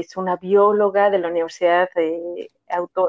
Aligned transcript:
es 0.00 0.16
una 0.16 0.36
bióloga 0.36 1.10
de 1.10 1.18
la 1.18 1.28
Universidad 1.28 1.88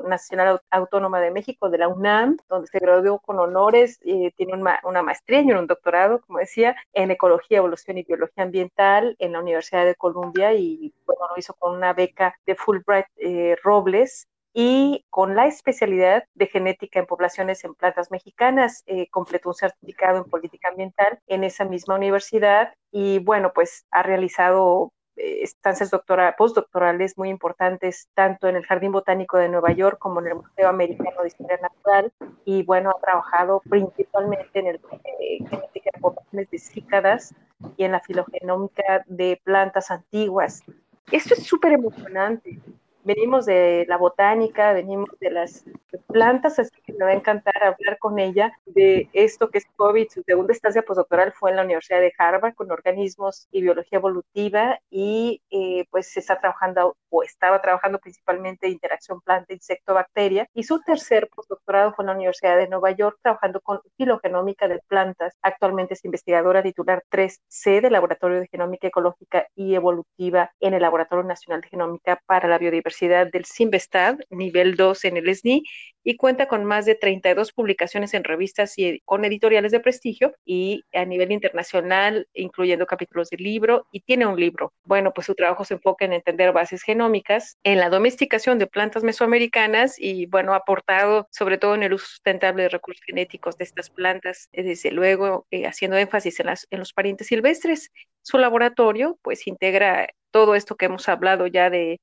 Nacional 0.06 0.62
Autónoma 0.70 1.20
de 1.20 1.32
México, 1.32 1.70
de 1.70 1.78
la 1.78 1.88
UNAM, 1.88 2.38
donde 2.50 2.68
se 2.68 2.80
graduó 2.80 3.20
con 3.20 3.40
honores, 3.40 4.00
y 4.04 4.32
tiene 4.32 4.54
una, 4.54 5.02
maestría 5.02 5.42
y 5.42 5.52
un 5.52 5.68
doctorado, 5.68 6.22
como 6.22 6.40
decía, 6.40 6.76
en 6.94 7.12
Ecología, 7.12 7.60
Evolución 7.60 7.98
y 7.98 8.04
Biología 8.04 8.44
Ambiental 8.44 9.16
en 9.20 9.34
la 9.34 9.40
Universidad 9.40 9.86
de 9.86 9.96
Columbia 9.96 10.54
y 10.54 10.94
bueno, 11.06 11.28
lo 11.30 11.38
hizo 11.38 11.54
con 11.54 11.76
una 11.76 11.94
beca 11.94 12.36
de 12.46 12.56
Fulbright 12.56 13.08
eh, 13.18 13.56
Robles 13.64 14.28
y 14.60 15.06
con 15.12 15.36
la 15.36 15.46
especialidad 15.46 16.24
de 16.34 16.48
genética 16.48 17.00
en 17.00 17.06
poblaciones 17.06 17.64
en 17.64 17.76
plantas 17.76 18.10
mexicanas. 18.10 18.82
Eh, 18.88 19.08
completó 19.12 19.50
un 19.50 19.56
certificado 19.56 20.18
en 20.18 20.24
política 20.24 20.70
ambiental 20.70 21.20
en 21.28 21.44
esa 21.44 21.64
misma 21.64 21.94
universidad 21.94 22.74
y 22.92 23.20
bueno, 23.20 23.52
pues 23.54 23.86
ha 23.92 24.02
realizado 24.02 24.86
eh, 24.86 24.97
estancias 25.18 25.90
doctora, 25.92 26.36
postdoctorales 26.38 27.18
muy 27.18 27.30
importantes 27.30 28.10
tanto 28.14 28.48
en 28.48 28.56
el 28.56 28.66
Jardín 28.66 28.92
Botánico 28.92 29.38
de 29.38 29.50
Nueva 29.50 29.72
York 29.72 29.98
como 30.00 30.20
en 30.20 30.28
el 30.28 30.36
Museo 30.36 30.70
Americano 30.70 31.22
de 31.22 31.28
Historia 31.28 31.58
Natural 31.62 32.12
y 32.46 32.64
bueno, 32.64 32.92
ha 32.92 33.02
trabajado 33.02 33.62
principalmente 33.70 34.60
en 34.60 34.68
el 34.68 34.76
eh, 34.76 35.40
genética 35.50 35.90
de 35.94 36.00
poblaciones 36.00 36.50
de 36.52 36.60
cícadas 36.60 37.36
y 37.76 37.84
en 37.84 37.92
la 37.92 38.00
filogenómica 38.00 39.04
de 39.08 39.42
plantas 39.44 39.92
antiguas. 39.92 40.64
Esto 41.12 41.34
es 41.34 41.44
súper 41.44 41.74
emocionante 41.74 42.60
venimos 43.08 43.46
de 43.46 43.86
la 43.88 43.98
botánica, 43.98 44.74
venimos 44.74 45.10
de 45.22 45.32
las 45.32 45.64
plantas, 46.08 46.60
así 46.60 46.72
que 46.86 46.94
me 46.94 47.06
va 47.06 47.12
a 47.12 47.16
encantar 47.16 47.56
hablar 47.64 47.98
con 48.00 48.20
ella 48.20 48.52
de 48.66 49.10
esto 49.14 49.50
que 49.50 49.60
es 49.60 49.66
COVID. 49.78 50.10
Su 50.10 50.22
segunda 50.24 50.52
estancia 50.52 50.82
postdoctoral 50.82 51.32
fue 51.32 51.52
en 51.52 51.56
la 51.56 51.64
Universidad 51.64 52.02
de 52.02 52.14
Harvard 52.18 52.54
con 52.56 52.70
organismos 52.70 53.48
y 53.52 53.62
biología 53.62 53.98
evolutiva 53.98 54.80
y 54.90 55.42
eh, 55.50 55.86
pues 55.90 56.12
se 56.12 56.20
está 56.20 56.40
trabajando 56.40 56.98
o 57.10 57.24
estaba 57.24 57.62
trabajando 57.62 58.00
principalmente 58.00 58.68
interacción 58.68 59.22
planta-insecto-bacteria 59.22 60.50
y 60.54 60.64
su 60.64 60.82
tercer 60.82 61.30
postdoctorado 61.34 61.94
fue 61.94 62.04
en 62.04 62.08
la 62.08 62.16
Universidad 62.16 62.58
de 62.58 62.68
Nueva 62.68 62.92
York 62.92 63.18
trabajando 63.22 63.62
con 63.62 63.80
filogenómica 63.96 64.68
de 64.68 64.80
plantas. 64.88 65.34
Actualmente 65.42 65.94
es 65.94 66.04
investigadora 66.04 66.62
titular 66.62 67.04
3C 67.10 67.82
del 67.82 67.94
Laboratorio 67.94 68.42
de 68.42 68.48
Genómica 68.50 68.88
Ecológica 68.88 69.48
y 69.56 69.76
Evolutiva 69.76 70.52
en 70.60 70.74
el 70.74 70.82
Laboratorio 70.82 71.24
Nacional 71.24 71.62
de 71.62 71.70
Genómica 71.70 72.20
para 72.26 72.50
la 72.50 72.58
Biodiversidad 72.58 72.97
del 73.00 73.46
Simvestad, 73.46 74.18
nivel 74.30 74.76
2 74.76 75.06
en 75.06 75.18
el 75.18 75.36
SNI, 75.36 75.64
y 76.04 76.16
cuenta 76.16 76.48
con 76.48 76.64
más 76.64 76.86
de 76.86 76.96
32 76.96 77.52
publicaciones 77.52 78.14
en 78.14 78.24
revistas 78.24 78.78
y 78.78 79.02
con 79.04 79.26
editoriales 79.26 79.74
de 79.74 79.82
prestigio 79.82 80.34
y 80.46 80.86
a 80.94 81.04
nivel 81.04 81.34
internacional, 81.34 82.30
incluyendo 82.34 82.86
capítulos 82.86 83.30
de 83.30 83.36
libro, 83.36 83.88
y 83.92 84.00
tiene 84.00 84.26
un 84.26 84.40
libro. 84.40 84.72
Bueno, 84.86 85.12
pues 85.14 85.28
su 85.28 85.36
trabajo 85.36 85.66
se 85.66 85.74
enfoca 85.74 86.06
en 86.06 86.14
entender 86.14 86.54
bases 86.54 86.82
genómicas, 86.84 87.58
en 87.64 87.80
la 87.80 87.90
domesticación 87.90 88.58
de 88.58 88.68
plantas 88.68 89.04
mesoamericanas 89.04 90.00
y, 90.00 90.28
bueno, 90.28 90.54
ha 90.54 90.58
aportado 90.58 91.28
sobre 91.30 91.58
todo 91.58 91.76
en 91.76 91.84
el 91.84 91.94
uso 91.94 92.06
sustentable 92.06 92.64
de 92.64 92.70
recursos 92.70 93.04
genéticos 93.06 93.58
de 93.58 93.66
estas 93.66 93.90
plantas, 93.90 94.48
eh, 94.54 94.64
desde 94.64 94.92
luego 94.92 95.46
eh, 95.52 95.66
haciendo 95.66 95.98
énfasis 95.98 96.40
en, 96.40 96.46
las, 96.46 96.68
en 96.70 96.80
los 96.80 96.94
parientes 96.94 97.28
silvestres. 97.28 97.92
Su 98.22 98.38
laboratorio, 98.38 99.20
pues, 99.24 99.46
integra 99.46 100.08
todo 100.32 100.56
esto 100.56 100.76
que 100.76 100.86
hemos 100.86 101.10
hablado 101.10 101.48
ya 101.48 101.70
de 101.70 102.00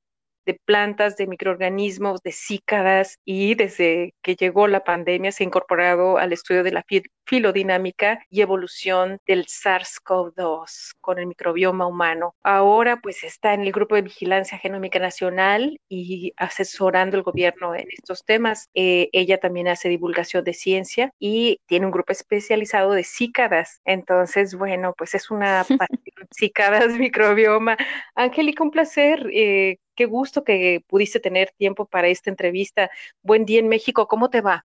de 0.46 0.60
plantas, 0.64 1.16
de 1.16 1.26
microorganismos, 1.26 2.22
de 2.22 2.32
cícadas 2.32 3.18
y 3.24 3.54
desde 3.54 4.14
que 4.22 4.36
llegó 4.36 4.68
la 4.68 4.84
pandemia 4.84 5.32
se 5.32 5.44
ha 5.44 5.46
incorporado 5.46 6.18
al 6.18 6.32
estudio 6.32 6.62
de 6.62 6.72
la 6.72 6.84
filodinámica 7.26 8.20
y 8.30 8.42
evolución 8.42 9.18
del 9.26 9.46
SARS-CoV-2 9.46 10.94
con 11.00 11.18
el 11.18 11.26
microbioma 11.26 11.86
humano. 11.86 12.34
Ahora 12.42 13.00
pues 13.00 13.24
está 13.24 13.54
en 13.54 13.62
el 13.62 13.72
Grupo 13.72 13.94
de 13.94 14.02
Vigilancia 14.02 14.58
Genómica 14.58 14.98
Nacional 14.98 15.80
y 15.88 16.32
asesorando 16.36 17.16
al 17.16 17.22
gobierno 17.22 17.74
en 17.74 17.86
estos 17.90 18.24
temas. 18.24 18.68
Eh, 18.74 19.08
ella 19.12 19.38
también 19.38 19.68
hace 19.68 19.88
divulgación 19.88 20.44
de 20.44 20.54
ciencia 20.54 21.12
y 21.18 21.60
tiene 21.66 21.86
un 21.86 21.92
grupo 21.92 22.12
especializado 22.12 22.92
de 22.92 23.04
cícadas. 23.04 23.80
Entonces, 23.84 24.54
bueno, 24.54 24.94
pues 24.96 25.14
es 25.14 25.30
una 25.30 25.64
cícadas, 26.36 26.92
microbioma. 26.98 27.76
Angélica, 28.14 28.62
un 28.62 28.70
placer. 28.70 29.30
Eh, 29.32 29.78
qué 29.94 30.06
gusto 30.06 30.44
que 30.44 30.84
pudiste 30.86 31.20
tener 31.20 31.52
tiempo 31.56 31.86
para 31.86 32.08
esta 32.08 32.30
entrevista. 32.30 32.90
Buen 33.22 33.44
día 33.44 33.60
en 33.60 33.68
México, 33.68 34.08
¿cómo 34.08 34.30
te 34.30 34.40
va? 34.40 34.64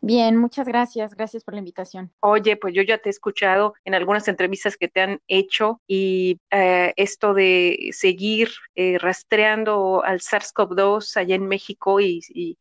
Bien, 0.00 0.36
muchas 0.36 0.68
gracias. 0.68 1.14
Gracias 1.14 1.42
por 1.42 1.54
la 1.54 1.58
invitación. 1.58 2.12
Oye, 2.20 2.56
pues 2.56 2.74
yo 2.74 2.82
ya 2.82 2.98
te 2.98 3.08
he 3.08 3.10
escuchado 3.10 3.74
en 3.84 3.94
algunas 3.94 4.28
entrevistas 4.28 4.76
que 4.76 4.88
te 4.88 5.00
han 5.00 5.20
hecho 5.26 5.80
y 5.86 6.38
eh, 6.50 6.92
esto 6.96 7.34
de 7.34 7.90
seguir 7.92 8.50
eh, 8.74 8.98
rastreando 8.98 10.04
al 10.04 10.20
SARS-CoV-2 10.20 11.16
allá 11.16 11.34
en 11.34 11.48
México 11.48 12.00
y, 12.00 12.20
y, 12.28 12.58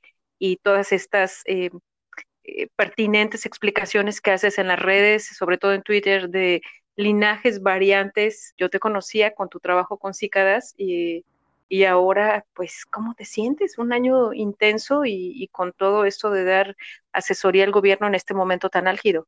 todas 0.63 0.91
estas 0.91 1.41
eh, 1.45 1.71
pertinentes 2.75 3.45
explicaciones 3.45 4.21
que 4.21 4.31
haces 4.31 4.57
en 4.57 4.67
las 4.67 4.79
redes, 4.79 5.27
sobre 5.35 5.57
todo 5.57 5.73
en 5.73 5.81
Twitter, 5.81 6.29
de 6.29 6.61
linajes 6.95 7.61
variantes. 7.61 8.53
Yo 8.57 8.69
te 8.69 8.79
conocía 8.79 9.33
con 9.33 9.49
tu 9.49 9.59
trabajo 9.59 9.97
con 9.97 10.13
cícadas 10.13 10.73
y 10.77 11.25
y 11.67 11.85
ahora, 11.85 12.45
pues, 12.53 12.85
¿cómo 12.85 13.15
te 13.15 13.25
sientes? 13.25 13.77
Un 13.77 13.91
año 13.91 14.33
intenso 14.33 15.03
y, 15.05 15.49
con 15.51 15.73
todo 15.73 16.05
esto 16.05 16.29
de 16.29 16.43
dar 16.43 16.75
asesoría 17.11 17.63
al 17.63 17.71
gobierno 17.71 18.07
en 18.07 18.15
este 18.15 18.33
momento 18.33 18.69
tan 18.69 18.87
álgido. 18.87 19.27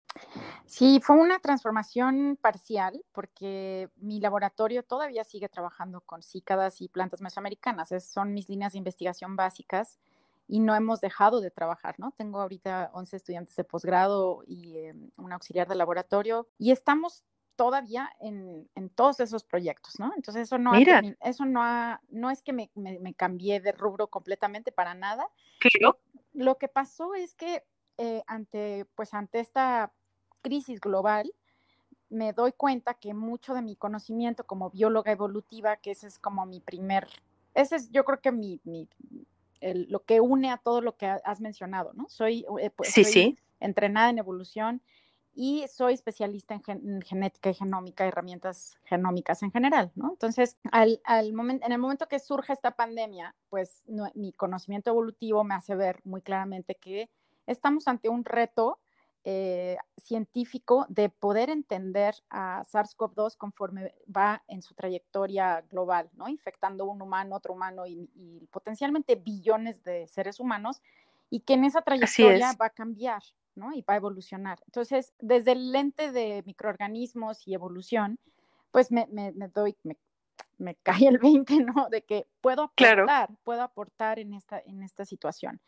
Sí, 0.65 0.99
fue 1.01 1.15
una 1.15 1.39
transformación 1.39 2.37
parcial 2.39 3.01
porque 3.11 3.89
mi 3.95 4.19
laboratorio 4.19 4.83
todavía 4.83 5.23
sigue 5.23 5.49
trabajando 5.49 6.01
con 6.01 6.21
cícadas 6.21 6.81
y 6.81 6.89
plantas 6.89 7.21
mesoamericanas. 7.21 7.89
son 8.03 8.33
mis 8.33 8.49
líneas 8.49 8.73
de 8.73 8.79
investigación 8.79 9.35
básicas 9.35 9.99
y 10.47 10.59
no 10.59 10.75
hemos 10.75 11.01
dejado 11.01 11.41
de 11.41 11.51
trabajar, 11.51 11.95
¿no? 11.97 12.11
Tengo 12.11 12.39
ahorita 12.41 12.91
11 12.93 13.17
estudiantes 13.17 13.55
de 13.55 13.63
posgrado 13.63 14.43
y 14.45 14.77
eh, 14.77 14.95
un 15.17 15.33
auxiliar 15.33 15.67
de 15.67 15.75
laboratorio 15.75 16.47
y 16.57 16.71
estamos 16.71 17.23
todavía 17.57 18.09
en, 18.21 18.69
todos 18.95 19.19
esos 19.19 19.43
proyectos, 19.43 19.99
¿no? 19.99 20.13
Entonces 20.15 20.43
eso 20.43 20.57
no, 20.57 20.71
eso 20.75 21.45
no, 21.45 21.99
no 22.09 22.31
es 22.31 22.41
que 22.41 22.53
me, 22.53 22.71
me, 22.75 23.13
cambié 23.13 23.59
de 23.59 23.73
rubro 23.73 24.07
completamente 24.07 24.71
para 24.71 24.93
nada. 24.93 25.27
Claro. 25.59 25.99
Lo, 26.33 26.57
que 26.57 26.69
pasó 26.69 27.13
es 27.15 27.35
que 27.35 27.65
eh, 27.97 28.23
ante, 28.27 28.85
pues 28.95 29.13
ante 29.13 29.39
esta 29.39 29.91
crisis 30.41 30.79
global, 30.79 31.33
me 32.09 32.31
doy 32.31 32.53
cuenta 32.53 32.93
que 32.93 33.13
mucho 33.13 33.53
de 33.53 33.61
mi 33.61 33.75
conocimiento 33.75 34.45
como 34.45 34.69
bióloga 34.69 35.11
evolutiva, 35.11 35.75
que 35.75 35.91
ese 35.91 36.07
es 36.07 36.19
como 36.19 36.45
mi 36.45 36.61
primer, 36.61 37.07
ese 37.53 37.75
es 37.75 37.91
yo 37.91 38.05
creo 38.05 38.21
que 38.21 38.31
mi, 38.31 38.61
mi 38.63 38.87
lo 39.61 40.03
que 40.03 40.21
une 40.21 40.51
a 40.51 40.57
todo 40.57 40.81
lo 40.81 40.95
que 40.95 41.07
has 41.07 41.41
mencionado, 41.41 41.91
¿no? 41.93 42.07
Soy, 42.09 42.45
eh, 42.61 42.69
pues, 42.69 42.91
sí, 42.91 43.03
sí. 43.03 43.37
entrenada 43.59 44.09
en 44.09 44.19
evolución, 44.19 44.81
y 45.39 45.67
soy 45.67 45.93
especialista 45.93 46.59
en, 46.65 46.99
genética 47.03 47.51
y 47.51 47.53
genómica, 47.53 48.07
herramientas 48.07 48.75
genómicas 48.85 49.43
en 49.43 49.51
general, 49.51 49.91
¿no? 49.93 50.09
Entonces, 50.09 50.57
al, 50.71 50.99
al 51.03 51.27
en 51.27 51.71
el 51.71 51.77
momento 51.77 52.07
que 52.07 52.17
surge 52.17 52.53
esta 52.53 52.71
pandemia, 52.71 53.35
pues 53.49 53.83
mi 54.15 54.33
conocimiento 54.33 54.89
evolutivo 54.89 55.43
me 55.43 55.53
hace 55.53 55.75
ver 55.75 56.01
muy 56.05 56.21
claramente 56.21 56.73
que 56.73 57.11
estamos 57.45 57.87
ante 57.87 58.09
un 58.09 58.25
reto 58.25 58.79
eh, 59.25 59.77
científico 59.97 60.87
de 60.89 61.09
poder 61.09 61.51
entender 61.51 62.15
a 62.31 62.63
SARS-CoV-2 62.63 63.37
conforme 63.37 63.93
va 64.05 64.43
en 64.47 64.63
su 64.63 64.73
trayectoria 64.73 65.61
global, 65.69 66.09
¿no? 66.13 66.29
Infectando 66.29 66.85
un 66.85 66.99
humano, 66.99 67.35
otro 67.35 67.53
humano 67.53 67.85
y, 67.85 68.09
y 68.15 68.47
potencialmente 68.47 69.13
billones 69.13 69.83
de 69.83 70.07
seres 70.07 70.39
humanos 70.39 70.81
y 71.29 71.41
que 71.41 71.53
en 71.53 71.65
esa 71.65 71.83
trayectoria 71.83 72.53
va 72.59 72.67
a 72.67 72.71
cambiar, 72.71 73.21
¿no? 73.57 73.73
Y 73.73 73.81
va 73.81 73.95
a 73.95 73.97
evolucionar. 73.97 74.59
Entonces, 74.65 75.13
desde 75.19 75.51
el 75.51 75.71
lente 75.71 76.11
de 76.11 76.43
microorganismos 76.45 77.47
y 77.47 77.53
evolución, 77.53 78.19
pues 78.71 78.91
me, 78.91 79.07
me, 79.11 79.31
doy, 79.49 79.75
me, 79.83 79.97
me, 80.57 80.75
cae 80.83 81.07
el 81.07 81.17
20, 81.17 81.59
¿no? 81.63 81.89
De 81.89 82.03
que 82.03 82.27
puedo 82.41 82.63
aportar, 82.63 83.29
puedo 83.43 83.61
aportar 83.61 84.19
en 84.19 84.33
esta, 84.33 84.61
en 84.65 84.83
esta 84.83 85.05
situación. 85.05 85.59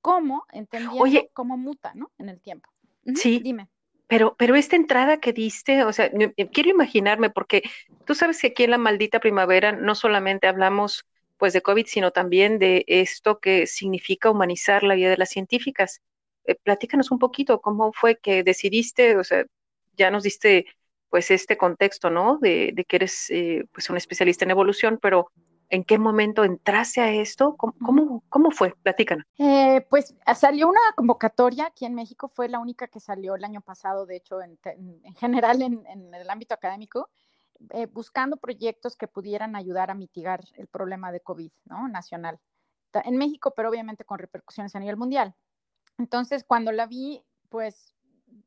¿Cómo? 0.00 0.44
Entendiendo 0.52 1.28
cómo 1.32 1.56
muta, 1.56 1.92
¿no? 1.94 2.10
En 2.18 2.28
el 2.28 2.40
tiempo. 2.40 2.68
Sí. 3.14 3.40
Dime. 3.42 3.68
Pero, 4.06 4.36
pero 4.36 4.54
esta 4.54 4.76
entrada 4.76 5.18
que 5.18 5.32
diste, 5.32 5.82
o 5.84 5.92
sea, 5.92 6.10
quiero 6.52 6.68
imaginarme, 6.68 7.30
porque 7.30 7.62
tú 8.04 8.14
sabes 8.14 8.40
que 8.40 8.48
aquí 8.48 8.64
en 8.64 8.72
la 8.72 8.78
maldita 8.78 9.18
primavera 9.18 9.72
no 9.72 9.94
solamente 9.94 10.46
hablamos 10.46 11.06
pues 11.38 11.52
de 11.52 11.62
COVID, 11.62 11.86
sino 11.86 12.10
también 12.12 12.58
de 12.58 12.84
esto 12.86 13.40
que 13.40 13.66
significa 13.66 14.30
humanizar 14.30 14.82
la 14.82 14.94
vida 14.94 15.10
de 15.10 15.16
las 15.16 15.30
científicas. 15.30 16.02
Eh, 16.44 16.54
platícanos 16.62 17.10
un 17.10 17.18
poquito 17.18 17.60
cómo 17.60 17.92
fue 17.92 18.16
que 18.16 18.42
decidiste, 18.42 19.16
o 19.16 19.24
sea, 19.24 19.44
ya 19.96 20.10
nos 20.10 20.22
diste 20.22 20.66
pues 21.08 21.30
este 21.30 21.56
contexto, 21.56 22.10
¿no? 22.10 22.38
De, 22.38 22.74
que 22.88 22.96
eres 22.96 23.30
eh, 23.30 23.64
pues 23.72 23.88
un 23.88 23.96
especialista 23.96 24.44
en 24.44 24.50
evolución, 24.50 24.98
pero 25.00 25.30
¿en 25.68 25.84
qué 25.84 25.98
momento 25.98 26.44
entraste 26.44 27.00
a 27.00 27.12
esto? 27.12 27.56
¿Cómo, 27.56 28.24
cómo, 28.28 28.50
fue? 28.50 28.74
Platícanos. 28.82 29.24
Eh, 29.38 29.86
pues 29.88 30.14
salió 30.34 30.68
una 30.68 30.80
convocatoria 30.96 31.66
aquí 31.66 31.84
en 31.84 31.94
México, 31.94 32.28
fue 32.28 32.48
la 32.48 32.58
única 32.58 32.88
que 32.88 33.00
salió 33.00 33.36
el 33.36 33.44
año 33.44 33.60
pasado, 33.60 34.06
de 34.06 34.16
hecho, 34.16 34.40
en, 34.42 34.58
general 35.14 35.62
en, 35.62 35.84
el 36.14 36.30
ámbito 36.30 36.54
académico, 36.54 37.08
eh, 37.70 37.86
buscando 37.86 38.36
proyectos 38.36 38.96
que 38.96 39.06
pudieran 39.06 39.54
ayudar 39.54 39.90
a 39.90 39.94
mitigar 39.94 40.44
el 40.54 40.66
problema 40.66 41.12
de 41.12 41.20
COVID, 41.20 41.52
¿no? 41.66 41.88
Nacional. 41.88 42.40
En 42.92 43.16
México, 43.16 43.52
pero 43.56 43.70
obviamente 43.70 44.04
con 44.04 44.18
repercusiones 44.18 44.74
a 44.74 44.80
nivel 44.80 44.96
mundial. 44.96 45.34
Entonces, 45.98 46.44
cuando 46.44 46.72
la 46.72 46.86
vi, 46.86 47.22
pues 47.48 47.94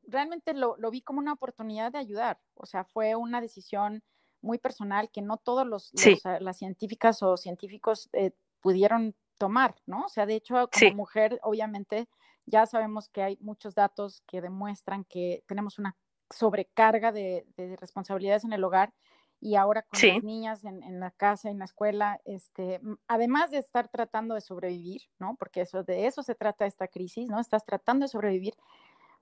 realmente 0.06 0.54
lo, 0.54 0.76
vi 0.90 1.00
como 1.02 1.18
una 1.18 1.32
oportunidad 1.32 1.92
de 1.92 1.98
ayudar. 1.98 2.38
O 2.54 2.66
sea, 2.66 2.84
fue 2.84 3.14
una 3.14 3.40
decisión 3.40 4.02
muy 4.40 4.58
personal 4.58 5.10
que 5.10 5.22
no 5.22 5.36
todos 5.36 5.66
los, 5.66 5.92
ah, 6.24 6.38
las 6.40 6.58
científicas 6.58 7.22
o 7.22 7.36
científicos 7.36 8.08
eh, 8.12 8.32
pudieron 8.60 9.14
tomar, 9.38 9.76
¿no? 9.86 10.04
O 10.04 10.08
sea, 10.08 10.26
de 10.26 10.34
hecho, 10.34 10.68
como 10.72 10.94
mujer, 10.94 11.40
obviamente, 11.42 12.08
ya 12.46 12.66
sabemos 12.66 13.08
que 13.08 13.22
hay 13.22 13.38
muchos 13.40 13.74
datos 13.74 14.22
que 14.26 14.40
demuestran 14.40 15.04
que 15.04 15.44
tenemos 15.46 15.78
una 15.78 15.96
sobrecarga 16.30 17.12
de, 17.12 17.46
responsabilidades 17.78 18.44
en 18.44 18.52
el 18.52 18.64
hogar 18.64 18.92
y 19.40 19.54
ahora 19.54 19.82
con 19.82 20.00
las 20.00 20.24
niñas 20.24 20.64
en, 20.64 21.00
la 21.00 21.10
casa, 21.10 21.50
en 21.50 21.58
la 21.58 21.64
escuela, 21.64 22.20
este, 22.24 22.80
además 23.06 23.50
de 23.50 23.58
estar 23.58 23.88
tratando 23.88 24.34
de 24.34 24.40
sobrevivir, 24.40 25.02
¿no? 25.18 25.36
Porque 25.38 25.60
eso, 25.60 25.84
de 25.84 26.06
eso 26.06 26.22
se 26.22 26.34
trata 26.34 26.66
esta 26.66 26.88
crisis, 26.88 27.28
¿no? 27.28 27.40
Estás 27.40 27.64
tratando 27.64 28.04
de 28.04 28.08
sobrevivir. 28.08 28.54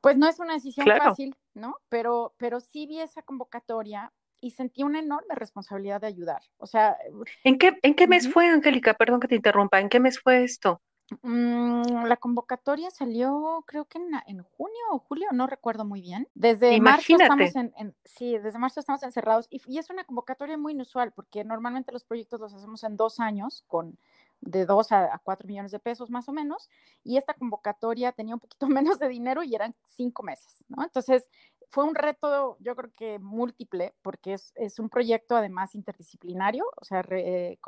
Pues 0.01 0.17
no 0.17 0.29
es 0.29 0.39
una 0.39 0.55
decisión 0.55 0.87
fácil, 0.87 1.37
¿no? 1.55 1.77
Pero, 1.89 2.35
pero 2.39 2.61
sí 2.61 2.87
vi 2.87 3.01
esa 3.01 3.23
convocatoria 3.23 4.13
y 4.41 4.53
sentí 4.53 4.83
una 4.83 5.01
enorme 5.01 5.35
responsabilidad 5.35 6.01
de 6.01 6.07
ayudar. 6.07 6.43
O 6.59 6.67
sea... 6.67 6.97
¿En 7.45 7.59
qué, 7.59 7.79
en 7.83 7.95
qué 7.95 8.07
mes 8.07 8.33
fue, 8.33 8.47
Angélica? 8.47 8.95
Perdón 8.95 9.21
que 9.21 9.29
te 9.29 9.37
interrumpa. 9.37 9.81
¿En 9.81 9.89
qué 9.89 10.01
mes 10.01 10.21
fue 10.21 10.45
esto? 10.45 10.81
Mm, 11.23 12.05
la 12.07 12.17
convocatoria 12.17 12.91
salió 12.91 13.63
creo 13.67 13.85
que 13.85 13.99
en, 13.99 14.43
junio 14.43 14.83
o 14.91 14.99
julio, 14.99 15.29
no 15.33 15.47
recuerdo 15.47 15.85
muy 15.85 16.01
bien. 16.01 16.29
Desde 16.35 16.81
marzo 16.81 17.15
estamos 17.15 17.55
en, 17.55 17.95
sí, 18.05 18.37
desde 18.39 18.59
marzo 18.59 18.81
estamos 18.81 19.03
encerrados 19.05 19.47
y, 19.49 19.63
y, 19.67 19.79
es 19.79 19.89
una 19.89 20.05
convocatoria 20.05 20.59
muy 20.59 20.73
inusual 20.73 21.13
porque 21.13 21.45
normalmente 21.45 21.93
los 21.93 22.05
proyectos 22.05 22.41
los 22.41 22.55
hacemos 22.55 22.83
en 22.83 22.97
dos 22.97 23.21
años 23.21 23.63
con 23.69 23.97
de 24.41 24.67
dos 24.67 24.93
a, 24.93 25.21
cuatro 25.25 25.47
millones 25.47 25.73
de 25.73 25.79
pesos 25.79 26.11
más 26.11 26.29
o 26.29 26.33
menos 26.33 26.69
y 27.03 27.17
esta 27.17 27.35
convocatoria 27.35 28.13
tenía 28.13 28.35
un 28.35 28.41
poquito 28.41 28.67
menos 28.69 28.99
de 28.99 29.09
dinero 29.09 29.43
y 29.43 29.55
eran 29.55 29.75
cinco 29.85 30.23
meses, 30.23 30.65
¿no? 30.69 30.83
Entonces 30.83 31.29
fue 31.69 31.85
un 31.85 31.95
reto, 31.95 32.57
yo 32.61 32.77
creo 32.77 32.91
que 32.93 33.19
múltiple, 33.19 33.95
porque 34.03 34.35
es, 34.35 34.53
es 34.57 34.79
un 34.79 34.89
proyecto 34.89 35.37
además 35.37 35.75
interdisciplinario, 35.75 36.65
o 36.81 36.85
sea, 36.85 37.05
eh, 37.11 37.59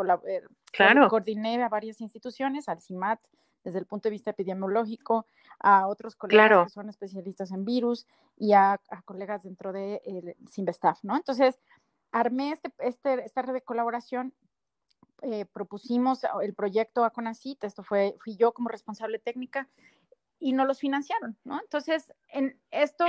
claro. 0.73 1.09
coordiné 1.09 1.63
a 1.63 1.69
varias 1.69 2.01
instituciones, 2.01 2.69
al 2.69 2.81
CIMAT 2.81 3.21
desde 3.65 3.81
el 3.81 3.87
punto 3.87 4.09
de 4.09 4.13
vista 4.13 4.31
epidemiológico, 4.31 5.27
a 5.61 5.89
otros 5.89 6.15
colegas 6.17 6.69
que 6.69 6.71
son 6.71 6.89
especialistas 6.89 7.51
en 7.51 7.65
virus 7.65 8.07
y 8.37 8.53
a, 8.53 8.81
colegas 9.05 9.43
dentro 9.43 9.73
de 9.73 10.01
el 10.07 10.37
¿no? 11.03 11.17
Entonces, 11.17 11.59
armé 12.13 12.53
este, 12.53 12.73
este, 12.79 13.25
esta 13.25 13.43
red 13.43 13.53
de 13.53 13.63
colaboración 13.63 14.33
eh, 15.23 15.45
propusimos 15.47 16.21
el 16.43 16.55
proyecto 16.55 17.05
a 17.05 17.11
CONACIT, 17.11 17.65
esto 17.65 17.83
fue, 17.83 18.17
fui 18.21 18.37
yo 18.37 18.53
como 18.53 18.69
responsable 18.69 19.19
técnica, 19.19 19.69
y 20.41 20.53
no 20.53 20.65
los 20.65 20.79
financiaron, 20.79 21.37
¿no? 21.45 21.61
Entonces, 21.61 22.13
en 22.29 22.59
esto... 22.71 23.05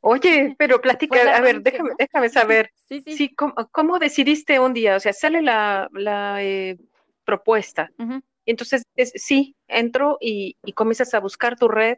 Oye, 0.00 0.54
pero 0.58 0.80
platica, 0.80 1.36
a 1.36 1.40
ver, 1.40 1.62
déjame, 1.62 1.90
déjame 1.98 2.28
saber. 2.30 2.72
sí, 2.88 3.00
sí. 3.00 3.34
¿cómo, 3.34 3.98
decidiste 3.98 4.58
un 4.60 4.74
día? 4.74 4.96
O 4.96 5.00
sea, 5.00 5.12
sale 5.12 5.42
la, 5.42 5.88
la 5.92 6.42
eh, 6.42 6.78
propuesta. 7.24 7.90
y 8.44 8.50
entonces, 8.50 8.82
sí, 9.14 9.56
entro 9.68 10.18
y, 10.20 10.56
y, 10.64 10.72
comienzas 10.72 11.14
a 11.14 11.20
buscar 11.20 11.56
tu 11.56 11.68
red 11.68 11.96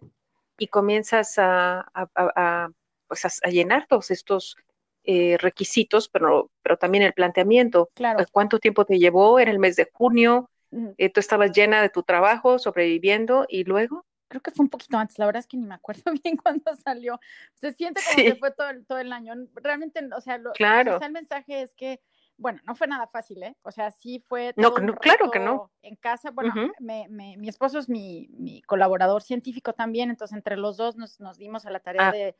y 0.58 0.68
comienzas 0.68 1.38
a, 1.38 1.80
a, 1.92 2.08
a, 2.14 2.70
pues 3.08 3.24
a, 3.24 3.48
llenar 3.50 3.86
todos 3.86 4.10
estos 4.10 4.56
eh, 5.04 5.36
requisitos, 5.38 6.08
pero, 6.08 6.50
pero 6.62 6.76
también 6.76 7.04
el 7.04 7.12
planteamiento. 7.12 7.90
Claro. 7.94 8.24
¿Cuánto 8.32 8.58
tiempo 8.58 8.84
te 8.84 8.98
llevó? 8.98 9.38
¿Era 9.38 9.50
el 9.50 9.58
mes 9.58 9.76
de 9.76 9.88
junio? 9.92 10.50
Eh, 10.98 11.10
¿Tú 11.10 11.20
estabas 11.20 11.52
llena 11.52 11.80
de 11.80 11.88
tu 11.88 12.02
trabajo, 12.02 12.58
sobreviviendo 12.58 13.46
y 13.48 13.64
luego? 13.64 14.04
Creo 14.28 14.40
que 14.40 14.50
fue 14.50 14.64
un 14.64 14.70
poquito 14.70 14.98
antes, 14.98 15.18
la 15.18 15.26
verdad 15.26 15.40
es 15.40 15.46
que 15.46 15.56
ni 15.56 15.66
me 15.66 15.74
acuerdo 15.74 16.02
bien 16.24 16.36
cuándo 16.36 16.74
salió. 16.74 17.20
Se 17.54 17.72
siente 17.72 18.00
como 18.04 18.28
que 18.28 18.36
fue 18.36 18.50
todo, 18.50 18.68
todo 18.86 18.98
el 18.98 19.12
año. 19.12 19.34
Realmente, 19.54 20.00
o 20.16 20.20
sea, 20.20 20.38
lo, 20.38 20.52
claro. 20.52 21.00
el 21.00 21.12
mensaje 21.12 21.62
es 21.62 21.74
que, 21.74 22.00
bueno, 22.38 22.60
no 22.66 22.74
fue 22.74 22.86
nada 22.86 23.06
fácil, 23.06 23.42
¿eh? 23.42 23.56
O 23.62 23.70
sea, 23.70 23.90
sí 23.90 24.22
fue. 24.28 24.52
no, 24.56 24.72
claro 24.96 25.30
que 25.30 25.38
no. 25.38 25.70
En 25.82 25.96
casa, 25.96 26.30
bueno, 26.30 26.52
me, 26.80 27.06
me, 27.08 27.36
mi 27.38 27.48
esposo 27.48 27.78
es 27.78 27.88
mi, 27.88 28.28
mi, 28.32 28.60
colaborador 28.62 29.22
científico 29.22 29.72
también, 29.72 30.10
entonces 30.10 30.36
entre 30.36 30.56
los 30.56 30.76
dos 30.76 30.96
nos, 30.96 31.18
nos 31.20 31.38
dimos 31.38 31.64
a 31.64 31.70
la 31.70 31.80
tarea 31.80 32.08
ah. 32.08 32.12
de 32.12 32.36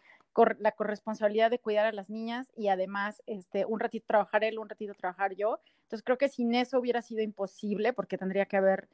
la 0.58 0.72
corresponsabilidad 0.72 1.50
de 1.50 1.58
cuidar 1.58 1.86
a 1.86 1.92
las 1.92 2.10
niñas 2.10 2.52
y 2.54 2.68
además 2.68 3.22
este, 3.26 3.64
un 3.64 3.80
ratito 3.80 4.04
trabajar 4.06 4.44
él, 4.44 4.58
un 4.58 4.68
ratito 4.68 4.92
trabajar 4.94 5.34
yo. 5.34 5.60
Entonces 5.84 6.04
creo 6.04 6.18
que 6.18 6.28
sin 6.28 6.54
eso 6.54 6.78
hubiera 6.78 7.00
sido 7.00 7.22
imposible 7.22 7.94
porque 7.94 8.18
tendría 8.18 8.44
que 8.44 8.58
haber 8.58 8.88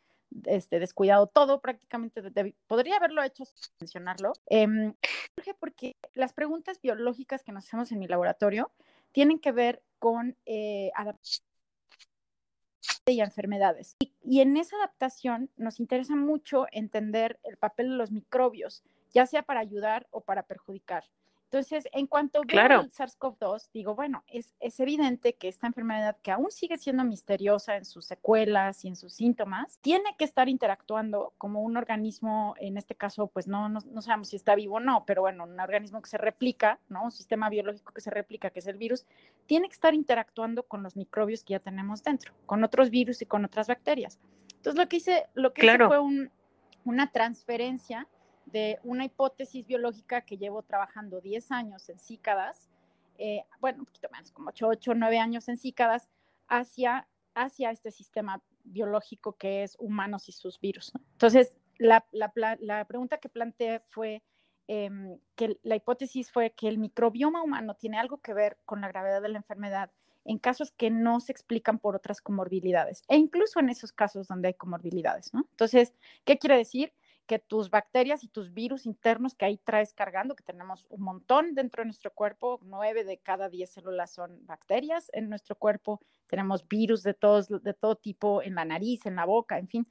este, 0.45 0.79
descuidado 0.79 1.27
todo 1.27 1.61
prácticamente, 1.61 2.23
podría 2.67 2.97
haberlo 2.97 3.23
hecho 3.23 3.45
sin 3.45 3.73
mencionarlo, 3.81 4.33
eh, 4.51 4.67
porque 5.59 5.97
las 6.15 6.33
preguntas 6.33 6.81
biológicas 6.81 7.43
que 7.43 7.53
nos 7.53 7.67
hacemos 7.67 7.93
en 7.93 7.99
mi 7.99 8.07
laboratorio 8.07 8.71
tienen 9.13 9.39
que 9.39 9.53
ver 9.53 9.83
con 9.99 10.37
eh, 10.47 10.91
adaptación 10.95 11.47
y 13.07 13.21
enfermedades. 13.21 13.97
Y, 14.01 14.13
y, 14.25 14.41
en 14.41 14.57
esa 14.57 14.77
adaptación 14.77 15.51
nos 15.57 15.81
interesa 15.81 16.15
mucho 16.15 16.67
entender 16.73 17.39
el 17.43 17.57
papel 17.57 17.91
de 17.91 17.97
los 17.97 18.11
microbios, 18.11 18.85
ya 19.13 19.27
sea 19.27 19.43
para 19.43 19.61
ayudar 19.61 20.07
o 20.11 20.21
para 20.21 20.45
perjudicar. 20.45 21.05
Entonces, 21.53 21.87
en 21.93 22.07
cuanto 22.07 22.41
veo 22.47 22.81
el 22.81 22.91
SARS-CoV-2, 22.91 23.69
digo, 23.75 23.95
bueno, 23.95 24.25
es, 24.27 24.55
es, 24.59 24.81
evidente 24.81 25.35
que 25.35 25.49
esta 25.49 25.67
enfermedad, 25.67 26.17
que 26.23 26.31
aún 26.31 26.51
sigue 26.51 26.79
siendo 26.79 27.05
misteriosa 27.05 27.77
en 27.77 27.85
sus 27.85 28.07
secuelas 28.07 28.87
y 28.87 28.89
en 28.89 28.97
sus 28.97 29.13
síntomas, 29.13 29.79
tiene 29.83 30.17
que 30.17 30.25
estar 30.25 30.49
interactuando 30.49 31.35
como 31.37 31.61
un 31.61 31.77
organismo, 31.77 32.55
en 32.59 32.79
este 32.79 32.95
caso, 32.95 33.27
pues 33.27 33.49
no, 33.49 33.69
no, 33.69 33.81
no 33.85 34.01
sabemos 34.01 34.29
si 34.29 34.37
está 34.37 34.55
vivo 34.55 34.77
o 34.77 34.81
no, 34.81 35.05
pero 35.05 35.21
bueno, 35.21 35.45
un 35.45 35.61
organismo 35.61 36.01
que 36.01 36.09
se 36.09 36.17
replica, 36.17 36.81
¿no? 36.89 37.05
Un 37.05 37.13
sistema 37.13 37.51
biológico 37.51 37.93
que 37.93 38.01
se 38.01 38.11
replica, 38.11 38.49
que 38.49 38.61
es 38.61 38.67
el 38.67 38.79
virus, 38.79 39.05
tiene 39.45 39.69
que 39.69 39.75
estar 39.75 39.93
interactuando 39.93 40.63
con 40.63 40.83
los 40.83 40.97
microbios 40.97 41.45
que 41.45 41.53
ya 41.53 41.61
tenemos 41.61 42.03
dentro, 42.03 42.33
con 42.47 42.65
otros 42.65 42.89
virus 42.89 43.21
y 43.21 43.27
con 43.27 43.45
otras 43.45 43.69
bacterias. 43.69 44.19
Entonces, 44.57 44.79
lo 44.83 44.89
que 44.89 44.97
hice, 44.97 45.27
lo 45.35 45.53
que 45.53 45.67
hice 45.67 45.87
fue 45.87 45.99
un, 45.99 46.31
una 46.85 47.13
transferencia 47.13 48.09
de 48.47 48.79
una 48.83 49.05
hipótesis 49.05 49.67
biológica 49.67 50.23
que 50.23 50.37
llevo 50.37 50.63
trabajando 50.63 51.21
10 51.21 51.53
años 51.53 51.89
en 51.89 51.99
cícadas, 51.99 52.71
eh, 53.19 53.45
bueno, 53.61 53.81
un 53.81 53.87
poquito 53.87 54.09
menos, 54.13 54.33
como 54.33 54.49
8, 54.49 54.69
8, 54.69 54.95
9 54.95 55.19
años 55.19 55.49
en 55.49 55.57
cícadas, 55.57 56.09
hacia, 56.49 57.09
hacia 57.35 57.71
este 57.71 57.91
sistema 57.91 58.43
biológico 58.65 59.37
que 59.37 59.63
es 59.63 59.77
humanos 59.79 60.29
y 60.29 60.33
sus 60.33 60.61
virus. 60.61 60.93
Entonces, 61.13 61.55
la, 61.79 62.05
la, 62.13 62.85
pregunta 62.85 63.19
que 63.19 63.29
planteé 63.29 63.81
fue 63.89 64.23
em, 64.69 65.19
que 65.35 65.59
la 65.63 65.77
hipótesis 65.77 66.31
fue 66.31 66.53
que 66.53 66.69
el 66.69 66.79
microbioma 66.79 67.43
humano 67.43 67.75
tiene 67.75 67.99
algo 67.99 68.19
que 68.19 68.35
ver 68.35 68.59
con 68.65 68.81
la 68.81 68.89
gravedad 68.89 69.23
de 69.23 69.29
la 69.29 69.39
enfermedad 69.39 69.91
en 70.25 70.39
casos 70.39 70.71
que 70.71 70.91
no 70.91 71.19
se 71.21 71.33
explican 71.33 71.79
por 71.79 71.97
otras 71.97 72.21
comorbilidades 72.21 73.03
e 73.09 73.17
incluso 73.17 73.59
en 73.59 73.71
esos 73.71 73.93
casos 73.93 74.29
donde 74.29 74.49
hay 74.49 74.55
comorbilidades, 74.55 75.35
¿no? 75.35 75.47
Entonces, 75.51 75.95
¿qué 76.25 76.39
quiere 76.39 76.57
decir? 76.57 76.93
Que 77.27 77.39
tus 77.39 77.71
bacterias 77.71 78.25
y 78.25 78.29
tus 78.29 78.53
virus 78.53 78.87
internos 78.87 79.35
que 79.35 79.45
ahí 79.45 79.59
traes 79.59 79.95
cargando, 79.95 80.35
que 80.35 80.43
tenemos 80.43 80.87
un 80.91 81.03
montón 81.03 81.55
dentro 81.55 81.83
de 81.83 81.87
nuestro 81.87 82.13
cuerpo, 82.13 82.61
nueve 82.63 83.05
de 83.05 83.19
cada 83.19 83.49
diez 83.49 83.71
células 83.71 84.13
son 84.13 84.45
bacterias 84.47 85.11
en 85.13 85.29
nuestro 85.29 85.57
cuerpo, 85.57 86.01
tenemos 86.27 86.67
virus 86.67 87.03
de, 87.03 87.15
todos, 87.15 87.49
de 87.49 87.75
todo 87.75 87.97
tipo 87.97 88.43
en 88.43 88.55
la 88.55 88.65
nariz, 88.65 89.07
en 89.07 89.17
la 89.17 89.25
boca, 89.25 89.59
en 89.59 89.69
fin, 89.69 89.87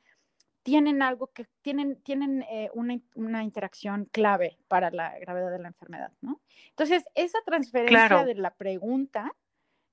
tienen 0.63 1.01
algo 1.01 1.27
que 1.27 1.47
tienen, 1.61 2.01
tienen 2.03 2.43
eh, 2.43 2.69
una, 2.73 2.99
una, 3.15 3.43
interacción 3.43 4.05
clave 4.05 4.59
para 4.67 4.91
la 4.91 5.17
gravedad 5.19 5.51
de 5.51 5.59
la 5.59 5.69
enfermedad, 5.69 6.13
¿no? 6.21 6.41
Entonces, 6.69 7.03
esa 7.15 7.39
transferencia 7.45 8.23
de 8.23 8.35
la 8.35 8.53
pregunta 8.53 9.33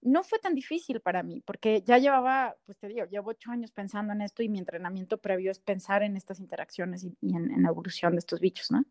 no 0.00 0.22
fue 0.22 0.38
tan 0.38 0.54
difícil 0.54 1.00
para 1.00 1.22
mí, 1.22 1.42
porque 1.44 1.82
ya 1.82 1.98
llevaba, 1.98 2.56
pues 2.66 2.78
te 2.78 2.88
digo, 2.88 3.06
llevo 3.06 3.30
ocho 3.30 3.50
años 3.50 3.72
pensando 3.72 4.12
en 4.12 4.22
esto 4.22 4.42
y 4.42 4.48
mi 4.48 4.58
entrenamiento 4.58 5.18
previo 5.18 5.50
es 5.50 5.58
pensar 5.58 6.02
en 6.02 6.16
estas 6.16 6.40
interacciones 6.40 7.04
y, 7.04 7.14
en, 7.34 7.62
la 7.62 7.68
evolución 7.68 8.12
de 8.12 8.18
estos 8.18 8.40
bichos, 8.40 8.70
¿no? 8.70 8.84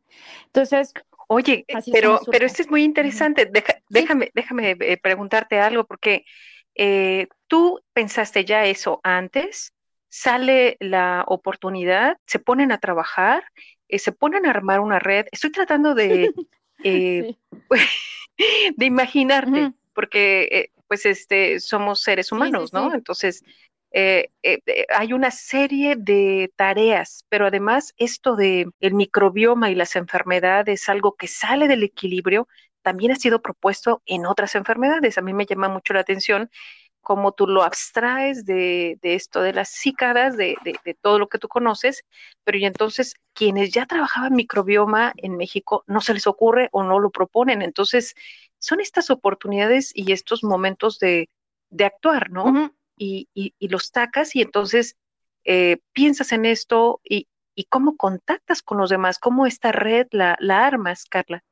Entonces... 0.45 0.93
Oye, 1.29 1.65
pero, 1.91 2.21
pero 2.31 2.45
esto 2.45 2.61
es 2.61 2.69
muy 2.69 2.83
interesante. 2.83 3.51
déjame, 3.89 4.31
déjame 4.33 4.77
eh, 4.79 4.97
preguntarte 4.97 5.59
algo, 5.59 5.85
porque 5.85 6.23
eh, 6.75 7.27
tú 7.47 7.81
pensaste 7.91 8.45
ya 8.45 8.65
eso 8.65 9.01
antes, 9.03 9.73
sale 10.07 10.77
la 10.79 11.25
oportunidad, 11.27 12.17
se 12.25 12.39
ponen 12.39 12.71
a 12.71 12.77
trabajar, 12.77 13.43
eh, 13.89 13.99
se 13.99 14.13
ponen 14.13 14.45
a 14.45 14.51
armar 14.51 14.79
una 14.79 14.99
red. 14.99 15.25
Estoy 15.31 15.51
tratando 15.51 15.95
de, 15.95 16.33
de 16.83 17.35
imaginarte, 18.85 19.73
porque 19.93 20.71
pues 20.87 21.05
este, 21.05 21.59
somos 21.59 22.01
seres 22.01 22.31
humanos, 22.31 22.73
¿no? 22.73 22.93
Entonces, 22.93 23.43
eh, 23.91 24.29
eh, 24.43 24.59
eh, 24.65 24.85
hay 24.95 25.13
una 25.13 25.31
serie 25.31 25.95
de 25.95 26.51
tareas, 26.55 27.25
pero 27.29 27.47
además 27.47 27.93
esto 27.97 28.35
de 28.35 28.69
el 28.79 28.93
microbioma 28.93 29.71
y 29.71 29.75
las 29.75 29.95
enfermedades, 29.95 30.89
algo 30.89 31.15
que 31.15 31.27
sale 31.27 31.67
del 31.67 31.83
equilibrio, 31.83 32.47
también 32.81 33.11
ha 33.11 33.15
sido 33.15 33.41
propuesto 33.41 34.01
en 34.05 34.25
otras 34.25 34.55
enfermedades. 34.55 35.17
A 35.17 35.21
mí 35.21 35.33
me 35.33 35.45
llama 35.45 35.69
mucho 35.69 35.93
la 35.93 36.01
atención 36.01 36.49
cómo 37.01 37.31
tú 37.31 37.47
lo 37.47 37.63
abstraes 37.63 38.45
de, 38.45 38.99
esto 39.01 39.41
de 39.41 39.53
las 39.53 39.69
cícadas, 39.69 40.35
de, 40.35 40.57
todo 41.01 41.19
lo 41.19 41.29
que 41.29 41.37
tú 41.37 41.47
conoces, 41.47 42.03
pero 42.43 42.57
y 42.57 42.65
entonces 42.65 43.15
quienes 43.33 43.71
ya 43.71 43.85
trabajaban 43.85 44.35
microbioma 44.35 45.13
en 45.15 45.37
México 45.37 45.85
no 45.87 46.01
se 46.01 46.13
les 46.13 46.27
ocurre 46.27 46.67
o 46.73 46.83
no 46.83 46.99
lo 46.99 47.09
proponen. 47.09 47.61
Entonces, 47.61 48.13
son 48.59 48.79
estas 48.79 49.09
oportunidades 49.09 49.91
y 49.93 50.11
estos 50.11 50.43
momentos 50.43 50.99
de, 50.99 51.29
actuar, 51.79 52.29
¿no? 52.29 52.71
y, 52.97 53.53
los 53.59 53.91
tacas 53.91 54.35
y 54.35 54.41
entonces 54.41 54.97
eh, 55.43 55.77
piensas 55.93 56.31
en 56.31 56.45
esto 56.45 56.99
y, 57.03 57.27
cómo 57.69 57.97
contactas 57.97 58.61
con 58.61 58.77
los 58.77 58.89
demás, 58.89 59.17
cómo 59.17 59.47
esta 59.47 59.71
red 59.71 60.07
la, 60.11 60.37
armas, 60.49 61.05
Carla. 61.05 61.43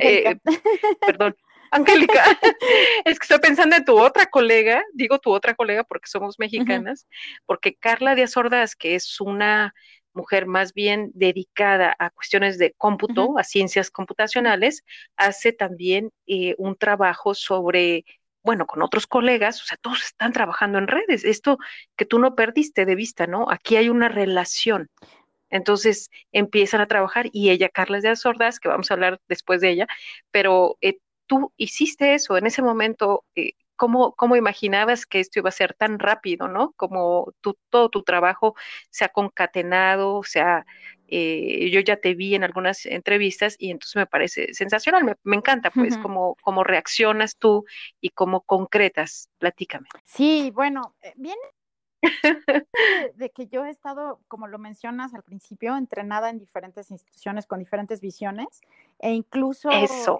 Eh, 0.00 0.38
perdón. 1.00 1.36
Angélica, 1.70 2.24
es 3.04 3.18
que 3.18 3.24
estoy 3.24 3.38
pensando 3.40 3.74
en 3.76 3.84
tu 3.84 3.98
otra 3.98 4.26
colega, 4.26 4.84
digo 4.92 5.18
tu 5.18 5.32
otra 5.32 5.54
colega 5.54 5.82
porque 5.82 6.08
somos 6.08 6.38
mexicanas, 6.38 7.08
porque 7.44 7.74
Carla 7.74 8.14
Díaz 8.14 8.36
Ordaz, 8.36 8.76
que 8.76 8.94
es 8.94 9.20
una 9.20 9.74
mujer 10.16 10.46
más 10.46 10.74
bien 10.74 11.10
dedicada 11.14 11.94
a 11.98 12.10
cuestiones 12.10 12.58
de 12.58 12.72
cómputo, 12.76 13.38
a 13.38 13.44
ciencias 13.44 13.90
computacionales, 13.90 14.84
hace 15.16 15.52
también 15.52 16.10
eh, 16.26 16.54
un 16.58 16.76
trabajo 16.76 17.34
sobre, 17.34 18.04
bueno, 18.42 18.66
con 18.66 18.82
otros 18.82 19.06
colegas, 19.06 19.62
o 19.62 19.66
sea, 19.66 19.78
todos 19.80 20.02
están 20.04 20.32
trabajando 20.32 20.78
en 20.78 20.88
redes, 20.88 21.24
esto 21.24 21.58
que 21.96 22.06
tú 22.06 22.18
no 22.18 22.34
perdiste 22.34 22.86
de 22.86 22.94
vista, 22.94 23.26
¿no? 23.26 23.46
Aquí 23.50 23.76
hay 23.76 23.88
una 23.88 24.08
relación. 24.08 24.88
Entonces 25.50 26.10
empiezan 26.32 26.80
a 26.80 26.88
trabajar 26.88 27.28
y 27.32 27.50
ella, 27.50 27.68
Carla 27.68 28.00
Díaz 28.00 28.26
Ordaz, 28.26 28.58
que 28.58 28.68
vamos 28.68 28.90
a 28.90 28.94
hablar 28.94 29.20
después 29.28 29.60
de 29.60 29.70
ella, 29.70 29.86
pero 30.30 30.76
eh, 30.80 30.98
tú 31.26 31.52
hiciste 31.56 32.14
eso 32.14 32.36
en 32.36 32.46
ese 32.46 32.62
momento, 32.62 33.24
eh, 33.34 33.52
¿cómo, 33.76 34.14
¿cómo, 34.14 34.36
imaginabas 34.36 35.06
que 35.06 35.20
esto 35.20 35.38
iba 35.38 35.48
a 35.48 35.52
ser 35.52 35.74
tan 35.74 35.98
rápido, 35.98 36.48
¿no? 36.48 36.72
Como 36.76 37.32
todo 37.70 37.88
tu 37.88 38.02
trabajo 38.02 38.54
se 38.90 39.04
ha 39.04 39.08
concatenado, 39.08 40.14
o 40.16 40.24
sea, 40.24 40.66
eh, 41.08 41.70
yo 41.70 41.80
ya 41.80 41.96
te 41.96 42.14
vi 42.14 42.34
en 42.34 42.42
algunas 42.42 42.84
entrevistas 42.86 43.56
y 43.58 43.70
entonces 43.70 43.96
me 43.96 44.06
parece 44.06 44.52
sensacional, 44.54 45.16
me, 45.22 45.36
encanta 45.36 45.70
pues 45.70 45.96
cómo, 45.98 46.36
cómo 46.42 46.64
reaccionas 46.64 47.36
tú 47.36 47.64
y 48.00 48.10
cómo 48.10 48.40
concretas, 48.40 49.30
platícame. 49.38 49.88
Sí, 50.04 50.50
bueno, 50.52 50.96
eh, 51.02 51.12
bien 51.16 51.36
de, 53.14 53.30
que 53.30 53.46
yo 53.46 53.64
he 53.64 53.70
estado, 53.70 54.20
como 54.28 54.46
lo 54.46 54.58
mencionas 54.58 55.14
al 55.14 55.22
principio, 55.22 55.76
entrenada 55.76 56.30
en 56.30 56.38
diferentes 56.38 56.90
instituciones 56.90 57.46
con 57.46 57.58
diferentes 57.58 58.00
visiones 58.00 58.60
e 58.98 59.10
incluso, 59.10 59.70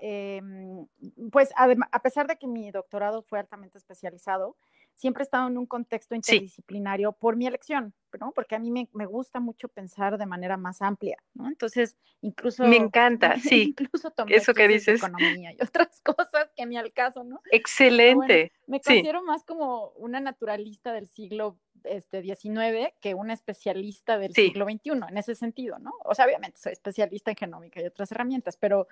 em, 0.03 0.87
pues 1.31 1.51
a 1.57 2.03
pesar 2.03 2.27
de 2.27 2.37
que 2.37 2.47
mi 2.47 2.71
doctorado 2.71 3.23
fue 3.23 3.39
altamente 3.39 3.79
especializado, 3.79 4.57
siempre 4.97 5.23
he 5.23 5.25
estado 5.25 5.47
en 5.49 5.59
un 5.59 5.67
contexto 5.67 6.15
interdisciplinario 6.15 7.13
por 7.13 7.37
mi 7.37 7.47
elección, 7.47 7.95
¿no? 8.19 8.33
Porque 8.33 8.57
a 8.57 8.59
mí 8.59 8.71
me, 8.71 8.89
me, 8.95 9.07
gusta 9.07 9.41
mucho 9.41 9.69
pensar 9.69 10.19
de 10.19 10.27
manera 10.27 10.57
más 10.57 10.81
amplia, 10.83 11.19
¿no? 11.35 11.47
Entonces, 11.47 11.97
incluso... 12.23 12.67
Me 12.67 12.77
encanta, 12.77 13.37
sí. 13.41 13.75
incluso 13.79 14.11
tomé 14.11 14.35
Eso 14.35 14.55
que 14.55 14.67
dices. 14.67 15.03
economía 15.03 15.53
y 15.53 15.63
otras 15.63 16.01
cosas 16.05 16.51
que 16.57 16.67
ni 16.67 16.77
al 16.79 16.93
caso, 16.93 17.23
¿no? 17.23 17.41
Excelente. 17.53 18.53
me 18.67 18.81
considero 18.81 19.23
más 19.23 19.45
como 19.45 19.91
una 19.91 20.19
naturalista 20.19 20.93
del 20.93 21.07
siglo 21.07 21.59
este, 21.85 22.23
19 22.23 22.95
que 23.01 23.15
una 23.15 23.35
especialista 23.35 24.19
del 24.19 24.33
siglo 24.33 24.65
XXI, 24.65 24.91
en 25.09 25.19
ese 25.19 25.35
sentido, 25.35 25.79
¿no? 25.79 25.93
O 26.05 26.15
sea, 26.15 26.25
obviamente 26.25 26.59
soy 26.59 26.73
especialista 26.73 27.31
en 27.31 27.37
genómica 27.37 27.81
y 27.81 27.87
otras 27.87 28.11
herramientas, 28.13 28.57
pero, 28.57 28.89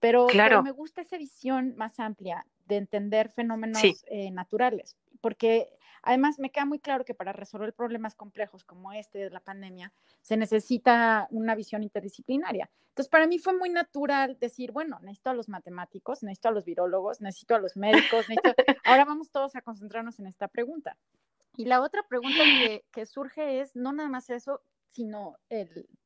pero, 0.00 0.26
me 0.62 0.70
gusta 0.70 1.00
esa 1.00 1.16
visión 1.16 1.74
más 1.76 1.98
amplia 1.98 2.46
de 2.66 2.76
entender 2.76 3.30
fenómenos 3.30 3.82
eh, 4.06 4.30
naturales, 4.30 4.96
porque 5.20 5.68
además 6.02 6.38
me 6.38 6.50
queda 6.50 6.66
muy 6.66 6.78
claro 6.78 7.04
que 7.04 7.14
para 7.14 7.32
resolver 7.32 7.72
problemas 7.72 8.14
complejos 8.14 8.64
como 8.64 8.92
este 8.92 9.18
de 9.18 9.30
la 9.30 9.40
pandemia, 9.40 9.92
se 10.20 10.36
necesita 10.36 11.28
una 11.30 11.54
visión 11.54 11.82
interdisciplinaria. 11.82 12.70
Entonces, 12.94 13.10
para 13.10 13.26
mí 13.26 13.38
fue 13.38 13.54
muy 13.54 13.70
natural 13.70 14.38
decir, 14.38 14.70
bueno, 14.70 15.00
necesito 15.00 15.30
a 15.30 15.34
los 15.34 15.48
matemáticos, 15.48 16.22
necesito 16.22 16.48
a 16.50 16.52
los 16.52 16.64
virólogos, 16.64 17.20
necesito 17.20 17.56
a 17.56 17.58
los 17.58 17.76
médicos, 17.76 18.28
necesito... 18.28 18.54
ahora 18.84 19.04
vamos 19.04 19.30
todos 19.32 19.56
a 19.56 19.62
concentrarnos 19.62 20.20
en 20.20 20.26
esta 20.26 20.46
pregunta. 20.46 20.96
Y 21.56 21.64
la 21.64 21.80
otra 21.80 22.02
pregunta 22.04 22.38
que, 22.92 23.06
surge 23.06 23.60
es 23.60 23.74
no 23.74 23.92
nada 23.92 24.08
más 24.08 24.30
eso, 24.30 24.60
sino 24.88 25.36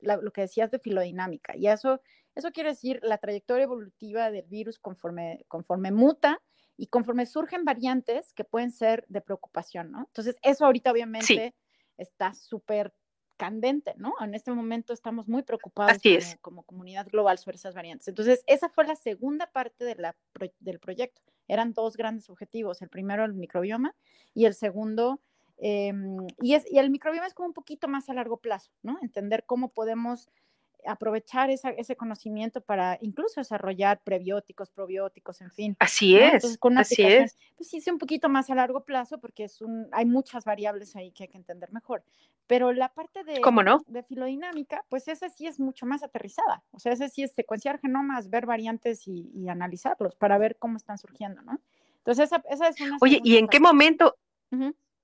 lo 0.00 0.32
que 0.32 0.42
decías 0.42 0.70
de 0.70 0.78
filodinámica. 0.78 1.56
Y 1.56 1.68
eso, 1.68 2.00
eso 2.38 2.52
quiere 2.52 2.70
decir 2.70 3.00
la 3.02 3.18
trayectoria 3.18 3.64
evolutiva 3.64 4.30
del 4.30 4.46
virus 4.46 4.78
conforme, 4.78 5.44
conforme 5.48 5.90
muta 5.90 6.40
y 6.76 6.86
conforme 6.86 7.26
surgen 7.26 7.64
variantes 7.64 8.32
que 8.32 8.44
pueden 8.44 8.70
ser 8.70 9.04
de 9.08 9.20
preocupación, 9.20 9.90
¿no? 9.90 10.04
Entonces, 10.06 10.36
eso 10.42 10.64
ahorita 10.64 10.92
obviamente 10.92 11.56
está 11.96 12.34
súper 12.34 12.94
candente, 13.36 13.94
¿no? 13.96 14.14
En 14.20 14.34
este 14.34 14.52
momento 14.52 14.92
estamos 14.92 15.26
muy 15.26 15.42
preocupados 15.42 16.00
como, 16.40 16.62
comunidad 16.62 17.08
global 17.08 17.38
sobre 17.38 17.56
esas 17.56 17.74
variantes. 17.74 18.06
Entonces, 18.06 18.44
esa 18.46 18.68
fue 18.68 18.86
la 18.86 18.94
segunda 18.94 19.50
parte 19.50 19.84
de 19.84 19.96
la, 19.96 20.16
del 20.60 20.78
proyecto. 20.78 21.20
Eran 21.48 21.72
dos 21.72 21.96
grandes 21.96 22.30
objetivos. 22.30 22.82
El 22.82 22.88
primero, 22.88 23.24
el 23.24 23.34
microbioma, 23.34 23.96
y 24.32 24.44
el 24.44 24.54
segundo, 24.54 25.20
Em, 25.58 26.28
y, 26.40 26.54
es, 26.54 26.64
y 26.70 26.78
el 26.78 26.90
microbioma 26.90 27.26
es 27.26 27.34
como 27.34 27.48
un 27.48 27.54
poquito 27.54 27.88
más 27.88 28.08
a 28.08 28.14
largo 28.14 28.36
plazo, 28.38 28.70
¿no? 28.82 28.96
Entender 29.02 29.44
cómo 29.44 29.72
podemos 29.72 30.28
aprovechar 30.86 31.50
ese 31.50 31.96
conocimiento 31.96 32.60
para 32.60 32.98
incluso 33.00 33.40
desarrollar 33.40 34.00
prebióticos, 34.02 34.70
probióticos, 34.70 35.40
en 35.40 35.50
fin. 35.50 35.76
Así 35.78 36.16
es. 36.16 36.56
con 36.58 36.78
así 36.78 37.02
es. 37.02 37.36
Pues 37.56 37.68
sí, 37.68 37.78
es 37.78 37.86
un 37.88 37.98
poquito 37.98 38.28
más 38.28 38.50
a 38.50 38.54
largo 38.54 38.84
plazo 38.84 39.18
porque 39.18 39.44
es 39.44 39.60
un, 39.60 39.88
hay 39.92 40.06
muchas 40.06 40.44
variables 40.44 40.96
ahí 40.96 41.10
que 41.10 41.24
hay 41.24 41.28
que 41.28 41.38
entender 41.38 41.72
mejor. 41.72 42.02
Pero 42.46 42.72
la 42.72 42.88
parte 42.88 43.24
de, 43.24 43.40
¿Cómo 43.40 43.62
no? 43.62 43.82
de 43.86 44.02
filodinámica, 44.02 44.84
pues 44.88 45.08
esa 45.08 45.28
sí 45.28 45.46
es 45.46 45.60
mucho 45.60 45.84
más 45.84 46.02
aterrizada. 46.02 46.62
O 46.70 46.78
sea, 46.78 46.92
esa 46.92 47.08
sí 47.08 47.22
es 47.22 47.32
secuenciar 47.32 47.78
genomas, 47.80 48.30
ver 48.30 48.46
variantes 48.46 49.06
y, 49.06 49.48
analizarlos 49.48 50.14
para 50.14 50.38
ver 50.38 50.56
cómo 50.56 50.76
están 50.76 50.98
surgiendo, 50.98 51.42
¿no? 51.42 51.60
Entonces, 51.98 52.26
esa, 52.26 52.42
esa 52.48 52.68
es 52.68 52.80
una... 52.80 52.96
Oye, 53.00 53.20
¿y 53.22 53.36
en 53.36 53.48
qué 53.48 53.60
momento? 53.60 54.16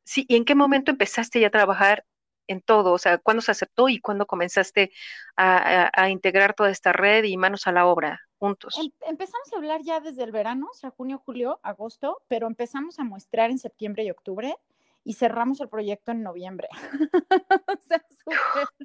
Sí, 0.05 0.25
¿y 0.29 0.37
en 0.37 0.45
qué 0.45 0.55
momento 0.55 0.91
empezaste 0.91 1.41
ya 1.41 1.49
a 1.49 1.51
trabajar 1.51 2.05
en 2.47 2.61
todo? 2.61 2.93
O 2.93 2.99
sea, 2.99 3.19
¿cuándo 3.19 3.43
se 3.43 3.51
aceptó 3.51 3.89
y 3.89 4.01
cuándo 4.01 4.27
comenzaste 4.27 4.93
a, 5.37 6.09
integrar 6.11 6.55
toda 6.55 6.71
esta 6.71 6.93
red 6.93 7.25
y 7.25 7.37
manos 7.37 7.67
a 7.67 7.73
la 7.73 7.87
obra 7.87 8.21
juntos? 8.39 8.77
Em, 8.79 8.91
empezamos 9.09 9.53
a 9.53 9.57
hablar 9.57 9.81
ya 9.83 10.01
desde 10.01 10.23
el 10.23 10.33
verano, 10.33 10.69
o 10.71 10.75
sea, 10.75 10.91
junio, 10.91 11.23
julio, 11.25 11.61
agosto, 11.63 12.23
pero 12.29 12.47
empezamos 12.47 12.99
a 12.99 13.05
muestrear 13.05 13.51
en 13.51 13.59
septiembre 13.59 14.05
y 14.05 14.11
octubre 14.11 14.57
y 15.05 15.15
cerramos 15.15 15.61
el 15.61 15.69
proyecto 15.69 16.13
en 16.13 16.23
noviembre. 16.23 16.69
o 17.69 17.83
sea, 17.83 18.03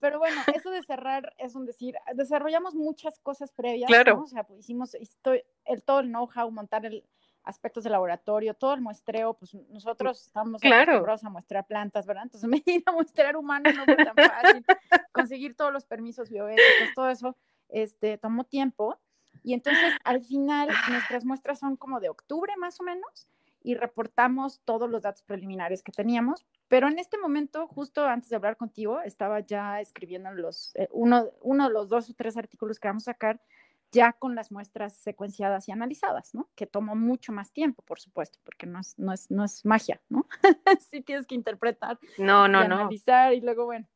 Pero 0.00 0.18
bueno, 0.18 0.40
eso 0.54 0.70
de 0.70 0.82
cerrar 0.82 1.34
es 1.38 1.54
un 1.54 1.66
decir, 1.66 1.96
desarrollamos 2.14 2.74
muchas 2.74 3.18
cosas 3.20 3.52
previas, 3.52 3.88
claro. 3.88 4.22
O 4.22 4.26
sea, 4.26 4.44
pues 4.44 4.60
hicimos 4.60 4.94
el, 4.94 5.82
todo 5.82 6.00
el 6.00 6.08
know-how, 6.08 6.50
montar 6.50 6.86
el, 6.86 7.04
aspectos 7.44 7.84
de 7.84 7.90
laboratorio, 7.90 8.54
todo 8.54 8.74
el 8.74 8.80
muestreo, 8.80 9.34
pues 9.34 9.54
nosotros 9.70 10.26
estamos 10.26 10.62
acostumbrados 10.62 11.24
a 11.24 11.30
muestrear 11.30 11.66
plantas, 11.66 12.06
¿verdad? 12.06 12.24
Entonces 12.24 12.48
me 12.50 12.62
ir 12.64 12.82
a 12.86 12.92
muestrear 12.92 13.36
humanos 13.36 13.74
no 13.74 13.84
fue 13.84 13.96
tan 13.96 14.14
fácil, 14.14 14.64
conseguir 15.12 15.56
todos 15.56 15.72
los 15.72 15.84
permisos 15.84 16.30
bioéticos, 16.30 16.94
todo 16.94 17.08
eso, 17.08 17.36
este, 17.68 18.18
tomó 18.18 18.44
tiempo. 18.44 18.98
Y 19.42 19.54
entonces 19.54 19.94
al 20.04 20.22
final 20.22 20.68
nuestras 20.88 21.24
muestras 21.24 21.58
son 21.58 21.76
como 21.76 21.98
de 22.00 22.08
octubre 22.08 22.52
más 22.56 22.80
o 22.80 22.84
menos 22.84 23.28
y 23.64 23.74
reportamos 23.74 24.60
todos 24.64 24.90
los 24.90 25.02
datos 25.02 25.22
preliminares 25.22 25.82
que 25.82 25.92
teníamos, 25.92 26.44
pero 26.68 26.88
en 26.88 26.98
este 26.98 27.18
momento, 27.18 27.66
justo 27.66 28.04
antes 28.06 28.28
de 28.30 28.36
hablar 28.36 28.56
contigo, 28.56 29.00
estaba 29.02 29.40
ya 29.40 29.80
escribiendo 29.80 30.32
los, 30.32 30.74
eh, 30.74 30.88
uno, 30.90 31.30
uno 31.40 31.68
de 31.68 31.72
los 31.72 31.88
dos 31.88 32.10
o 32.10 32.14
tres 32.14 32.36
artículos 32.36 32.80
que 32.80 32.88
vamos 32.88 33.04
a 33.04 33.12
sacar 33.12 33.40
ya 33.92 34.14
con 34.14 34.34
las 34.34 34.50
muestras 34.50 34.96
secuenciadas 34.96 35.68
y 35.68 35.72
analizadas, 35.72 36.34
¿no? 36.34 36.50
Que 36.56 36.66
tomó 36.66 36.96
mucho 36.96 37.32
más 37.32 37.52
tiempo, 37.52 37.82
por 37.82 38.00
supuesto, 38.00 38.38
porque 38.42 38.66
no 38.66 38.80
es, 38.80 38.98
no 38.98 39.12
es, 39.12 39.30
no 39.30 39.44
es 39.44 39.64
magia, 39.64 40.00
¿no? 40.08 40.26
sí 40.90 41.02
tienes 41.02 41.26
que 41.26 41.34
interpretar, 41.34 41.98
no, 42.18 42.48
no, 42.48 42.62
y 42.62 42.64
analizar 42.64 43.34
y 43.34 43.40
luego, 43.40 43.66
bueno, 43.66 43.86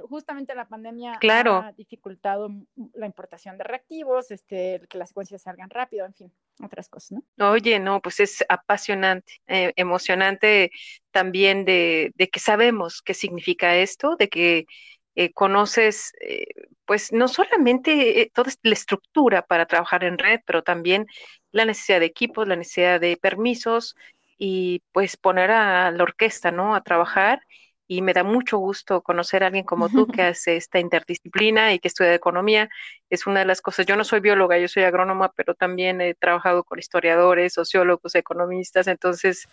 justamente 0.00 0.54
la 0.54 0.68
pandemia 0.68 1.18
claro. 1.20 1.56
ha 1.56 1.72
dificultado 1.72 2.48
la 2.94 3.06
importación 3.06 3.58
de 3.58 3.64
reactivos, 3.64 4.30
este, 4.30 4.80
que 4.88 4.98
las 4.98 5.08
secuencias 5.08 5.42
salgan 5.42 5.70
rápido, 5.70 6.06
en 6.06 6.14
fin, 6.14 6.32
otras 6.62 6.88
cosas, 6.88 7.20
¿no? 7.36 7.50
Oye, 7.50 7.78
no, 7.78 8.00
pues 8.00 8.20
es 8.20 8.44
apasionante, 8.48 9.40
eh, 9.48 9.72
emocionante 9.76 10.70
también 11.10 11.64
de, 11.64 12.12
de 12.14 12.28
que 12.28 12.40
sabemos 12.40 13.02
qué 13.02 13.12
significa 13.12 13.76
esto, 13.76 14.16
de 14.16 14.28
que 14.28 14.66
eh, 15.14 15.32
conoces, 15.32 16.12
eh, 16.20 16.46
pues 16.86 17.12
no 17.12 17.28
solamente 17.28 18.22
eh, 18.22 18.30
toda 18.34 18.50
la 18.62 18.72
estructura 18.74 19.42
para 19.42 19.66
trabajar 19.66 20.04
en 20.04 20.18
red, 20.18 20.40
pero 20.46 20.62
también 20.62 21.06
la 21.52 21.64
necesidad 21.64 22.00
de 22.00 22.06
equipos, 22.06 22.48
la 22.48 22.56
necesidad 22.56 23.00
de 23.00 23.16
permisos 23.16 23.94
y 24.38 24.82
pues 24.92 25.16
poner 25.16 25.50
a 25.50 25.90
la 25.90 26.02
orquesta, 26.02 26.50
¿no? 26.50 26.74
A 26.74 26.82
trabajar 26.82 27.42
y 27.86 28.02
me 28.02 28.12
da 28.12 28.24
mucho 28.24 28.58
gusto 28.58 29.02
conocer 29.02 29.42
a 29.42 29.48
alguien 29.48 29.64
como 29.64 29.88
tú 29.88 30.06
que 30.06 30.22
hace 30.22 30.56
esta 30.56 30.78
interdisciplina 30.78 31.72
y 31.72 31.78
que 31.78 31.88
estudia 31.88 32.14
economía. 32.14 32.68
Es 33.10 33.26
una 33.26 33.40
de 33.40 33.46
las 33.46 33.60
cosas, 33.60 33.86
yo 33.86 33.96
no 33.96 34.04
soy 34.04 34.20
bióloga, 34.20 34.58
yo 34.58 34.68
soy 34.68 34.84
agrónoma, 34.84 35.32
pero 35.36 35.54
también 35.54 36.00
he 36.00 36.14
trabajado 36.14 36.64
con 36.64 36.78
historiadores, 36.78 37.52
sociólogos, 37.54 38.14
economistas, 38.14 38.86
entonces 38.86 39.46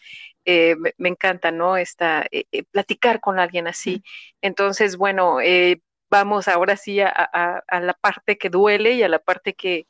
eh, 0.46 0.76
me, 0.98 1.10
encanta, 1.10 1.52
¿no? 1.52 1.78
Esta, 1.78 2.26
eh, 2.32 2.46
eh, 2.52 2.64
platicar 2.64 3.20
con 3.20 3.40
alguien 3.40 3.68
así. 3.68 4.04
Entonces, 4.42 4.98
bueno, 4.98 5.38
vamos 6.10 6.48
ahora 6.48 6.76
sí 6.76 7.02
a, 7.02 7.10
a, 7.10 7.80
la 7.82 7.94
parte 7.94 8.38
que 8.38 8.50
duele 8.50 8.94
y 8.94 9.04
a 9.04 9.10
la 9.10 9.20
parte 9.20 9.54
que, 9.54 9.88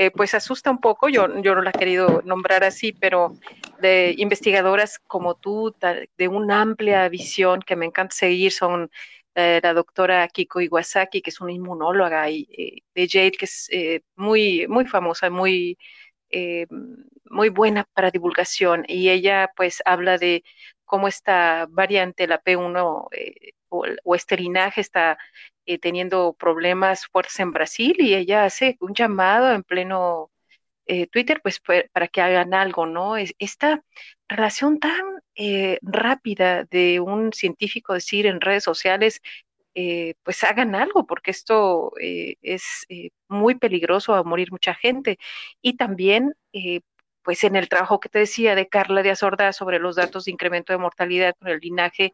eh, 0.00 0.10
pues 0.10 0.32
asusta 0.32 0.70
un 0.70 0.80
poco, 0.80 1.10
yo, 1.10 1.28
yo 1.42 1.54
no 1.54 1.60
la 1.60 1.72
he 1.74 1.78
querido 1.78 2.22
nombrar 2.24 2.64
así, 2.64 2.90
pero 2.90 3.34
de 3.82 4.14
investigadoras 4.16 4.98
como 4.98 5.34
tú, 5.34 5.76
de 6.16 6.28
una 6.28 6.62
amplia 6.62 7.06
visión 7.10 7.60
que 7.60 7.76
me 7.76 7.84
encanta 7.84 8.16
seguir, 8.16 8.50
son 8.50 8.90
eh, 9.34 9.60
la 9.62 9.74
doctora 9.74 10.26
Kiko 10.28 10.62
Iwasaki, 10.62 11.20
que 11.20 11.28
es 11.28 11.42
una 11.42 11.52
inmunóloga, 11.52 12.30
y 12.30 12.48
eh, 12.56 12.82
de 12.94 13.08
Jade, 13.10 13.32
que 13.32 13.44
es 13.44 13.68
muy, 14.16 14.66
muy 14.68 14.86
famosa, 14.86 15.28
muy, 15.28 15.76
muy 17.24 17.50
buena 17.50 17.84
para 17.92 18.10
divulgación, 18.10 18.86
y 18.88 19.10
ella 19.10 19.50
pues 19.54 19.82
habla 19.84 20.16
de 20.16 20.44
cómo 20.86 21.08
esta 21.08 21.66
variante, 21.68 22.26
la 22.26 22.42
P1 22.42 22.80
o, 22.82 23.10
o, 23.68 24.14
este 24.14 24.36
linaje 24.38 24.80
está 24.80 25.18
eh, 25.70 25.78
teniendo 25.78 26.32
problemas 26.32 27.06
fuertes 27.06 27.38
en 27.38 27.52
Brasil 27.52 27.94
y 28.00 28.14
ella 28.16 28.44
hace 28.44 28.76
un 28.80 28.92
llamado 28.92 29.52
en 29.52 29.62
pleno 29.62 30.32
eh, 30.86 31.06
Twitter, 31.06 31.40
pues 31.42 31.60
para 31.60 32.08
que 32.08 32.20
hagan 32.20 32.54
algo, 32.54 32.86
¿no? 32.86 33.16
esta 33.16 33.84
relación 34.28 34.80
tan 34.80 35.00
eh, 35.36 35.78
rápida 35.82 36.64
de 36.64 36.98
un 36.98 37.32
científico 37.32 37.94
decir 37.94 38.26
en 38.26 38.40
redes 38.40 38.64
sociales, 38.64 39.20
pues 40.24 40.42
hagan 40.42 40.74
algo, 40.74 41.06
porque 41.06 41.30
esto 41.30 41.92
es 42.00 42.86
muy 43.28 43.54
peligroso, 43.54 44.14
a 44.14 44.24
morir 44.24 44.50
mucha 44.50 44.74
gente. 44.74 45.18
Y 45.62 45.76
también, 45.76 46.34
pues 47.22 47.44
en 47.44 47.54
el 47.56 47.68
trabajo 47.68 48.00
que 48.00 48.08
te 48.08 48.18
decía 48.18 48.56
de 48.56 48.68
Carla 48.68 49.02
de 49.04 49.10
Azorda 49.12 49.52
sobre 49.52 49.78
los 49.78 49.96
datos 49.96 50.24
de 50.24 50.32
incremento 50.32 50.72
de 50.72 50.78
mortalidad 50.78 51.36
con 51.38 51.48
el 51.48 51.60
linaje 51.60 52.12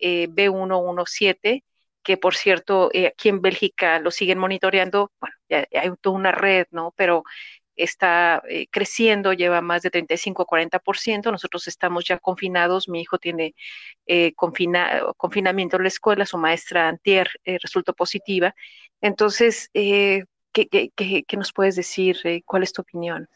B117, 0.00 1.62
que 2.02 2.16
por 2.16 2.34
cierto, 2.34 2.90
eh, 2.92 3.08
aquí 3.08 3.28
en 3.28 3.40
Bélgica 3.42 3.98
lo 4.00 4.10
siguen 4.10 4.38
monitoreando, 4.38 5.12
bueno, 5.20 5.34
ya, 5.48 5.66
hay 5.72 5.90
toda 6.00 6.16
una 6.16 6.32
red, 6.32 6.66
¿no? 6.70 6.92
Pero 6.96 7.24
está 7.76 8.42
eh, 8.48 8.66
creciendo, 8.70 9.32
lleva 9.32 9.60
más 9.60 9.82
de 9.82 9.90
35 9.90 10.46
40%, 10.46 11.30
nosotros 11.30 11.68
estamos 11.68 12.04
ya 12.04 12.18
confinados, 12.18 12.88
mi 12.88 13.00
hijo 13.02 13.18
tiene 13.18 13.54
eh, 14.06 14.32
confinamiento 14.34 15.76
en 15.76 15.82
la 15.82 15.88
escuela, 15.88 16.26
su 16.26 16.38
maestra 16.38 16.88
antier 16.88 17.30
resultó 17.44 17.94
positiva, 17.94 18.54
entonces, 19.00 19.70
¿qué, 19.72 20.24
qué, 20.52 20.90
qué, 20.94 21.36
nos 21.36 21.52
puedes 21.52 21.76
decir? 21.76 22.18
¿Cuál 22.44 22.64
es 22.64 22.72
tu 22.72 22.82
opinión? 22.82 23.28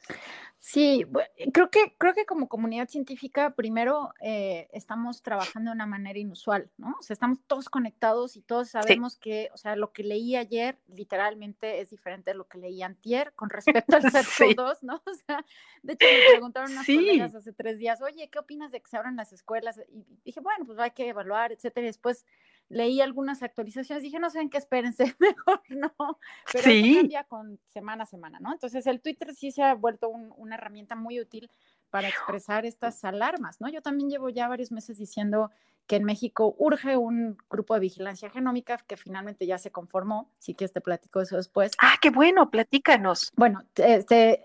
Sí, 0.64 1.04
creo 1.52 1.70
que, 1.70 1.96
creo 1.98 2.14
que 2.14 2.24
como 2.24 2.48
comunidad 2.48 2.88
científica, 2.88 3.50
primero 3.50 4.14
eh, 4.20 4.68
estamos 4.72 5.20
trabajando 5.20 5.72
de 5.72 5.74
una 5.74 5.86
manera 5.86 6.20
inusual, 6.20 6.70
¿no? 6.76 6.94
O 7.00 7.02
sea, 7.02 7.14
estamos 7.14 7.40
todos 7.48 7.68
conectados 7.68 8.36
y 8.36 8.42
todos 8.42 8.68
sabemos 8.70 9.16
que, 9.16 9.48
o 9.52 9.56
sea, 9.56 9.74
lo 9.74 9.92
que 9.92 10.04
leí 10.04 10.36
ayer 10.36 10.78
literalmente 10.86 11.80
es 11.80 11.90
diferente 11.90 12.30
de 12.30 12.36
lo 12.36 12.46
que 12.46 12.58
leí 12.58 12.80
antier 12.80 13.32
con 13.34 13.50
respecto 13.50 13.96
al 13.96 14.02
SARS-CoV-2, 14.56 14.78
¿no? 14.82 15.02
O 15.04 15.14
sea, 15.26 15.44
de 15.82 15.94
hecho 15.94 16.06
me 16.06 16.30
preguntaron 16.30 16.70
unas 16.70 16.86
colegas 16.86 17.34
hace 17.34 17.52
tres 17.52 17.78
días, 17.78 18.00
oye, 18.00 18.30
¿qué 18.30 18.38
opinas 18.38 18.70
de 18.70 18.80
que 18.80 18.88
se 18.88 18.96
abran 18.96 19.16
las 19.16 19.32
escuelas? 19.32 19.80
Y 19.88 20.04
dije, 20.24 20.38
bueno, 20.38 20.64
pues 20.64 20.78
hay 20.78 20.92
que 20.92 21.08
evaluar, 21.08 21.50
etcétera. 21.50 21.86
Y 21.86 21.88
después 21.88 22.24
leí 22.68 23.00
algunas 23.00 23.42
actualizaciones, 23.42 24.02
dije, 24.02 24.18
no 24.18 24.30
sé 24.30 24.40
en 24.40 24.50
qué 24.50 24.58
espérense, 24.58 25.14
mejor 25.18 25.60
no, 25.68 26.18
pero 26.52 26.64
sí. 26.64 26.96
cambia 26.96 27.24
con 27.24 27.58
semana 27.66 28.04
a 28.04 28.06
semana, 28.06 28.40
¿no? 28.40 28.52
Entonces 28.52 28.86
el 28.86 29.00
Twitter 29.00 29.34
sí 29.34 29.50
se 29.50 29.62
ha 29.62 29.74
vuelto 29.74 30.08
una 30.08 30.54
herramienta 30.56 30.94
muy 30.94 31.20
útil 31.20 31.50
para 31.90 32.08
expresar 32.08 32.64
estas 32.64 33.04
alarmas, 33.04 33.60
¿no? 33.60 33.68
Yo 33.68 33.82
también 33.82 34.08
llevo 34.08 34.30
ya 34.30 34.48
varios 34.48 34.72
meses 34.72 34.96
diciendo 34.96 35.50
que 35.86 35.96
en 35.96 36.04
México 36.04 36.54
urge 36.58 36.96
un 36.96 37.36
grupo 37.50 37.74
de 37.74 37.80
vigilancia 37.80 38.30
genómica 38.30 38.78
que 38.86 38.96
finalmente 38.96 39.46
ya 39.46 39.58
se 39.58 39.70
conformó. 39.70 40.30
Sí 40.38 40.54
que 40.54 40.66
te 40.68 40.80
platico 40.80 41.20
eso 41.20 41.36
después. 41.36 41.72
Ah, 41.82 41.96
qué 42.00 42.10
bueno, 42.10 42.50
platícanos. 42.50 43.30
Bueno, 43.36 43.62
este, 43.76 44.44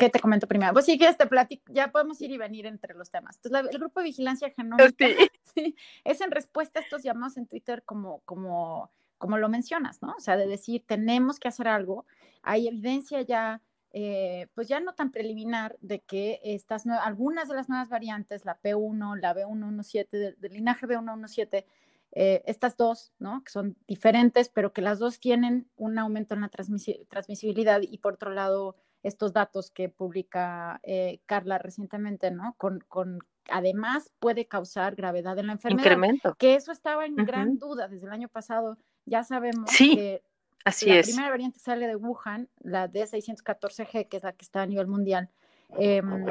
¿qué 0.00 0.08
te 0.08 0.18
comento 0.18 0.48
primero? 0.48 0.72
Pues 0.72 0.86
sí 0.86 0.96
que 0.96 1.06
este 1.06 1.26
platico, 1.26 1.70
ya 1.72 1.92
podemos 1.92 2.20
ir 2.22 2.30
y 2.30 2.38
venir 2.38 2.64
entre 2.64 2.94
los 2.94 3.10
temas. 3.10 3.36
Entonces, 3.36 3.70
el 3.70 3.78
grupo 3.78 4.00
de 4.00 4.04
vigilancia 4.04 4.50
genómica 4.50 4.88
sí. 5.54 5.76
es 6.04 6.20
en 6.22 6.30
respuesta 6.30 6.80
a 6.80 6.82
estos 6.82 7.02
llamados 7.02 7.36
en 7.36 7.46
Twitter 7.46 7.82
como, 7.84 8.20
como, 8.24 8.90
como 9.18 9.36
lo 9.36 9.50
mencionas, 9.50 10.00
¿no? 10.00 10.14
O 10.16 10.20
sea, 10.20 10.38
de 10.38 10.46
decir, 10.46 10.82
tenemos 10.86 11.38
que 11.38 11.48
hacer 11.48 11.68
algo. 11.68 12.06
Hay 12.42 12.66
evidencia 12.66 13.20
ya 13.20 13.60
eh, 13.92 14.46
pues 14.54 14.68
ya 14.68 14.80
no 14.80 14.94
tan 14.94 15.10
preliminar 15.10 15.76
de 15.80 16.00
que 16.00 16.40
estas 16.44 16.86
algunas 16.86 17.48
de 17.48 17.56
las 17.56 17.68
nuevas 17.68 17.88
variantes, 17.88 18.44
la 18.44 18.58
P1, 18.58 19.20
la 19.20 19.34
B117, 19.34 20.08
del, 20.10 20.36
linaje 20.52 20.86
B117, 20.86 21.64
eh, 22.12 22.42
estas 22.46 22.76
dos, 22.76 23.12
¿no? 23.18 23.42
Que 23.44 23.50
son 23.50 23.76
diferentes, 23.86 24.48
pero 24.48 24.72
que 24.72 24.80
las 24.80 24.98
dos 24.98 25.20
tienen 25.20 25.68
un 25.76 25.98
aumento 25.98 26.34
en 26.34 26.40
la 26.40 26.48
transmisibilidad 26.48 27.80
y 27.82 27.98
por 27.98 28.14
otro 28.14 28.30
lado, 28.30 28.76
estos 29.02 29.32
datos 29.32 29.70
que 29.70 29.88
publica 29.88 30.80
eh, 30.82 31.20
Carla 31.26 31.58
recientemente, 31.58 32.30
¿no? 32.30 32.54
Con, 32.58 32.80
con, 32.88 33.20
además 33.48 34.12
puede 34.18 34.46
causar 34.46 34.94
gravedad 34.94 35.38
en 35.38 35.46
la 35.46 35.52
enfermedad. 35.54 35.84
Incremento. 35.84 36.34
Que 36.38 36.54
eso 36.54 36.72
estaba 36.72 37.06
en 37.06 37.16
gran 37.16 37.58
duda 37.58 37.88
desde 37.88 38.06
el 38.06 38.12
año 38.12 38.28
pasado. 38.28 38.78
Ya 39.06 39.24
sabemos 39.24 39.70
que 39.76 40.22
Así 40.64 40.86
la 40.86 40.96
es. 40.96 41.08
La 41.08 41.12
primera 41.12 41.30
variante 41.30 41.58
sale 41.58 41.86
de 41.86 41.96
Wuhan, 41.96 42.48
la 42.60 42.90
D614G, 42.90 44.08
que 44.08 44.16
es 44.16 44.22
la 44.22 44.32
que 44.32 44.44
está 44.44 44.62
a 44.62 44.66
nivel 44.66 44.86
mundial. 44.86 45.30
Em, 45.78 46.26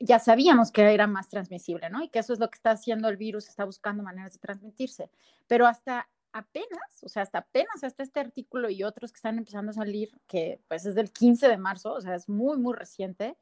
ya 0.00 0.18
sabíamos 0.18 0.72
que 0.72 0.82
era 0.82 1.06
más 1.06 1.28
transmisible, 1.28 1.90
¿no? 1.90 2.02
Y 2.02 2.08
que 2.08 2.18
eso 2.18 2.32
es 2.32 2.38
lo 2.38 2.48
que 2.50 2.56
está 2.56 2.70
haciendo 2.72 3.08
el 3.08 3.16
virus, 3.16 3.48
está 3.48 3.64
buscando 3.64 4.02
maneras 4.02 4.32
de 4.32 4.38
transmitirse. 4.38 5.10
Pero 5.46 5.66
hasta 5.66 6.08
apenas, 6.32 7.02
o 7.02 7.08
sea, 7.08 7.22
hasta 7.22 7.38
apenas 7.38 7.84
hasta 7.84 8.02
este 8.02 8.20
artículo 8.20 8.70
y 8.70 8.82
otros 8.82 9.12
que 9.12 9.16
están 9.16 9.38
empezando 9.38 9.70
a 9.70 9.74
salir, 9.74 10.10
que 10.26 10.60
pues 10.68 10.86
es 10.86 10.94
del 10.94 11.12
15 11.12 11.48
de 11.48 11.58
marzo, 11.58 11.92
o 11.92 12.00
sea, 12.00 12.14
es 12.14 12.28
muy, 12.28 12.58
muy 12.58 12.74
reciente, 12.74 13.36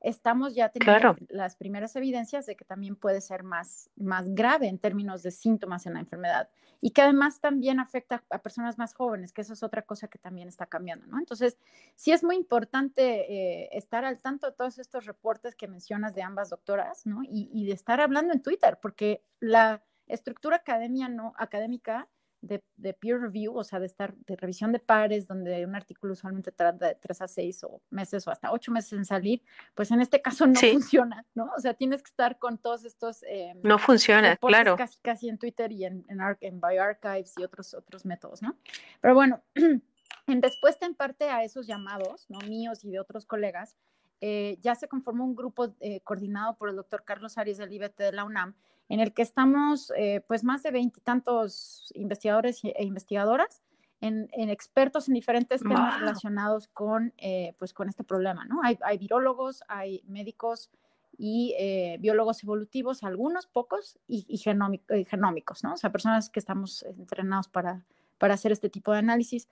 estamos 0.00 0.54
ya 0.54 0.70
teniendo 0.70 1.16
las 1.28 1.56
primeras 1.56 1.94
evidencias 1.96 2.46
de 2.46 2.56
que 2.56 2.64
también 2.64 2.96
puede 2.96 3.20
ser 3.20 3.42
más, 3.42 3.90
más 3.96 4.34
grave 4.34 4.68
en 4.68 4.78
términos 4.78 5.22
de 5.22 5.30
síntomas 5.30 5.84
en 5.86 5.94
la 5.94 6.00
enfermedad 6.00 6.48
y 6.80 6.92
que 6.92 7.02
además 7.02 7.40
también 7.40 7.78
afecta 7.78 8.24
a 8.30 8.38
personas 8.38 8.78
más 8.78 8.94
jóvenes, 8.94 9.32
que 9.32 9.42
eso 9.42 9.52
es 9.52 9.62
otra 9.62 9.82
cosa 9.82 10.08
que 10.08 10.18
también 10.18 10.48
está 10.48 10.64
cambiando, 10.64 11.06
¿no? 11.06 11.18
Entonces, 11.18 11.58
sí 11.94 12.12
es 12.12 12.24
muy 12.24 12.36
importante 12.36 13.32
eh, 13.32 13.68
estar 13.72 14.06
al 14.06 14.22
tanto 14.22 14.46
de 14.46 14.56
todos 14.56 14.78
estos 14.78 15.04
reportes 15.04 15.54
que 15.54 15.68
mencionas 15.68 16.14
de 16.14 16.22
ambas 16.22 16.48
doctoras, 16.48 17.04
¿no? 17.04 17.22
Y, 17.22 17.50
y 17.52 17.66
de 17.66 17.74
estar 17.74 18.00
hablando 18.00 18.32
en 18.32 18.40
Twitter, 18.40 18.78
porque 18.80 19.22
la 19.40 19.84
estructura 20.06 20.56
academia 20.56 21.08
no, 21.08 21.34
académica 21.36 22.08
de, 22.40 22.62
peer 22.94 23.20
review, 23.20 23.56
o 23.56 23.64
sea, 23.64 23.78
de 23.78 23.86
estar 23.86 24.14
de 24.14 24.36
revisión 24.36 24.72
de 24.72 24.78
pares, 24.78 25.26
donde 25.26 25.64
un 25.64 25.74
artículo 25.74 26.14
usualmente 26.14 26.52
tarda 26.52 26.88
de 26.88 26.94
tres 26.94 27.20
a 27.20 27.28
seis 27.28 27.62
o 27.64 27.82
meses 27.90 28.26
o 28.26 28.30
hasta 28.30 28.52
ocho 28.52 28.72
meses 28.72 28.92
en 28.94 29.04
salir, 29.04 29.42
pues 29.74 29.90
en 29.90 30.00
este 30.00 30.22
caso 30.22 30.46
no 30.46 30.58
funciona, 30.58 31.24
¿no? 31.34 31.50
O 31.56 31.60
sea, 31.60 31.74
tienes 31.74 32.02
que 32.02 32.08
estar 32.08 32.38
con 32.38 32.58
todos 32.58 32.84
estos... 32.84 33.22
Eh, 33.24 33.52
no 33.62 33.78
funciona, 33.78 34.36
claro. 34.36 34.76
Casi, 34.76 34.98
casi 35.00 35.28
en 35.28 35.38
Twitter 35.38 35.70
y 35.72 35.84
en, 35.84 36.04
en, 36.08 36.20
en 36.40 36.60
BioArchives 36.60 37.34
y 37.38 37.44
otros, 37.44 37.74
otros 37.74 38.04
métodos, 38.04 38.42
¿no? 38.42 38.56
Pero 39.00 39.14
bueno, 39.14 39.42
en 40.26 40.42
respuesta 40.42 40.86
en 40.86 40.94
parte 40.94 41.28
a 41.28 41.44
esos 41.44 41.66
llamados, 41.66 42.26
¿no? 42.28 42.38
Míos 42.40 42.84
y 42.84 42.90
de 42.90 43.00
otros 43.00 43.26
colegas, 43.26 43.76
eh, 44.22 44.58
ya 44.60 44.74
se 44.74 44.88
conformó 44.88 45.24
un 45.24 45.34
grupo 45.34 45.74
eh, 45.80 46.00
coordinado 46.02 46.56
por 46.56 46.68
el 46.68 46.76
doctor 46.76 47.04
Carlos 47.04 47.38
Arias 47.38 47.58
del 47.58 47.72
IBT 47.72 47.98
de 47.98 48.12
la 48.12 48.24
UNAM, 48.24 48.54
en 48.90 48.98
el 48.98 49.14
que 49.14 49.22
estamos 49.22 49.92
eh, 49.96 50.20
pues 50.26 50.42
más 50.42 50.64
de 50.64 50.72
veintitantos 50.72 51.92
investigadores 51.94 52.60
e 52.64 52.84
investigadoras, 52.84 53.62
en, 54.00 54.28
expertos 54.32 55.08
en 55.08 55.14
diferentes 55.14 55.60
temas 55.60 56.00
relacionados 56.00 56.68
con, 56.68 57.12
eh, 57.18 57.54
pues 57.58 57.72
con 57.72 57.88
este 57.88 58.02
problema, 58.02 58.46
¿no? 58.46 58.60
Hay, 58.64 58.78
hay 58.82 58.98
virólogos, 58.98 59.62
hay 59.68 60.02
médicos 60.08 60.70
y 61.18 61.54
eh, 61.58 61.98
biólogos 62.00 62.42
evolutivos, 62.42 63.04
algunos 63.04 63.46
pocos, 63.46 63.98
y, 64.08 64.38
genómicos, 64.38 65.62
¿no? 65.62 65.74
O 65.74 65.76
sea, 65.76 65.92
personas 65.92 66.30
que 66.30 66.40
estamos 66.40 66.82
entrenados 66.82 67.46
para, 67.46 67.84
para 68.18 68.34
hacer 68.34 68.50
este 68.52 68.70
tipo 68.70 68.90
de 68.92 68.98
análisis. 68.98 69.48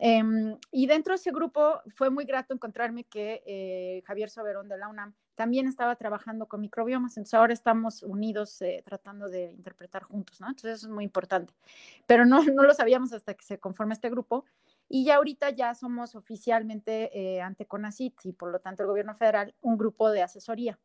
Em, 0.00 0.58
y 0.72 0.86
dentro 0.86 1.12
de 1.12 1.16
ese 1.16 1.30
grupo 1.30 1.80
fue 1.94 2.10
muy 2.10 2.24
grato 2.24 2.52
encontrarme 2.52 3.04
que 3.04 4.02
Javier 4.04 4.28
Soberón 4.28 4.68
de 4.68 4.76
la 4.76 4.88
UNAM 4.88 5.14
también 5.34 5.66
estaba 5.66 5.96
trabajando 5.96 6.46
con 6.46 6.60
microbiomas, 6.60 7.16
entonces 7.16 7.34
ahora 7.34 7.52
estamos 7.52 8.02
unidos 8.02 8.60
eh, 8.62 8.82
tratando 8.84 9.28
de 9.28 9.52
interpretar 9.52 10.02
juntos, 10.02 10.40
¿no? 10.40 10.48
Entonces 10.48 10.78
eso 10.78 10.86
es 10.86 10.92
muy 10.92 11.04
importante, 11.04 11.52
pero 12.06 12.24
no, 12.24 12.42
no 12.44 12.62
lo 12.62 12.74
sabíamos 12.74 13.12
hasta 13.12 13.34
que 13.34 13.44
se 13.44 13.58
conforma 13.58 13.94
este 13.94 14.10
grupo 14.10 14.44
y 14.88 15.04
ya 15.04 15.16
ahorita 15.16 15.50
ya 15.50 15.74
somos 15.74 16.14
oficialmente 16.14 17.10
eh, 17.18 17.40
ante 17.40 17.66
CONACIT 17.66 18.26
y 18.26 18.32
por 18.32 18.50
lo 18.50 18.60
tanto 18.60 18.82
el 18.82 18.88
gobierno 18.88 19.14
federal 19.14 19.54
un 19.60 19.76
grupo 19.78 20.10
de 20.10 20.22
asesoría. 20.22 20.78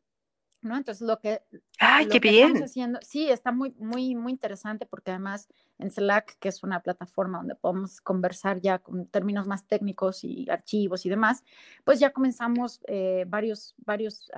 ¿No? 0.62 0.78
Entonces 0.78 1.08
lo 1.08 1.19
que, 1.19 1.41
¡Ay, 1.80 2.08
qué 2.08 2.19
bien! 2.19 2.48
estamos 2.48 2.69
haciendo, 2.69 3.00
sí, 3.02 3.30
está 3.30 3.52
muy, 3.52 3.74
muy, 3.80 4.15
muy 4.15 4.32
interesante 4.32 4.86
porque 4.86 5.12
además 5.12 5.48
en 5.78 5.91
Slack, 5.91 6.38
que 6.39 6.50
es 6.50 6.63
una 6.63 6.82
plataforma 6.82 7.38
donde 7.39 7.56
podemos 7.56 8.02
conversar 8.02 8.60
ya 8.60 8.80
con 8.80 9.06
términos 9.08 9.48
más 9.48 9.65
técnicos 9.65 10.24
y 10.24 10.50
archivos 10.50 11.06
y 11.06 11.10
demás, 11.10 11.43
pues 11.84 12.00
ya 12.00 12.12
comenzamos 12.12 12.82
eh, 12.88 13.26
varios, 13.28 13.76
varios 13.86 14.30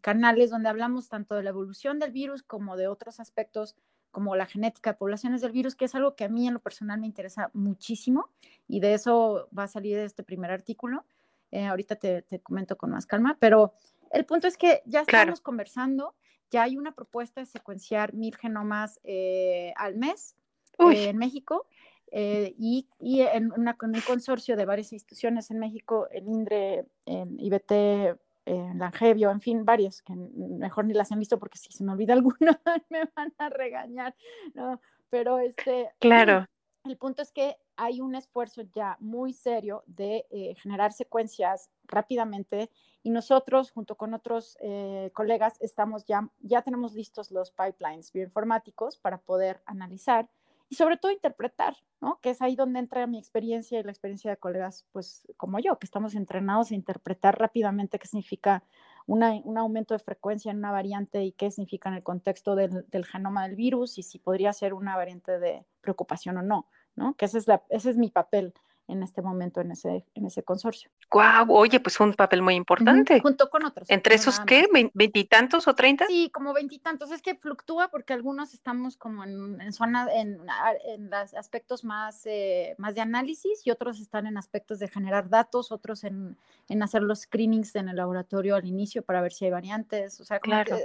canales 0.00 0.50
donde 0.50 0.68
hablamos 0.68 1.08
tanto 1.08 1.34
de 1.34 1.42
la 1.42 1.50
evolución 1.50 1.98
del 1.98 2.12
virus 2.12 2.42
como 2.42 2.76
de 2.76 2.88
otros 2.88 3.20
aspectos 3.20 3.76
como 4.10 4.36
la 4.36 4.46
genética 4.46 4.92
de 4.92 4.98
poblaciones 4.98 5.40
del 5.40 5.52
virus, 5.52 5.74
que 5.74 5.86
es 5.86 5.94
algo 5.94 6.14
que 6.14 6.24
a 6.24 6.28
mí 6.28 6.46
en 6.46 6.54
lo 6.54 6.60
personal 6.60 7.00
me 7.00 7.06
interesa 7.06 7.50
muchísimo 7.54 8.28
y 8.68 8.80
de 8.80 8.92
eso 8.94 9.48
va 9.56 9.64
a 9.64 9.68
salir 9.68 9.98
este 9.98 10.22
primer 10.22 10.50
artículo. 10.50 11.06
Eh, 11.50 11.66
ahorita 11.66 11.96
te, 11.96 12.22
te 12.22 12.40
comento 12.40 12.76
con 12.76 12.90
más 12.90 13.06
calma, 13.06 13.36
pero 13.40 13.74
el 14.12 14.24
punto 14.24 14.46
es 14.46 14.56
que 14.56 14.82
ya 14.84 15.00
estamos 15.00 15.40
conversando, 15.40 16.14
ya 16.50 16.64
hay 16.64 16.76
una 16.76 16.92
propuesta 16.92 17.40
de 17.40 17.46
secuenciar 17.46 18.14
mil 18.14 18.36
genomas 18.36 19.00
eh, 19.04 19.72
al 19.76 19.96
mes 19.96 20.36
eh, 20.78 21.08
en 21.08 21.16
México 21.16 21.66
eh, 22.10 22.54
y, 22.58 22.86
en, 23.00 23.52
un 23.52 23.72
consorcio 24.06 24.54
de 24.54 24.66
varias 24.66 24.92
instituciones 24.92 25.50
en 25.50 25.58
México, 25.58 26.08
el 26.10 26.28
INDRE, 26.28 26.84
en 27.06 27.40
IBT, 27.40 28.18
en 28.44 28.78
Langevio, 28.78 29.30
en 29.30 29.40
fin, 29.40 29.64
varios, 29.64 30.02
que 30.02 30.14
mejor 30.14 30.84
ni 30.84 30.92
las 30.92 31.10
han 31.10 31.18
visto 31.18 31.38
porque 31.38 31.56
si 31.56 31.72
se 31.72 31.82
me 31.84 31.92
olvida 31.92 32.12
alguno 32.12 32.36
me 32.90 33.04
van 33.16 33.32
a 33.38 33.48
regañar, 33.48 34.14
¿no? 34.52 34.80
Pero 35.08 35.38
este... 35.38 35.90
Claro. 36.00 36.46
El 36.84 36.98
punto 36.98 37.22
es 37.22 37.30
que 37.32 37.56
hay 37.82 38.00
un 38.00 38.14
esfuerzo 38.14 38.62
ya 38.62 38.96
muy 39.00 39.32
serio 39.32 39.82
de 39.86 40.24
generar 40.58 40.92
secuencias 40.92 41.70
rápidamente 41.84 42.70
y 43.02 43.10
nosotros, 43.10 43.72
junto 43.72 43.96
con 43.96 44.14
otros 44.14 44.56
eh, 44.60 45.10
colegas, 45.12 45.60
estamos 45.60 46.04
ya, 46.04 46.28
ya 46.40 46.62
tenemos 46.62 46.94
listos 46.94 47.32
los 47.32 47.50
pipelines 47.50 48.12
bioinformáticos 48.12 48.96
para 48.96 49.18
poder 49.18 49.60
analizar 49.66 50.30
y 50.68 50.76
sobre 50.76 50.96
todo 50.96 51.10
interpretar, 51.10 51.76
¿no? 52.00 52.18
Que 52.22 52.30
es 52.30 52.40
ahí 52.40 52.54
donde 52.54 52.78
entra 52.78 53.06
mi 53.06 53.18
experiencia 53.18 53.78
y 53.78 53.82
la 53.82 53.90
experiencia 53.90 54.30
de 54.30 54.36
colegas, 54.36 54.86
pues 54.92 55.26
como 55.36 55.58
yo, 55.58 55.78
que 55.78 55.84
estamos 55.84 56.14
entrenados 56.14 56.70
a 56.70 56.74
interpretar 56.74 57.38
rápidamente 57.38 57.98
qué 57.98 58.06
significa 58.06 58.62
un 59.06 59.58
aumento 59.58 59.94
de 59.94 59.98
frecuencia 59.98 60.52
en 60.52 60.58
una 60.58 60.70
variante 60.70 61.24
y 61.24 61.32
qué 61.32 61.50
significa 61.50 61.88
en 61.88 61.96
el 61.96 62.04
contexto 62.04 62.54
del, 62.54 62.86
del, 62.88 63.04
genoma 63.04 63.48
del 63.48 63.56
virus 63.56 63.98
y 63.98 64.04
si 64.04 64.20
podría 64.20 64.52
ser 64.52 64.74
una 64.74 64.96
variante 64.96 65.40
de 65.40 65.66
preocupación 65.80 66.38
o 66.38 66.42
no, 66.42 66.68
¿no? 66.96 67.14
Que 67.14 67.26
ese 67.26 67.38
es, 67.38 67.46
la, 67.46 67.62
ese 67.68 67.90
es 67.90 67.96
mi 67.96 68.10
papel 68.10 68.52
en 68.88 69.02
este 69.02 69.22
momento 69.22 69.60
en 69.60 69.70
ese, 69.70 70.04
en 70.14 70.26
ese 70.26 70.42
consorcio. 70.42 70.90
Guau, 71.10 71.50
oye, 71.52 71.78
pues 71.80 71.98
un 72.00 72.12
papel 72.14 72.42
muy 72.42 72.56
importante. 72.56 73.20
junto 73.20 73.48
con 73.48 73.64
otros. 73.64 73.88
¿Entre 73.88 74.16
esos 74.16 74.40
qué? 74.40 74.68
¿Veintitantos 74.92 75.66
o 75.68 75.74
treinta? 75.74 76.06
Sí, 76.08 76.30
como 76.30 76.52
veintitantos. 76.52 77.10
Es 77.10 77.22
que 77.22 77.36
fluctúa 77.36 77.88
porque 77.88 78.12
algunos 78.12 78.52
estamos 78.52 78.96
como 78.96 79.24
en, 79.24 79.60
en 79.60 79.72
zona, 79.72 80.08
en, 80.12 80.40
en 80.84 81.08
los 81.08 81.32
aspectos 81.32 81.84
más, 81.84 82.26
eh, 82.26 82.74
más 82.76 82.94
de 82.94 83.00
análisis 83.00 83.64
y 83.64 83.70
otros 83.70 84.00
están 84.00 84.26
en 84.26 84.36
aspectos 84.36 84.78
de 84.80 84.88
generar 84.88 85.30
datos, 85.30 85.72
otros 85.72 86.04
en, 86.04 86.36
en 86.68 86.82
hacer 86.82 87.02
los 87.02 87.20
screenings 87.20 87.74
en 87.76 87.88
el 87.88 87.96
laboratorio 87.96 88.56
al 88.56 88.66
inicio 88.66 89.02
para 89.02 89.22
ver 89.22 89.32
si 89.32 89.44
hay 89.46 89.52
variantes. 89.52 90.20
O 90.20 90.24
sea, 90.24 90.40
claro. 90.40 90.76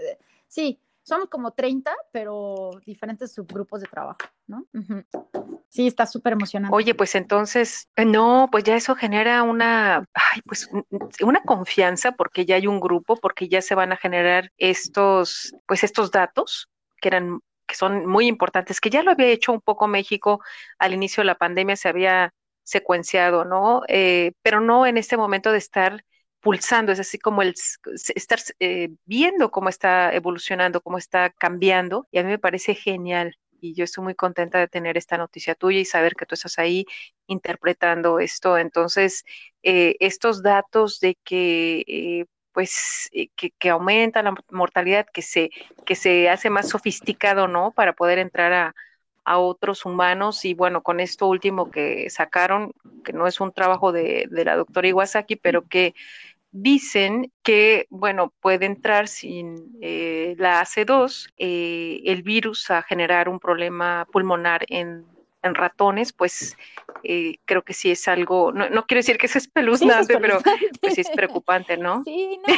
sí, 0.47 0.79
somos 1.07 1.29
como 1.29 1.51
30, 1.51 1.95
pero 2.11 2.71
diferentes 2.85 3.33
subgrupos 3.33 3.79
de 3.79 3.87
trabajo, 3.87 4.19
¿no? 4.45 4.65
Sí, 5.69 5.87
está 5.87 6.05
súper 6.05 6.33
emocionante. 6.33 6.75
Oye, 6.75 6.93
pues 6.95 7.15
entonces, 7.15 7.87
eh, 7.95 8.03
no, 8.03 8.49
pues 8.51 8.65
ya 8.65 8.75
eso 8.75 8.93
genera 8.93 9.41
una, 9.43 10.05
ay, 10.13 10.41
pues 10.45 10.69
una 11.21 11.41
confianza 11.43 12.11
porque 12.11 12.45
ya 12.45 12.55
hay 12.55 12.67
un 12.67 12.81
grupo, 12.81 13.15
porque 13.15 13.47
ya 13.47 13.61
se 13.61 13.73
van 13.73 13.93
a 13.93 13.97
generar 13.97 14.51
estos, 14.57 15.55
pues 15.65 15.85
estos 15.85 16.11
datos 16.11 16.67
que 16.99 17.07
eran 17.07 17.39
que 17.65 17.75
son 17.75 18.05
muy 18.05 18.27
importantes, 18.27 18.79
que 18.79 18.89
ya 18.89 19.03
lo 19.03 19.11
había 19.11 19.27
hecho 19.27 19.51
un 19.51 19.61
poco 19.61 19.87
México 19.87 20.41
al 20.77 20.93
inicio 20.93 21.21
de 21.21 21.27
la 21.27 21.35
pandemia, 21.35 21.75
se 21.75 21.89
había 21.89 22.33
secuenciado, 22.63 23.45
¿no? 23.45 23.83
Eh, 23.87 24.33
pero 24.41 24.59
no 24.61 24.85
en 24.85 24.97
este 24.97 25.15
momento 25.15 25.51
de 25.51 25.57
estar 25.57 26.03
pulsando, 26.41 26.91
es 26.91 26.99
así 26.99 27.17
como 27.17 27.41
el 27.41 27.53
estar 28.15 28.39
eh, 28.59 28.89
viendo 29.05 29.51
cómo 29.51 29.69
está 29.69 30.13
evolucionando, 30.13 30.81
cómo 30.81 30.97
está 30.97 31.29
cambiando, 31.31 32.07
y 32.11 32.19
a 32.19 32.23
mí 32.23 32.29
me 32.29 32.39
parece 32.39 32.75
genial. 32.75 33.35
Y 33.59 33.73
yo 33.73 33.85
estoy 33.85 34.03
muy 34.03 34.15
contenta 34.15 34.59
de 34.59 34.67
tener 34.67 34.97
esta 34.97 35.17
noticia 35.17 35.55
tuya 35.55 35.79
y 35.79 35.85
saber 35.85 36.15
que 36.15 36.27
tú 36.27 36.35
estás 36.35 36.59
ahí 36.59 36.85
interpretando 37.25 38.19
esto. 38.19 38.57
Entonces, 38.57 39.23
eh, 39.63 39.95
estos 39.99 40.43
datos 40.43 40.99
de 40.99 41.17
que 41.23 41.83
eh, 41.87 42.25
pues 42.53 43.09
que, 43.35 43.51
que, 43.51 43.69
aumenta 43.69 44.23
la 44.23 44.35
mortalidad, 44.51 45.05
que 45.13 45.21
se, 45.21 45.51
que 45.85 45.95
se 45.95 46.29
hace 46.29 46.49
más 46.49 46.69
sofisticado, 46.69 47.47
¿no? 47.47 47.71
Para 47.71 47.93
poder 47.93 48.19
entrar 48.19 48.53
a, 48.53 48.75
a 49.27 49.39
otros 49.39 49.85
humanos 49.85 50.45
y 50.45 50.53
bueno, 50.53 50.81
con 50.81 51.01
esto 51.01 51.27
último 51.27 51.69
que 51.69 52.09
sacaron, 52.09 52.71
que 53.03 53.11
no 53.11 53.27
es 53.27 53.41
un 53.41 53.51
trabajo 53.51 53.91
de, 53.91 54.27
la 54.31 54.55
doctora 54.55 54.87
Iwasaki, 54.87 55.35
pero 55.35 55.67
que 55.67 55.93
dicen 56.51 57.33
que, 57.43 57.87
bueno, 57.89 58.33
puede 58.39 58.65
entrar 58.65 59.09
sin 59.09 59.77
eh, 59.81 60.35
la 60.37 60.61
AC2 60.61 61.33
eh, 61.37 62.01
el 62.05 62.23
virus 62.23 62.71
a 62.71 62.81
generar 62.83 63.27
un 63.27 63.39
problema 63.39 64.07
pulmonar 64.13 64.65
en 64.69 65.05
en 65.43 65.55
ratones, 65.55 66.13
pues 66.13 66.57
eh, 67.03 67.37
creo 67.45 67.63
que 67.63 67.73
sí 67.73 67.91
es 67.91 68.07
algo, 68.07 68.51
no, 68.51 68.69
no 68.69 68.85
quiero 68.85 68.99
decir 68.99 69.17
que 69.17 69.27
es 69.27 69.35
espeluznante, 69.35 70.17
pero 70.19 70.39
pues 70.81 70.95
sí 70.95 71.01
es 71.01 71.09
preocupante, 71.09 71.77
¿no? 71.77 72.03
Sí, 72.03 72.39
no. 72.47 72.53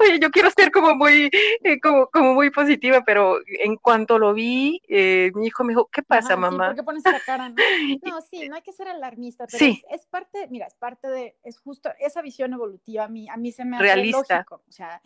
Oye, 0.00 0.18
yo 0.20 0.30
quiero 0.30 0.50
ser 0.50 0.70
como 0.70 0.94
muy, 0.94 1.30
eh, 1.62 1.80
como, 1.80 2.06
como 2.08 2.34
muy 2.34 2.50
positiva, 2.50 3.02
pero 3.04 3.38
en 3.46 3.76
cuanto 3.76 4.18
lo 4.18 4.34
vi, 4.34 4.82
eh, 4.88 5.30
mi 5.34 5.46
hijo 5.46 5.64
me 5.64 5.72
dijo, 5.72 5.88
¿qué 5.92 6.02
pasa, 6.02 6.36
mamá? 6.36 6.68
¿Por 6.68 6.76
qué 6.76 6.82
pones 6.82 7.04
la 7.04 7.20
cara? 7.20 7.52
No? 8.08 8.20
sí, 8.20 8.48
no 8.48 8.56
hay 8.56 8.62
que 8.62 8.72
ser 8.72 8.88
alarmista, 8.88 9.46
pero 9.46 9.58
sí. 9.58 9.82
es, 9.90 10.06
parte, 10.06 10.46
mira, 10.48 10.66
es 10.66 10.74
parte 10.74 11.08
de, 11.08 11.36
es 11.42 11.58
justo 11.58 11.90
esa 11.98 12.22
visión 12.22 12.52
evolutiva 12.52 13.04
a 13.04 13.08
mí, 13.08 13.28
a 13.28 13.36
mí 13.36 13.52
se 13.52 13.64
me 13.64 13.76
hace 13.76 13.84
Realista. 13.84 14.36
lógico, 14.36 14.62
o 14.66 14.72
sea, 14.72 15.00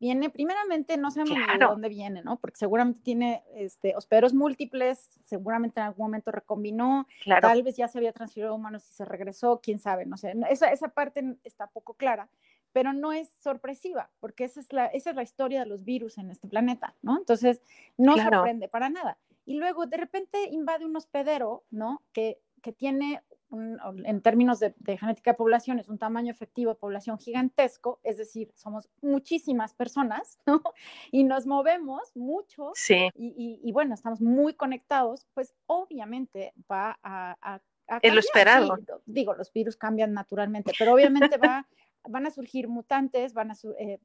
viene, 0.00 0.30
primeramente 0.30 0.96
no 0.96 1.10
sabemos 1.10 1.38
de 1.52 1.64
dónde 1.64 1.88
viene, 1.88 2.22
¿no? 2.22 2.38
Porque 2.38 2.56
seguramente 2.56 3.00
tiene 3.02 3.42
este, 3.54 3.96
hospederos 3.96 4.34
múltiples, 4.34 5.18
seguramente 5.24 5.80
en 5.80 5.86
algún 5.86 6.06
momento 6.06 6.30
recombinó, 6.30 7.06
tal 7.40 7.62
vez 7.62 7.76
ya 7.76 7.88
se 7.88 7.98
había 7.98 8.12
transferido 8.12 8.50
a 8.50 8.54
humanos 8.54 8.88
y 8.88 8.94
se 8.94 9.04
regresó, 9.04 9.60
quién 9.62 9.78
sabe, 9.78 10.06
no 10.06 10.16
sé, 10.16 10.34
esa, 10.50 10.70
esa 10.70 10.88
parte 10.88 11.36
está 11.44 11.66
poco 11.68 11.94
clara, 11.94 12.28
pero 12.72 12.92
no 12.92 13.12
es 13.12 13.28
sorpresiva, 13.42 14.10
porque 14.20 14.44
esa 14.44 14.60
es 14.60 14.72
la, 14.72 14.86
esa 14.86 15.10
es 15.10 15.16
la 15.16 15.22
historia 15.22 15.60
de 15.60 15.66
los 15.66 15.84
virus 15.84 16.18
en 16.18 16.30
este 16.30 16.48
planeta, 16.48 16.94
¿no? 17.02 17.18
Entonces, 17.18 17.60
no 17.96 18.16
sorprende 18.16 18.68
para 18.68 18.90
nada. 18.90 19.18
Y 19.44 19.54
luego, 19.54 19.86
de 19.86 19.96
repente, 19.96 20.44
invade 20.50 20.84
un 20.84 20.94
hospedero, 20.94 21.64
¿no? 21.70 22.02
Que, 22.12 22.38
que 22.60 22.72
tiene 22.72 23.22
en 23.50 24.20
términos 24.20 24.60
de, 24.60 24.74
genética 24.98 25.32
de 25.32 25.36
población, 25.36 25.78
es 25.78 25.88
un 25.88 25.98
tamaño 25.98 26.30
efectivo 26.30 26.72
de 26.72 26.78
población 26.78 27.18
gigantesco, 27.18 28.00
es 28.02 28.18
decir, 28.18 28.52
somos 28.54 28.90
muchísimas 29.00 29.74
personas, 29.74 30.38
¿no? 30.46 30.62
Y 31.10 31.24
nos 31.24 31.46
movemos 31.46 32.14
mucho. 32.14 32.72
Sí. 32.74 33.08
Y, 33.14 33.70
bueno, 33.72 33.94
estamos 33.94 34.20
muy 34.20 34.54
conectados, 34.54 35.26
pues 35.34 35.54
obviamente 35.66 36.52
va 36.70 36.98
a... 37.02 37.36
a, 37.40 37.60
lo 38.02 38.20
esperado. 38.20 38.76
digo, 39.06 39.34
los 39.34 39.52
virus 39.52 39.76
cambian 39.76 40.12
naturalmente, 40.12 40.72
pero 40.78 40.92
obviamente 40.92 41.38
va, 41.38 41.66
van 42.04 42.26
a 42.26 42.30
surgir 42.30 42.68
mutantes, 42.68 43.32
van 43.32 43.50
a 43.50 43.54
eh, 43.78 43.98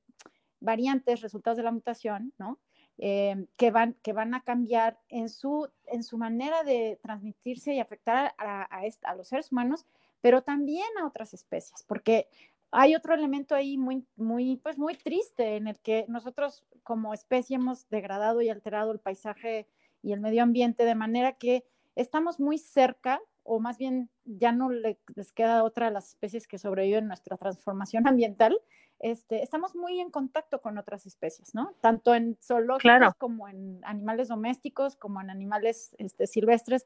variantes, 0.61 1.21
resultados 1.21 1.57
de 1.57 1.63
la 1.63 1.71
mutación, 1.71 2.33
¿no? 2.37 2.59
Eh, 2.99 3.47
que, 3.57 3.71
van, 3.71 3.95
que 4.03 4.13
van 4.13 4.35
a 4.35 4.43
cambiar 4.43 4.99
en 5.09 5.27
su, 5.27 5.67
en 5.87 6.03
su 6.03 6.17
manera 6.19 6.63
de 6.63 6.99
transmitirse 7.01 7.73
y 7.73 7.79
afectar 7.79 8.35
a, 8.37 8.67
a, 8.69 9.15
los 9.15 9.27
seres 9.27 9.51
humanos, 9.51 9.85
pero 10.21 10.43
también 10.43 10.87
a 11.01 11.07
otras 11.07 11.33
especies, 11.33 11.83
porque 11.87 12.27
hay 12.71 12.95
otro 12.95 13.15
elemento 13.15 13.55
ahí 13.55 13.77
muy, 13.77 14.05
muy, 14.15 14.57
pues 14.57 14.77
muy 14.77 14.95
triste 14.95 15.57
en 15.57 15.67
el 15.67 15.79
que 15.79 16.05
nosotros 16.07 16.65
como 16.83 17.13
especie 17.13 17.55
hemos 17.55 17.89
degradado 17.89 18.41
y 18.41 18.49
alterado 18.49 18.91
el 18.91 18.99
paisaje 18.99 19.67
y 20.03 20.13
el 20.13 20.19
medio 20.19 20.43
ambiente 20.43 20.85
de 20.85 20.95
manera 20.95 21.33
que 21.33 21.65
estamos 21.95 22.39
muy 22.39 22.59
cerca 22.59 23.21
o 23.43 23.59
más 23.59 23.77
bien 23.77 24.09
ya 24.25 24.51
no 24.51 24.69
les 24.69 25.31
queda 25.33 25.63
otra 25.63 25.87
a 25.87 25.91
las 25.91 26.09
especies 26.09 26.47
que 26.47 26.57
sobreviven 26.57 27.07
nuestra 27.07 27.37
transformación 27.37 28.07
ambiental, 28.07 28.59
este, 28.99 29.43
estamos 29.43 29.75
muy 29.75 29.99
en 29.99 30.09
contacto 30.09 30.61
con 30.61 30.77
otras 30.77 31.05
especies, 31.05 31.53
¿no? 31.53 31.73
Tanto 31.81 32.15
en 32.15 32.37
zoológicos 32.41 33.15
como 33.17 33.49
en 33.49 33.81
animales 33.83 34.29
domésticos, 34.29 34.95
como 34.95 35.19
en 35.19 35.29
animales 35.29 35.93
este, 35.97 36.25
silvestres. 36.25 36.85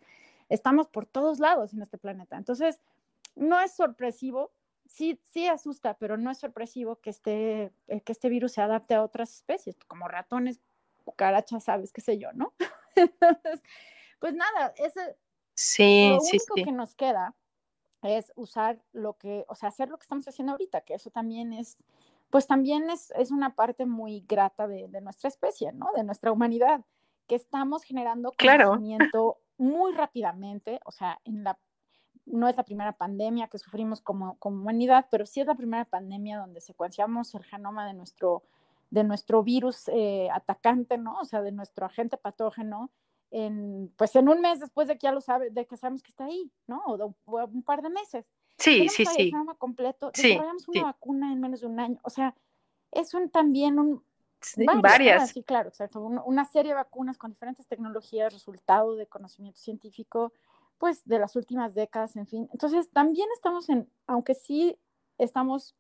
Estamos 0.50 0.88
por 0.88 1.06
todos 1.06 1.40
lados 1.40 1.74
en 1.74 1.84
este 1.84 2.00
planeta. 2.00 2.36
Entonces, 2.36 2.80
no 3.36 3.60
es 3.60 3.76
sorpresivo, 3.76 4.52
sí, 4.88 5.20
sí 5.24 5.48
asusta, 5.48 5.94
pero 5.96 6.18
no 6.18 6.32
es 6.32 6.40
sorpresivo 6.40 6.96
que 6.96 7.12
este, 7.12 7.72
eh, 7.88 8.02
que 8.02 8.14
este 8.14 8.30
virus 8.30 8.54
se 8.54 8.62
adapte 8.62 8.96
a 8.96 9.04
otras 9.04 9.36
especies, 9.36 9.76
como 9.88 10.08
ratones, 10.08 10.60
cucarachas, 11.04 11.66
sabes, 11.66 11.94
qué 11.94 12.02
sé 12.02 12.18
yo, 12.18 12.34
¿no? 12.34 12.54
Entonces, 12.96 13.62
pues 14.20 14.34
nada, 14.34 14.74
ese, 14.78 15.18
sí, 15.58 16.10
lo 16.10 16.20
sí, 16.22 16.38
único 16.38 16.66
que 16.70 16.72
nos 16.72 16.96
queda 16.96 17.36
es 18.04 18.32
usar 18.36 18.82
lo 18.94 19.18
que, 19.18 19.44
o 19.48 19.56
sea, 19.56 19.70
hacer 19.70 19.90
lo 19.90 19.98
que 19.98 20.04
estamos 20.04 20.28
haciendo 20.28 20.54
ahorita, 20.54 20.82
que 20.82 20.94
eso 20.94 21.10
también 21.10 21.52
es 21.54 21.78
pues 22.30 22.46
también 22.46 22.90
es, 22.90 23.12
es 23.12 23.32
una 23.32 23.56
parte 23.56 23.86
muy 23.86 24.26
grata 24.28 24.68
de, 24.68 24.88
de, 24.90 25.00
nuestra 25.02 25.30
especie, 25.30 25.72
¿no? 25.72 25.88
De 25.96 26.04
nuestra 26.04 26.32
humanidad, 26.32 26.84
que 27.26 27.36
estamos 27.36 27.84
generando 27.84 28.34
conocimiento 28.38 29.38
muy 29.58 29.94
rápidamente, 29.94 30.80
o 30.86 30.92
sea, 30.92 31.20
en 31.24 31.44
la, 31.44 31.58
no 32.26 32.48
es 32.48 32.58
la 32.58 32.64
primera 32.64 32.94
pandemia 32.94 33.48
que 33.48 33.58
sufrimos 33.58 34.02
como, 34.02 34.38
como 34.40 34.58
humanidad, 34.62 35.08
pero 35.10 35.26
sí 35.26 35.40
es 35.40 35.48
la 35.48 35.56
primera 35.56 35.86
pandemia 35.86 36.38
donde 36.38 36.62
secuenciamos 36.62 37.34
el 37.34 37.44
genoma 37.44 37.88
de 37.88 37.94
nuestro, 37.94 38.44
de 38.90 39.04
nuestro 39.04 39.44
virus 39.44 39.88
eh, 39.88 40.30
atacante, 40.32 40.98
¿no? 40.98 41.20
O 41.20 41.26
sea, 41.26 41.42
de 41.42 41.52
nuestro 41.52 41.86
agente 41.86 42.18
patógeno, 42.18 42.92
en, 43.32 43.94
pues 43.98 44.16
en 44.16 44.30
un 44.30 44.42
mes 44.42 44.60
después 44.60 44.88
de 44.88 44.96
que 44.96 45.06
ya 45.06 45.12
lo 45.12 45.22
sabe, 45.22 45.50
de 45.50 45.66
que 45.66 45.78
sabemos 45.78 46.04
que 46.04 46.12
está 46.12 46.26
ahí, 46.26 46.52
¿no? 46.68 46.82
O, 46.86 47.16
un 47.26 47.64
par 47.64 47.82
de 47.82 47.90
meses. 47.90 48.26
Sí, 48.58 48.90
sí, 48.90 49.06
sí. 49.06 49.32
completo, 49.60 50.12
desarrollamos 50.12 50.68
una 50.68 50.84
vacuna 50.84 51.32
en 51.32 51.40
menos 51.40 51.62
de 51.62 51.68
un 51.68 51.80
año. 51.80 52.00
O 52.04 52.10
sea, 52.10 52.36
es 52.92 53.14
un 53.14 53.30
también 53.30 53.78
un 53.78 54.04
varias. 54.82 55.32
Sí, 55.32 55.44
claro, 55.44 55.70
exacto. 55.70 56.00
Una 56.02 56.46
serie 56.46 56.72
de 56.72 56.76
vacunas 56.76 57.18
con 57.18 57.32
diferentes 57.32 57.68
tecnologías, 57.68 58.34
resultado 58.34 58.96
de 58.96 59.08
conocimiento 59.08 59.60
científico, 59.60 60.34
pues 60.78 61.06
de 61.06 61.20
las 61.20 61.36
últimas 61.36 61.74
décadas, 61.74 62.16
en 62.16 62.28
fin. 62.28 62.50
Entonces, 62.52 62.90
también 62.92 63.28
estamos 63.36 63.70
en, 63.70 63.90
aunque 64.06 64.36
sí 64.36 64.78
estamos 65.18 65.76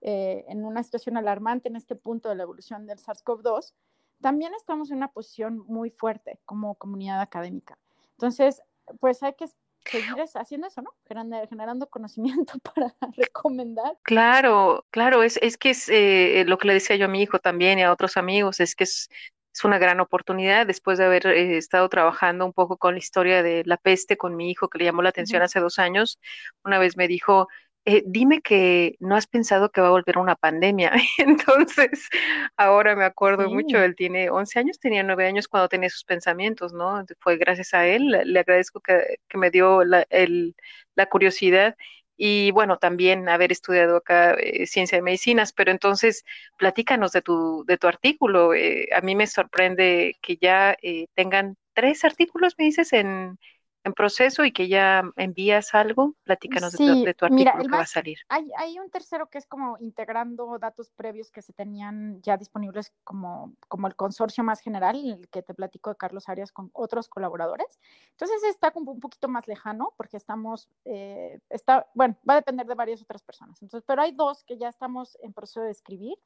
eh, 0.00 0.44
en 0.48 0.64
una 0.64 0.82
situación 0.82 1.16
alarmante 1.16 1.68
en 1.68 1.76
este 1.76 1.94
punto 1.94 2.28
de 2.28 2.34
la 2.34 2.42
evolución 2.42 2.86
del 2.86 2.98
SARS-CoV-2, 2.98 3.72
también 4.22 4.54
estamos 4.54 4.90
en 4.90 4.98
una 4.98 5.08
posición 5.08 5.58
muy 5.66 5.90
fuerte 5.90 6.38
como 6.44 6.76
comunidad 6.76 7.20
académica. 7.20 7.78
Entonces, 8.12 8.62
pues 9.00 9.22
hay 9.22 9.34
que 9.34 9.46
seguir 9.84 10.14
haciendo 10.34 10.66
eso, 10.66 10.82
¿no? 10.82 10.94
Generando, 11.06 11.46
generando 11.48 11.86
conocimiento 11.88 12.54
para 12.74 12.94
recomendar. 13.16 13.98
Claro, 14.02 14.86
claro, 14.90 15.22
es, 15.22 15.38
es 15.42 15.56
que 15.58 15.70
es 15.70 15.88
eh, 15.88 16.44
lo 16.46 16.58
que 16.58 16.68
le 16.68 16.74
decía 16.74 16.96
yo 16.96 17.06
a 17.06 17.08
mi 17.08 17.22
hijo 17.22 17.38
también 17.38 17.78
y 17.78 17.82
a 17.82 17.92
otros 17.92 18.16
amigos, 18.16 18.60
es 18.60 18.74
que 18.74 18.84
es, 18.84 19.10
es 19.52 19.64
una 19.64 19.78
gran 19.78 20.00
oportunidad 20.00 20.66
después 20.66 20.98
de 20.98 21.04
haber 21.04 21.26
eh, 21.26 21.58
estado 21.58 21.88
trabajando 21.88 22.46
un 22.46 22.52
poco 22.52 22.76
con 22.78 22.94
la 22.94 22.98
historia 22.98 23.42
de 23.42 23.62
la 23.66 23.76
peste 23.76 24.16
con 24.16 24.36
mi 24.36 24.50
hijo 24.50 24.68
que 24.68 24.78
le 24.78 24.84
llamó 24.84 25.02
la 25.02 25.10
atención 25.10 25.42
hace 25.42 25.60
dos 25.60 25.78
años. 25.78 26.18
Una 26.64 26.78
vez 26.78 26.96
me 26.96 27.08
dijo, 27.08 27.48
eh, 27.84 28.02
dime 28.06 28.40
que 28.42 28.96
no 29.00 29.16
has 29.16 29.26
pensado 29.26 29.70
que 29.70 29.80
va 29.80 29.88
a 29.88 29.90
volver 29.90 30.18
una 30.18 30.36
pandemia. 30.36 30.92
Entonces, 31.18 32.08
ahora 32.56 32.94
me 32.94 33.04
acuerdo 33.04 33.50
mucho, 33.50 33.82
él 33.82 33.96
tiene 33.96 34.30
11 34.30 34.58
años, 34.60 34.78
tenía 34.78 35.02
9 35.02 35.26
años 35.26 35.48
cuando 35.48 35.68
tenía 35.68 35.90
sus 35.90 36.04
pensamientos, 36.04 36.72
¿no? 36.72 37.04
Fue 37.18 37.36
gracias 37.38 37.74
a 37.74 37.86
él, 37.86 38.08
le 38.24 38.40
agradezco 38.40 38.80
que, 38.80 39.18
me 39.34 39.50
dio 39.50 39.84
la, 39.84 40.06
la, 40.94 41.06
curiosidad 41.06 41.76
y 42.16 42.52
bueno, 42.52 42.78
también 42.78 43.28
haber 43.28 43.50
estudiado 43.52 43.96
acá 43.96 44.34
eh, 44.34 44.66
ciencia 44.66 44.98
de 44.98 45.02
medicinas, 45.02 45.52
pero 45.52 45.72
entonces 45.72 46.24
platícanos 46.58 47.12
de 47.12 47.22
tu, 47.22 47.64
de 47.66 47.78
tu 47.78 47.88
artículo. 47.88 48.54
Eh, 48.54 48.88
a 48.94 49.00
mí 49.00 49.16
me 49.16 49.26
sorprende 49.26 50.16
que 50.22 50.36
ya 50.36 50.76
tengan 51.14 51.56
tres 51.74 52.04
artículos, 52.04 52.54
me 52.58 52.66
dices, 52.66 52.92
en, 52.92 53.38
en 53.84 53.94
proceso 53.94 54.44
y 54.44 54.52
que 54.52 54.68
ya 54.68 55.02
envías 55.16 55.74
algo, 55.74 56.14
platícanos 56.22 56.72
de, 56.72 57.14
tu, 57.14 57.24
artículo 57.24 57.62
que 57.62 57.68
va 57.68 57.80
a 57.80 57.86
salir. 57.86 58.18
Hay, 58.28 58.50
hay, 58.56 58.78
un 58.78 58.90
tercero 58.90 59.28
que 59.28 59.38
es 59.38 59.46
como 59.46 59.76
integrando 59.80 60.58
datos 60.58 60.90
previos 60.90 61.30
que 61.30 61.42
se 61.42 61.52
tenían 61.52 62.20
ya 62.22 62.36
disponibles 62.36 62.92
como, 63.02 63.54
como 63.68 63.88
el 63.88 63.96
consorcio 63.96 64.44
más 64.44 64.60
general, 64.60 64.96
el 64.96 65.28
que 65.28 65.42
te 65.42 65.54
platico 65.54 65.90
de 65.90 65.96
Carlos 65.96 66.28
Arias 66.28 66.52
con 66.52 66.70
otros 66.72 67.08
colaboradores. 67.08 67.80
Entonces 68.10 68.42
está 68.44 68.70
como 68.70 68.92
un 68.92 69.00
poquito 69.00 69.28
más 69.28 69.48
lejano 69.48 69.92
porque 69.96 70.16
estamos, 70.16 70.68
eh, 70.84 71.40
está, 71.50 71.86
bueno, 71.94 72.16
va 72.28 72.34
a 72.34 72.36
depender 72.36 72.66
de 72.66 72.74
varias 72.74 73.02
otras 73.02 73.22
personas. 73.22 73.60
Entonces, 73.62 73.84
pero 73.86 74.02
hay 74.02 74.12
dos 74.12 74.44
que 74.44 74.58
ya 74.58 74.68
estamos 74.68 75.18
en 75.22 75.32
proceso 75.32 75.62
de 75.62 75.70
escribir. 75.70 76.16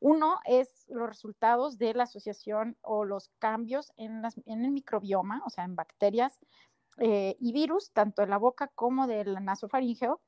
Uno 0.00 0.40
es 0.44 0.86
los 0.88 1.08
resultados 1.08 1.78
de 1.78 1.94
la 1.94 2.02
asociación 2.04 2.76
o 2.82 3.04
los 3.04 3.30
cambios 3.38 3.92
en, 3.96 4.22
las, 4.22 4.36
en 4.46 4.64
el 4.64 4.70
microbioma, 4.70 5.42
o 5.46 5.50
sea, 5.50 5.64
en 5.64 5.76
bacterias 5.76 6.38
eh, 6.98 7.36
y 7.40 7.52
virus, 7.52 7.92
tanto 7.92 8.22
en 8.22 8.30
la 8.30 8.38
boca 8.38 8.68
como 8.74 9.06
del 9.06 9.44
nasofaringeo, 9.44 10.20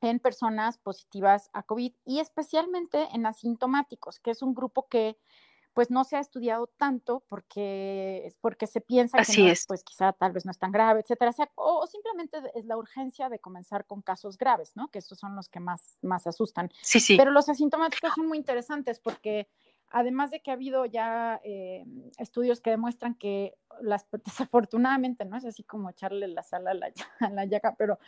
en 0.00 0.18
personas 0.18 0.78
positivas 0.78 1.50
a 1.52 1.62
COVID 1.62 1.92
y 2.04 2.20
especialmente 2.20 3.08
en 3.12 3.26
asintomáticos, 3.26 4.18
que 4.18 4.30
es 4.30 4.42
un 4.42 4.54
grupo 4.54 4.88
que 4.88 5.18
pues 5.72 5.90
no 5.90 6.04
se 6.04 6.16
ha 6.16 6.20
estudiado 6.20 6.66
tanto 6.66 7.24
porque, 7.28 8.34
porque 8.40 8.66
se 8.66 8.80
piensa 8.80 9.18
que 9.22 9.54
pues 9.68 9.84
quizá 9.84 10.12
tal 10.12 10.32
vez 10.32 10.44
no 10.44 10.50
es 10.50 10.58
tan 10.58 10.72
grave, 10.72 11.00
etcétera, 11.00 11.32
o, 11.54 11.86
simplemente 11.86 12.38
es 12.54 12.64
la 12.64 12.76
urgencia 12.76 13.28
de 13.28 13.38
comenzar 13.38 13.86
con 13.86 14.02
casos 14.02 14.36
graves, 14.36 14.72
¿no? 14.74 14.88
Que 14.88 14.98
estos 14.98 15.18
son 15.18 15.36
los 15.36 15.48
que 15.48 15.60
más, 15.60 15.96
más 16.02 16.26
asustan. 16.26 16.70
Sí, 16.82 16.98
sí. 16.98 17.16
Pero 17.16 17.30
los 17.30 17.48
asintomáticos 17.48 18.12
son 18.14 18.26
muy 18.26 18.38
interesantes 18.38 18.98
porque 18.98 19.48
además 19.90 20.30
de 20.30 20.40
que 20.40 20.50
ha 20.50 20.54
habido 20.54 20.86
ya 20.86 21.40
eh, 21.44 21.84
estudios 22.18 22.60
que 22.60 22.70
demuestran 22.70 23.14
que 23.14 23.56
las, 23.80 24.06
desafortunadamente, 24.24 25.24
¿no? 25.24 25.36
Es 25.36 25.44
así 25.44 25.62
como 25.62 25.90
echarle 25.90 26.28
la 26.28 26.42
sal 26.42 26.66
a 26.68 26.74
la, 26.74 26.92
a 27.20 27.44
llaga, 27.44 27.74
pero 27.76 27.98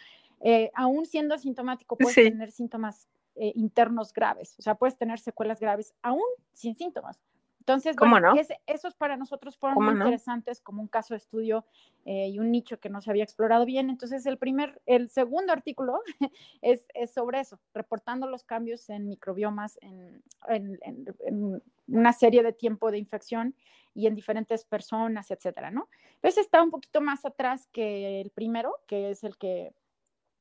eh, 0.41 0.71
aún 0.75 1.07
siendo 1.07 1.35
asintomático 1.35 1.97
puedes 1.97 2.15
tener 2.15 2.51
síntomas 2.51 3.09
eh, 3.35 3.53
internos 3.55 4.13
graves, 4.13 4.57
o 4.59 4.63
sea, 4.63 4.75
puedes 4.75 4.97
tener 4.97 5.19
secuelas 5.19 5.61
graves 5.61 5.95
aún 6.03 6.23
sin 6.53 6.75
síntomas. 6.77 7.21
Entonces, 7.63 7.95
bueno, 7.97 8.35
esos 8.67 8.97
para 8.97 9.17
nosotros 9.17 9.57
fueron 9.57 9.85
muy 9.85 9.95
interesantes 9.95 10.61
como 10.61 10.83
un 10.83 10.89
caso 10.89 11.15
de 11.15 11.19
estudio 11.19 11.65
eh, 12.05 12.27
y 12.27 12.41
un 12.41 12.51
nicho 12.51 12.81
que 12.81 12.89
no 12.89 13.01
se 13.01 13.09
había 13.09 13.23
explorado 13.23 13.65
bien. 13.65 13.89
Entonces, 13.89 14.27
el 14.27 14.37
primer, 14.37 14.83
el 14.85 15.11
segundo 15.11 15.53
artículo 15.53 16.01
es, 16.61 16.85
sobre 17.15 17.39
eso, 17.39 17.61
reportando 17.73 18.27
los 18.27 18.43
cambios 18.43 18.91
en 18.91 19.09
microbiomas 19.09 19.79
en, 19.81 20.25
en, 20.49 21.63
una 21.87 22.13
serie 22.13 22.43
de 22.43 22.53
tiempo 22.53 22.91
de 22.91 22.99
infección 22.99 23.55
y 23.95 24.09
en 24.09 24.17
diferentes 24.17 24.65
personas, 24.65 25.31
etcétera, 25.31 25.71
¿no? 25.71 25.89
Entonces 26.15 26.45
está 26.45 26.65
un 26.65 26.73
poquito 26.73 27.01
más 27.01 27.25
atrás 27.25 27.69
que 27.69 28.21
el 28.21 28.31
primero, 28.31 28.81
que 28.89 29.11
es 29.11 29.23
el 29.23 29.39
que 29.39 29.73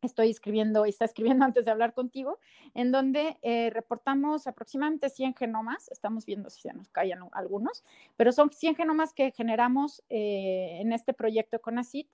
estoy 0.01 0.29
escribiendo 0.29 0.85
y 0.85 0.89
está 0.89 1.05
escribiendo 1.05 1.45
antes 1.45 1.65
de 1.65 1.71
hablar 1.71 1.93
contigo, 1.93 2.39
en 2.73 2.91
donde 2.91 3.37
eh, 3.41 3.69
reportamos 3.71 4.47
aproximadamente 4.47 5.09
100 5.09 5.35
genomas, 5.35 5.89
estamos 5.89 6.25
viendo 6.25 6.49
si 6.49 6.61
se 6.61 6.73
nos 6.73 6.89
callan 6.89 7.21
algunos, 7.31 7.83
pero 8.17 8.31
son 8.31 8.51
100 8.51 8.75
genomas 8.75 9.13
que 9.13 9.31
generamos 9.31 10.03
eh, 10.09 10.79
en 10.81 10.93
este 10.93 11.13
proyecto 11.13 11.59
con 11.61 11.77
ACID 11.77 12.07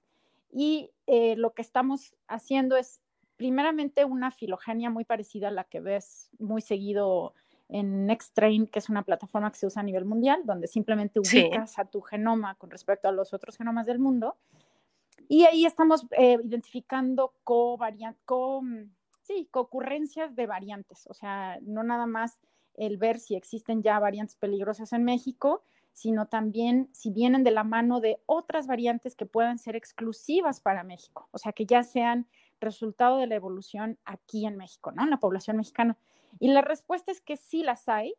y 0.52 0.92
eh, 1.08 1.36
lo 1.36 1.54
que 1.54 1.62
estamos 1.62 2.16
haciendo 2.28 2.78
es 2.78 3.02
primeramente 3.36 4.06
una 4.06 4.32
filogenia 4.32 4.90
muy 4.90 5.06
parecida 5.06 5.50
a 5.50 5.52
la 5.52 5.64
que 5.64 5.80
ves 5.80 6.30
muy 6.40 6.62
seguido 6.62 7.34
en 7.70 8.06
NextTrain, 8.06 8.66
que 8.66 8.80
es 8.80 8.90
una 8.90 9.04
plataforma 9.04 9.52
que 9.52 9.58
se 9.58 9.68
usa 9.68 9.82
a 9.82 9.86
nivel 9.86 10.06
mundial, 10.06 10.42
donde 10.46 10.68
simplemente 10.68 11.20
ubicas 11.20 11.78
a 11.78 11.86
tu 11.86 12.02
genoma 12.02 12.56
con 12.56 12.72
respecto 12.72 13.10
a 13.10 13.12
los 13.12 13.34
otros 13.34 13.58
genomas 13.58 13.86
del 13.86 14.00
mundo 14.00 14.38
y 15.28 15.44
ahí 15.44 15.66
estamos 15.66 16.06
eh, 16.12 16.38
identificando 16.44 17.34
co, 17.44 17.78
co 18.26 18.62
sí, 19.22 19.48
concurrencias 19.52 20.36
de 20.36 20.48
variantes, 20.48 21.08
o 21.08 21.14
sea, 21.14 21.60
no 21.62 21.84
nada 21.84 22.06
más 22.06 22.40
el 22.76 22.98
ver 22.98 23.20
si 23.20 23.36
existen 23.36 23.82
ya 23.82 24.00
variantes 24.00 24.36
peligrosas 24.36 24.94
en 24.94 25.04
México, 25.04 25.64
sino 25.92 26.28
también 26.28 26.90
si 26.94 27.10
vienen 27.10 27.44
de 27.44 27.52
la 27.52 27.64
mano 27.64 28.00
de 28.00 28.22
otras 28.28 28.68
variantes 28.68 29.16
que 29.16 29.26
puedan 29.26 29.58
ser 29.58 29.76
exclusivas 29.76 30.62
para 30.62 30.84
México, 30.84 31.28
o 31.32 31.40
sea, 31.40 31.54
que 31.54 31.66
ya 31.66 31.84
sean 31.84 32.28
resultado 32.62 33.18
de 33.18 33.28
la 33.28 33.36
evolución 33.36 33.98
aquí 34.06 34.46
en 34.46 34.58
México, 34.58 34.92
¿no? 34.92 35.04
En 35.04 35.10
la 35.10 35.20
población 35.20 35.58
mexicana. 35.58 35.98
Y 36.40 36.50
la 36.50 36.62
respuesta 36.62 37.12
es 37.12 37.22
que 37.22 37.36
sí 37.38 37.64
las 37.64 37.90
hay. 37.90 38.14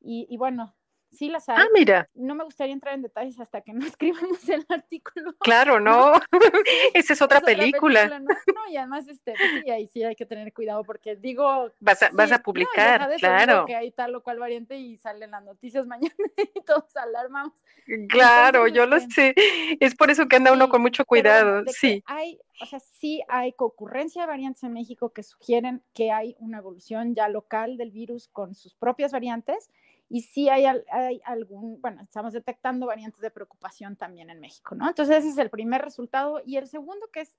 Y 0.00 0.36
bueno, 0.36 0.76
sí 1.12 1.28
las 1.28 1.48
hay. 1.48 1.56
Ah, 1.58 1.66
mira. 1.72 2.08
No 2.14 2.34
me 2.34 2.44
gustaría 2.44 2.72
entrar 2.72 2.94
en 2.94 3.02
detalles 3.02 3.38
hasta 3.40 3.60
que 3.60 3.72
no 3.72 3.86
escribamos 3.86 4.48
el 4.48 4.64
artículo. 4.68 5.34
Claro, 5.40 5.80
no. 5.80 6.12
Esa 6.94 7.12
es 7.12 7.22
otra 7.22 7.40
película. 7.40 8.18
¿no? 8.18 8.26
y 8.70 8.76
además, 8.76 9.08
este, 9.08 9.32
pues 9.32 9.62
sí, 9.64 9.70
ahí 9.70 9.86
sí 9.86 10.02
hay 10.02 10.14
que 10.14 10.26
tener 10.26 10.52
cuidado 10.52 10.84
porque 10.84 11.16
digo. 11.16 11.70
Vas 11.80 12.02
a, 12.02 12.10
vas 12.12 12.32
a 12.32 12.38
publicar, 12.40 13.08
claro. 13.18 13.64
que 13.66 13.76
hay 13.76 13.90
tal 13.92 14.14
o 14.14 14.22
cual 14.22 14.38
variante 14.38 14.76
y 14.76 14.96
salen 14.96 15.30
las 15.30 15.44
noticias 15.44 15.86
mañana 15.86 16.14
y 16.36 16.60
todos 16.62 16.96
alarmamos. 16.96 17.54
Claro, 18.08 18.66
yo 18.68 18.86
lo 18.86 18.96
este, 18.96 19.34
sé. 19.36 19.76
Es 19.80 19.94
por 19.94 20.10
eso 20.10 20.26
que 20.26 20.36
anda 20.36 20.52
uno 20.52 20.68
con 20.68 20.82
mucho 20.82 21.04
cuidado. 21.04 21.64
sí. 21.68 22.02
Hay, 22.06 22.38
o 22.60 22.66
sea, 22.66 22.80
sí 22.80 23.22
hay 23.28 23.52
concurrencia 23.52 24.22
de 24.22 24.28
variantes 24.28 24.62
en 24.64 24.72
México 24.72 25.12
que 25.12 25.22
sugieren 25.22 25.82
que 25.94 26.10
hay 26.10 26.36
una 26.38 26.58
evolución 26.58 27.14
ya 27.14 27.28
local 27.28 27.76
del 27.76 27.90
virus 27.90 28.28
con 28.28 28.54
sus 28.54 28.74
propias 28.74 29.12
variantes 29.12 29.70
y 30.08 30.22
sí 30.22 30.48
hay, 30.48 30.64
hay, 30.90 31.20
algún, 31.24 31.80
bueno, 31.80 32.02
estamos 32.02 32.32
detectando 32.32 32.86
variantes 32.86 33.20
de 33.20 33.30
preocupación 33.30 33.96
también 33.96 34.30
en 34.30 34.40
México, 34.40 34.74
¿no? 34.74 34.88
Entonces 34.88 35.18
ese 35.18 35.30
es 35.30 35.38
el 35.38 35.50
primer 35.50 35.82
resultado. 35.82 36.40
Y 36.44 36.56
el 36.56 36.68
segundo, 36.68 37.08
que 37.12 37.20
es, 37.22 37.36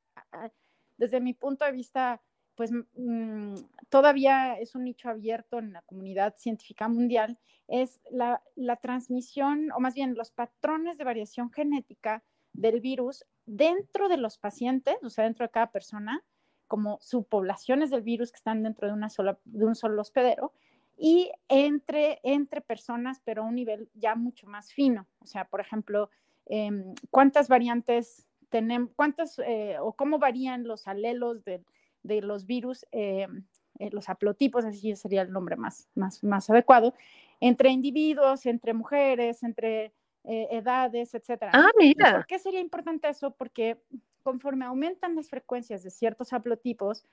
desde 0.97 1.21
mi 1.21 1.33
punto 1.33 1.63
de 1.63 1.71
vista, 1.71 2.21
pues 2.55 2.71
mm, 2.95 3.55
todavía 3.89 4.59
es 4.59 4.75
un 4.75 4.83
nicho 4.83 5.09
abierto 5.09 5.59
en 5.59 5.71
la 5.71 5.81
comunidad 5.83 6.35
científica 6.37 6.89
mundial, 6.89 7.37
es 7.67 8.01
la, 8.11 8.41
la 8.55 8.75
transmisión, 8.77 9.71
o 9.71 9.79
más 9.79 9.93
bien 9.93 10.15
los 10.15 10.31
patrones 10.31 10.97
de 10.97 11.03
variación 11.03 11.51
genética 11.51 12.23
del 12.53 12.81
virus 12.81 13.25
dentro 13.45 14.09
de 14.09 14.17
los 14.17 14.37
pacientes, 14.37 14.97
o 15.03 15.09
sea, 15.09 15.23
dentro 15.23 15.45
de 15.45 15.51
cada 15.51 15.71
persona, 15.71 16.23
como 16.67 16.99
subpoblaciones 17.01 17.91
del 17.91 18.01
virus 18.01 18.31
que 18.31 18.37
están 18.37 18.61
dentro 18.63 18.87
de, 18.87 18.93
una 18.93 19.09
sola, 19.09 19.39
de 19.45 19.65
un 19.65 19.75
solo 19.75 20.01
hospedero, 20.01 20.51
y 20.97 21.31
entre, 21.47 22.19
entre 22.23 22.61
personas, 22.61 23.21
pero 23.23 23.43
a 23.43 23.45
un 23.45 23.55
nivel 23.55 23.89
ya 23.93 24.15
mucho 24.15 24.47
más 24.47 24.73
fino. 24.73 25.07
O 25.19 25.25
sea, 25.27 25.45
por 25.45 25.61
ejemplo, 25.61 26.09
em, 26.47 26.95
¿cuántas 27.11 27.47
variantes 27.47 28.27
tenemos, 28.49 28.91
cuántas 28.95 29.39
eh, 29.39 29.77
o 29.79 29.93
cómo 29.93 30.17
varían 30.19 30.65
los 30.65 30.87
alelos 30.87 31.43
de, 31.43 31.63
de 32.03 32.21
los 32.21 32.45
virus, 32.45 32.85
em, 32.91 33.45
eh, 33.79 33.89
los 33.91 34.09
haplotipos, 34.09 34.65
así 34.65 34.95
sería 34.95 35.21
el 35.21 35.31
nombre 35.31 35.55
más, 35.55 35.87
más, 35.93 36.23
más 36.23 36.49
adecuado, 36.49 36.93
entre 37.39 37.69
individuos, 37.69 38.45
entre 38.47 38.73
mujeres, 38.73 39.43
entre 39.43 39.93
eh, 40.23 40.47
edades, 40.51 41.13
etcétera. 41.13 41.51
Ah, 41.53 41.69
mira. 41.77 42.13
¿Por 42.13 42.25
qué 42.25 42.39
sería 42.39 42.59
importante 42.59 43.07
eso? 43.07 43.31
Porque 43.31 43.77
conforme 44.23 44.65
aumentan 44.65 45.15
las 45.15 45.29
frecuencias 45.29 45.83
de 45.83 45.91
ciertos 45.91 46.33
haplotipos, 46.33 47.05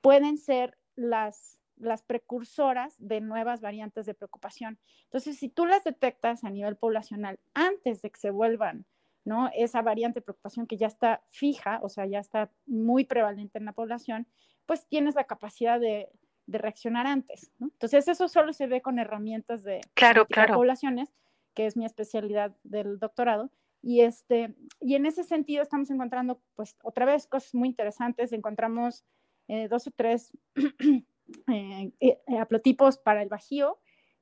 pueden 0.00 0.36
ser 0.36 0.76
las, 0.96 1.59
las 1.80 2.02
precursoras 2.02 2.94
de 2.98 3.20
nuevas 3.20 3.60
variantes 3.60 4.06
de 4.06 4.14
preocupación. 4.14 4.78
Entonces, 5.04 5.38
si 5.38 5.48
tú 5.48 5.66
las 5.66 5.84
detectas 5.84 6.44
a 6.44 6.50
nivel 6.50 6.76
poblacional 6.76 7.38
antes 7.54 8.02
de 8.02 8.10
que 8.10 8.20
se 8.20 8.30
vuelvan, 8.30 8.86
¿no? 9.24 9.50
Esa 9.54 9.82
variante 9.82 10.20
de 10.20 10.24
preocupación 10.24 10.66
que 10.66 10.76
ya 10.76 10.86
está 10.86 11.22
fija, 11.30 11.80
o 11.82 11.88
sea, 11.88 12.06
ya 12.06 12.18
está 12.18 12.50
muy 12.66 13.04
prevalente 13.04 13.58
en 13.58 13.64
la 13.64 13.72
población, 13.72 14.26
pues 14.66 14.86
tienes 14.86 15.14
la 15.14 15.24
capacidad 15.24 15.80
de, 15.80 16.08
de 16.46 16.58
reaccionar 16.58 17.06
antes, 17.06 17.50
¿no? 17.58 17.68
Entonces, 17.68 18.08
eso 18.08 18.28
solo 18.28 18.52
se 18.52 18.66
ve 18.66 18.82
con 18.82 18.98
herramientas 18.98 19.62
de, 19.62 19.80
claro, 19.94 20.26
claro. 20.26 20.54
poblaciones, 20.54 21.12
que 21.54 21.66
es 21.66 21.76
mi 21.76 21.84
especialidad 21.84 22.56
del 22.62 22.98
doctorado. 22.98 23.50
Y, 23.82 24.02
este, 24.02 24.54
y 24.80 24.94
en 24.94 25.06
ese 25.06 25.24
sentido 25.24 25.62
estamos 25.62 25.90
encontrando, 25.90 26.42
pues, 26.54 26.76
otra 26.82 27.06
vez 27.06 27.26
cosas 27.26 27.54
muy 27.54 27.68
interesantes. 27.68 28.32
Encontramos 28.32 29.04
eh, 29.48 29.68
dos 29.68 29.86
o 29.86 29.90
tres 29.90 30.32
eh, 31.48 31.92
eh, 32.00 32.18
haplotipos 32.38 32.98
para 32.98 33.22
el 33.22 33.28
bajío 33.28 33.78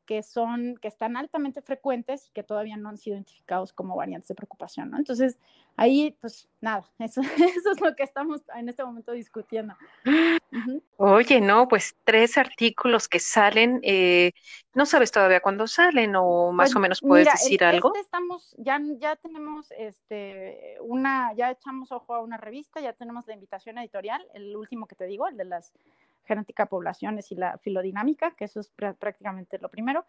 que 0.07 0.23
son, 0.23 0.79
que 0.81 0.89
están 0.89 1.19
altamente 1.19 1.61
frecuentes 1.61 2.29
y 2.29 2.33
que 2.33 2.43
todavía 2.43 2.79
no 2.79 2.89
han 2.89 2.97
sido 2.97 3.17
identificados 3.17 3.75
como 3.75 3.95
variantes 3.95 4.29
de 4.29 4.35
preocupación, 4.35 4.91
¿no? 4.91 4.97
Entonces, 4.97 5.39
ahí, 5.77 6.17
pues 6.23 6.49
nada, 6.63 6.91
eso, 6.99 7.21
eso 7.21 7.71
es 7.73 7.81
lo 7.83 7.95
que 7.95 8.05
estamos 8.05 8.41
en 8.57 8.71
este 8.71 8.83
momento 8.85 9.13
discutiendo. 9.13 9.75
Oye, 10.97 11.41
no, 11.41 11.69
pues 11.69 11.95
tres 12.05 12.39
artículos 12.39 13.07
que 13.07 13.21
salen, 13.21 13.81
eh, 13.83 14.33
no 14.75 14.85
sabes 14.87 15.13
todavía 15.13 15.41
cuándo 15.41 15.67
salen 15.67 16.15
o 16.17 16.53
más 16.53 16.71
Pues, 16.71 16.77
o 16.77 16.81
menos 16.81 17.01
puedes 17.01 17.27
mira, 17.27 17.33
decir 17.33 17.63
el- 17.63 17.69
algo. 17.75 17.89
este 17.89 18.01
estamos, 18.01 18.55
ya, 18.59 18.81
ya 18.99 19.15
tenemos 19.17 19.71
este, 19.79 20.77
una, 20.81 21.35
ya 21.35 21.51
echamos 21.51 21.93
ojo 21.93 22.15
a 22.15 22.21
una 22.21 22.37
revista, 22.37 22.81
ya 22.81 22.95
tenemos 22.95 23.27
la 23.27 23.35
invitación 23.35 23.79
editorial, 23.79 24.27
el 24.35 24.57
último 24.57 24.87
que 24.87 24.97
te 24.97 25.05
digo, 25.05 25.29
el 25.29 25.37
de 25.37 25.45
las 25.45 25.73
genética 26.29 26.67
poblaciones 26.67 27.33
y 27.33 27.35
la 27.35 27.59
filodinámica, 27.59 28.31
que 28.37 28.45
eso 28.45 28.61
es 28.61 28.73
prá- 28.77 28.95
prácticamente 28.95 29.59
lo 29.59 29.69
primero. 29.69 30.05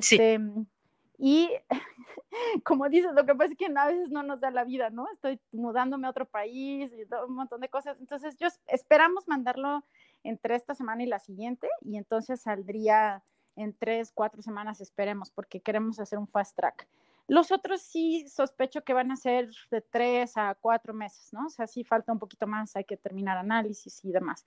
Sí. 0.00 0.14
Este, 0.14 0.38
Y 1.18 1.48
como 2.64 2.88
dices, 2.88 3.12
lo 3.14 3.24
que 3.24 3.34
pasa 3.34 3.52
es 3.52 3.58
que 3.58 3.66
a 3.74 3.86
veces 3.86 4.10
no 4.10 4.22
nos 4.22 4.40
da 4.40 4.50
la 4.50 4.64
vida, 4.64 4.90
¿no? 4.90 5.06
Estoy 5.12 5.40
mudándome 5.52 6.06
a 6.06 6.10
otro 6.10 6.26
país 6.26 6.92
y 6.92 7.06
todo 7.06 7.26
un 7.26 7.34
montón 7.34 7.60
de 7.60 7.68
cosas. 7.68 7.96
Entonces, 8.00 8.36
yo 8.36 8.46
es- 8.48 8.60
esperamos 8.66 9.26
mandarlo 9.28 9.84
entre 10.24 10.56
esta 10.56 10.74
semana 10.74 11.02
y 11.02 11.06
la 11.06 11.18
siguiente, 11.18 11.68
y 11.82 11.96
entonces 11.96 12.40
saldría 12.40 13.22
en 13.56 13.72
tres, 13.72 14.10
cuatro 14.12 14.42
semanas, 14.42 14.80
esperemos, 14.80 15.30
porque 15.30 15.60
queremos 15.60 16.00
hacer 16.00 16.18
un 16.18 16.26
fast 16.26 16.56
track. 16.56 16.86
Los 17.28 17.52
otros 17.52 17.80
sí 17.80 18.26
sospecho 18.28 18.82
que 18.82 18.92
van 18.92 19.10
a 19.12 19.16
ser 19.16 19.48
de 19.70 19.80
tres 19.80 20.36
a 20.36 20.54
cuatro 20.60 20.92
meses, 20.92 21.32
¿no? 21.32 21.46
O 21.46 21.50
sea, 21.50 21.66
sí 21.66 21.84
falta 21.84 22.12
un 22.12 22.18
poquito 22.18 22.46
más, 22.46 22.74
hay 22.76 22.84
que 22.84 22.96
terminar 22.96 23.38
análisis 23.38 24.04
y 24.04 24.10
demás. 24.12 24.44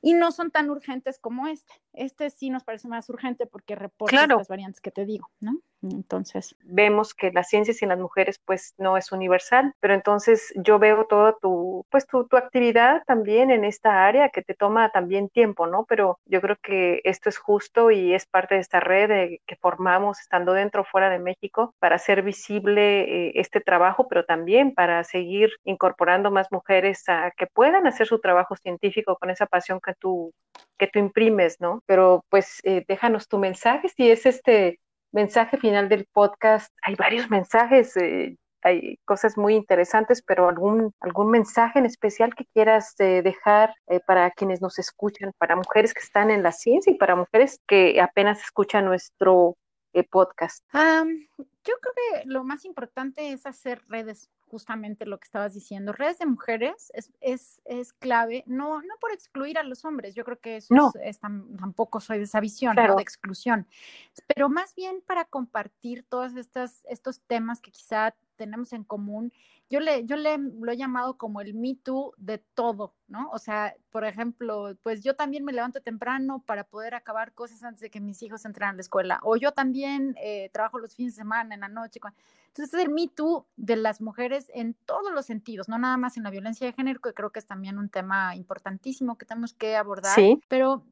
Y 0.00 0.14
no 0.14 0.30
son 0.32 0.50
tan 0.50 0.70
urgentes 0.70 1.18
como 1.18 1.48
este. 1.48 1.72
Este 1.92 2.30
sí 2.30 2.50
nos 2.50 2.64
parece 2.64 2.88
más 2.88 3.08
urgente 3.08 3.46
porque 3.46 3.74
reporta 3.74 4.10
Claro. 4.16 4.38
las 4.38 4.48
variantes 4.48 4.80
que 4.80 4.90
te 4.92 5.04
digo, 5.04 5.28
¿no? 5.40 5.60
Entonces, 5.82 6.56
vemos 6.64 7.14
que 7.14 7.30
la 7.32 7.44
ciencia 7.44 7.72
sin 7.72 7.90
las 7.90 7.98
mujeres 7.98 8.40
pues 8.44 8.74
no 8.78 8.96
es 8.96 9.12
universal, 9.12 9.72
pero 9.80 9.94
entonces 9.94 10.52
yo 10.56 10.78
veo 10.78 11.06
toda 11.06 11.36
tu 11.40 11.84
pues 11.90 12.06
tu, 12.06 12.26
tu 12.26 12.36
actividad 12.36 13.02
también 13.06 13.50
en 13.50 13.64
esta 13.64 14.06
área 14.06 14.30
que 14.30 14.42
te 14.42 14.54
toma 14.54 14.90
también 14.90 15.28
tiempo, 15.28 15.66
¿no? 15.66 15.84
Pero 15.88 16.18
yo 16.26 16.40
creo 16.40 16.56
que 16.62 17.00
esto 17.04 17.28
es 17.28 17.38
justo 17.38 17.90
y 17.90 18.14
es 18.14 18.26
parte 18.26 18.56
de 18.56 18.60
esta 18.60 18.80
red 18.80 19.38
que 19.46 19.56
formamos 19.56 20.20
estando 20.20 20.52
dentro 20.52 20.82
o 20.82 20.84
fuera 20.84 21.10
de 21.10 21.18
México 21.18 21.74
para 21.78 21.96
hacer 21.96 22.22
visible 22.22 23.28
eh, 23.28 23.32
este 23.36 23.60
trabajo, 23.60 24.08
pero 24.08 24.24
también 24.24 24.74
para 24.74 25.04
seguir 25.04 25.50
incorporando 25.64 26.30
más 26.30 26.48
mujeres 26.50 27.04
a 27.08 27.30
que 27.36 27.46
puedan 27.46 27.86
hacer 27.86 28.06
su 28.06 28.20
trabajo 28.20 28.56
científico 28.56 29.16
con 29.16 29.30
esa 29.30 29.46
pasión 29.46 29.80
que 29.84 29.94
tú 29.94 30.32
que 30.78 30.86
tú 30.88 30.98
imprimes, 30.98 31.60
¿no? 31.60 31.82
Pero 31.86 32.24
pues 32.30 32.60
eh, 32.64 32.84
déjanos 32.88 33.28
tu 33.28 33.38
mensaje 33.38 33.88
si 33.88 34.10
es 34.10 34.26
este 34.26 34.78
mensaje 35.12 35.56
final 35.56 35.88
del 35.88 36.06
podcast. 36.12 36.72
Hay 36.82 36.94
varios 36.94 37.30
mensajes, 37.30 37.96
eh, 37.96 38.36
hay 38.62 38.98
cosas 39.04 39.36
muy 39.36 39.54
interesantes, 39.54 40.22
pero 40.22 40.48
algún, 40.48 40.92
algún 41.00 41.30
mensaje 41.30 41.78
en 41.78 41.86
especial 41.86 42.34
que 42.34 42.44
quieras 42.46 42.94
eh, 42.98 43.22
dejar 43.22 43.74
eh, 43.86 44.00
para 44.06 44.30
quienes 44.30 44.60
nos 44.60 44.78
escuchan, 44.78 45.32
para 45.38 45.56
mujeres 45.56 45.94
que 45.94 46.00
están 46.00 46.30
en 46.30 46.42
la 46.42 46.52
ciencia 46.52 46.92
y 46.92 46.96
para 46.96 47.16
mujeres 47.16 47.60
que 47.66 48.00
apenas 48.00 48.40
escuchan 48.42 48.84
nuestro 48.84 49.56
eh, 49.92 50.04
podcast. 50.04 50.64
Yo 50.72 51.74
creo 51.80 51.94
que 51.94 52.22
lo 52.26 52.44
más 52.44 52.64
importante 52.64 53.32
es 53.32 53.46
hacer 53.46 53.82
redes, 53.88 54.28
justamente 54.48 55.06
lo 55.06 55.18
que 55.18 55.24
estabas 55.24 55.54
diciendo. 55.54 55.92
Redes 55.92 56.18
de 56.18 56.26
mujeres 56.26 56.90
es, 56.94 57.12
es, 57.20 57.60
es 57.64 57.92
clave, 57.92 58.42
no, 58.46 58.82
no 58.82 58.94
por 59.00 59.12
excluir 59.12 59.58
a 59.58 59.62
los 59.62 59.84
hombres, 59.84 60.14
yo 60.14 60.24
creo 60.24 60.40
que 60.40 60.56
eso 60.56 60.74
No. 60.74 60.88
es, 60.96 61.16
es 61.16 61.20
tam- 61.20 61.56
tampoco 61.58 62.00
soy 62.00 62.18
de 62.18 62.24
esa 62.24 62.40
visión 62.40 62.74
¿no? 62.74 62.96
De 62.96 63.02
exclusión, 63.02 63.66
pero 64.34 64.48
más 64.48 64.74
bien 64.74 65.02
para 65.06 65.24
compartir 65.24 66.04
todos 66.08 66.32
estos 66.36 67.20
temas 67.26 67.60
que 67.60 67.70
quizá 67.70 68.14
tenemos 68.38 68.72
en 68.72 68.84
común. 68.84 69.32
Yo 69.68 69.80
le, 69.80 70.06
yo 70.06 70.16
le 70.16 70.38
lo 70.38 70.72
he 70.72 70.76
llamado 70.78 71.18
como 71.18 71.42
el 71.42 71.52
Me 71.52 71.74
Too 71.74 72.14
de 72.16 72.38
todo, 72.38 72.94
¿no? 73.06 73.28
O 73.32 73.38
sea, 73.38 73.74
por 73.90 74.04
ejemplo, 74.04 74.74
pues 74.82 75.02
yo 75.02 75.14
también 75.14 75.44
me 75.44 75.52
levanto 75.52 75.82
temprano 75.82 76.42
para 76.46 76.64
poder 76.64 76.94
acabar 76.94 77.34
cosas 77.34 77.62
antes 77.62 77.80
de 77.82 77.90
que 77.90 78.00
mis 78.00 78.22
hijos 78.22 78.46
entren 78.46 78.70
a 78.70 78.72
la 78.72 78.80
escuela, 78.80 79.20
o 79.22 79.36
yo 79.36 79.52
también 79.52 80.14
eh, 80.18 80.48
trabajo 80.54 80.78
los 80.78 80.94
fines 80.94 81.14
de 81.14 81.20
semana, 81.20 81.54
en 81.54 81.60
la 81.60 81.68
noche. 81.68 82.00
Entonces, 82.46 82.72
es 82.72 82.80
el 82.80 82.88
Me 82.90 83.08
Too 83.08 83.46
de 83.56 83.76
las 83.76 84.00
mujeres 84.00 84.50
en 84.54 84.72
todos 84.86 85.12
los 85.12 85.26
sentidos, 85.26 85.68
no 85.68 85.76
nada 85.78 85.98
más 85.98 86.16
en 86.16 86.22
la 86.22 86.30
violencia 86.30 86.66
de 86.66 86.72
género, 86.72 87.00
que 87.00 87.12
creo 87.12 87.30
que 87.30 87.40
es 87.40 87.46
también 87.46 87.76
un 87.76 87.90
tema 87.90 88.34
importantísimo 88.36 89.18
que 89.18 89.26
tenemos 89.26 89.52
que 89.52 89.76
abordar, 89.76 90.14
Sí. 90.14 90.40
pero 90.48 90.82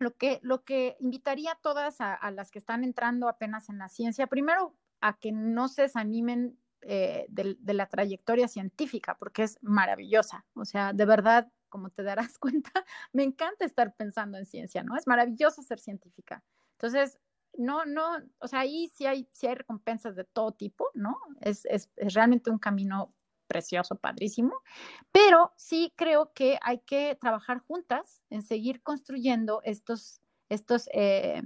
lo 0.00 0.14
que, 0.16 0.38
lo 0.42 0.62
que 0.64 0.96
invitaría 1.00 1.52
a 1.52 1.58
todas 1.60 2.00
a, 2.00 2.12
a 2.14 2.30
las 2.30 2.50
que 2.50 2.58
están 2.58 2.84
entrando 2.84 3.28
apenas 3.28 3.68
en 3.68 3.78
la 3.78 3.88
ciencia, 3.88 4.26
primero 4.26 4.74
a 5.00 5.16
que 5.16 5.32
no 5.32 5.68
se 5.68 5.82
desanimen 5.82 6.58
eh, 6.82 7.26
de, 7.28 7.56
de 7.58 7.74
la 7.74 7.86
trayectoria 7.86 8.48
científica, 8.48 9.16
porque 9.18 9.42
es 9.42 9.58
maravillosa. 9.62 10.44
O 10.54 10.64
sea, 10.64 10.92
de 10.92 11.04
verdad, 11.04 11.50
como 11.68 11.90
te 11.90 12.02
darás 12.02 12.38
cuenta, 12.38 12.70
me 13.12 13.22
encanta 13.22 13.64
estar 13.64 13.94
pensando 13.94 14.38
en 14.38 14.46
ciencia, 14.46 14.82
¿no? 14.82 14.96
Es 14.96 15.06
maravilloso 15.06 15.62
ser 15.62 15.80
científica. 15.80 16.42
Entonces, 16.72 17.18
no, 17.56 17.84
no, 17.84 18.18
o 18.38 18.48
sea, 18.48 18.60
ahí 18.60 18.88
sí 18.94 19.06
hay, 19.06 19.28
sí 19.32 19.46
hay 19.46 19.54
recompensas 19.56 20.14
de 20.14 20.24
todo 20.24 20.52
tipo, 20.52 20.88
¿no? 20.94 21.18
Es, 21.40 21.64
es, 21.66 21.90
es 21.96 22.14
realmente 22.14 22.50
un 22.50 22.58
camino 22.58 23.14
precioso, 23.48 23.96
padrísimo, 23.96 24.62
pero 25.10 25.52
sí 25.56 25.92
creo 25.96 26.32
que 26.34 26.58
hay 26.62 26.80
que 26.80 27.16
trabajar 27.20 27.60
juntas 27.60 28.22
en 28.30 28.42
seguir 28.42 28.82
construyendo 28.82 29.60
estos, 29.64 30.20
estos, 30.50 30.88
eh, 30.92 31.42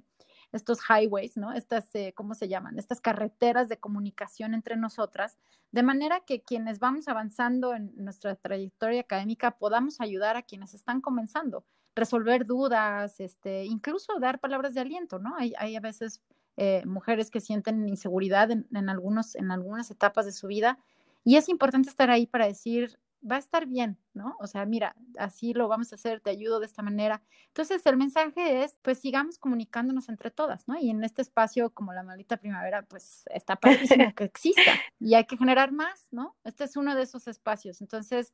estos 0.52 0.80
highways, 0.88 1.36
¿no? 1.36 1.52
Estas, 1.52 1.94
eh, 1.94 2.12
¿cómo 2.14 2.34
se 2.34 2.48
llaman? 2.48 2.78
Estas 2.78 3.00
carreteras 3.00 3.68
de 3.68 3.78
comunicación 3.78 4.54
entre 4.54 4.76
nosotras, 4.76 5.38
de 5.70 5.82
manera 5.82 6.20
que 6.20 6.42
quienes 6.42 6.78
vamos 6.78 7.08
avanzando 7.08 7.74
en 7.74 7.92
nuestra 7.96 8.36
trayectoria 8.36 9.00
académica 9.00 9.52
podamos 9.52 10.00
ayudar 10.00 10.36
a 10.36 10.42
quienes 10.42 10.74
están 10.74 11.00
comenzando, 11.00 11.64
resolver 11.94 12.46
dudas, 12.46 13.18
este, 13.20 13.64
incluso 13.64 14.18
dar 14.20 14.40
palabras 14.40 14.74
de 14.74 14.80
aliento, 14.80 15.18
¿no? 15.18 15.34
Hay, 15.36 15.54
a 15.76 15.80
veces 15.80 16.22
eh, 16.56 16.82
mujeres 16.84 17.30
que 17.30 17.40
sienten 17.40 17.88
inseguridad 17.88 18.50
en, 18.50 18.88
algunos, 18.88 19.34
en 19.34 19.50
algunas 19.50 19.90
etapas 19.90 20.26
de 20.26 20.32
su 20.32 20.46
vida 20.46 20.78
y 21.24 21.36
es 21.36 21.48
importante 21.48 21.88
estar 21.88 22.10
ahí 22.10 22.26
para 22.26 22.46
decir, 22.46 22.98
va 23.28 23.36
a 23.36 23.38
estar 23.38 23.66
bien, 23.66 23.98
¿no? 24.14 24.36
O 24.40 24.46
sea, 24.46 24.66
mira, 24.66 24.96
así 25.18 25.54
lo 25.54 25.68
vamos 25.68 25.92
a 25.92 25.96
hacer, 25.96 26.20
te 26.20 26.30
ayudo 26.30 26.60
de 26.60 26.66
esta 26.66 26.82
manera. 26.82 27.22
Entonces, 27.48 27.84
el 27.86 27.96
mensaje 27.96 28.64
es, 28.64 28.78
pues 28.82 28.98
sigamos 28.98 29.38
comunicándonos 29.38 30.08
entre 30.08 30.30
todas, 30.30 30.66
¿no? 30.66 30.78
Y 30.78 30.90
en 30.90 31.04
este 31.04 31.22
espacio, 31.22 31.70
como 31.70 31.92
la 31.92 32.02
maldita 32.02 32.36
primavera, 32.36 32.82
pues 32.82 33.24
está 33.32 33.56
padrísimo 33.56 34.12
que 34.16 34.24
exista 34.24 34.72
y 34.98 35.14
hay 35.14 35.24
que 35.24 35.36
generar 35.36 35.72
más, 35.72 36.08
¿no? 36.10 36.36
Este 36.44 36.64
es 36.64 36.76
uno 36.76 36.94
de 36.94 37.02
esos 37.02 37.28
espacios. 37.28 37.80
Entonces, 37.80 38.32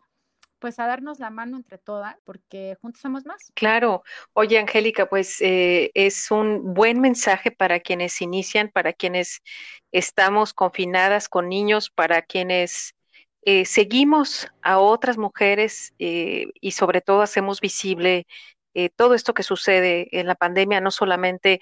pues 0.59 0.79
a 0.79 0.87
darnos 0.87 1.19
la 1.21 1.31
mano 1.31 1.57
entre 1.57 1.79
todas, 1.79 2.17
porque 2.25 2.77
juntos 2.81 3.01
somos 3.01 3.25
más. 3.25 3.53
Claro. 3.55 4.03
Oye, 4.33 4.59
Angélica, 4.59 5.09
pues 5.09 5.41
eh, 5.41 5.91
es 5.95 6.31
un 6.31 6.75
buen 6.75 7.01
mensaje 7.01 7.51
para 7.51 7.81
quienes 7.81 8.21
inician, 8.21 8.69
para 8.69 8.93
quienes 8.93 9.41
estamos 9.93 10.53
confinadas 10.53 11.29
con 11.29 11.49
niños, 11.49 11.91
para 11.91 12.23
quienes 12.23 12.95
eh, 13.51 13.65
seguimos 13.65 14.47
a 14.61 14.79
otras 14.79 15.17
mujeres 15.17 15.95
eh, 15.99 16.49
y 16.61 16.73
sobre 16.73 17.01
todo 17.01 17.23
hacemos 17.23 17.63
visible 17.63 18.27
eh, 18.75 18.91
todo 18.91 19.15
esto 19.15 19.33
que 19.33 19.43
sucede 19.43 20.07
en 20.21 20.27
la 20.27 20.35
pandemia, 20.35 20.83
no 20.83 20.91
solamente 20.91 21.59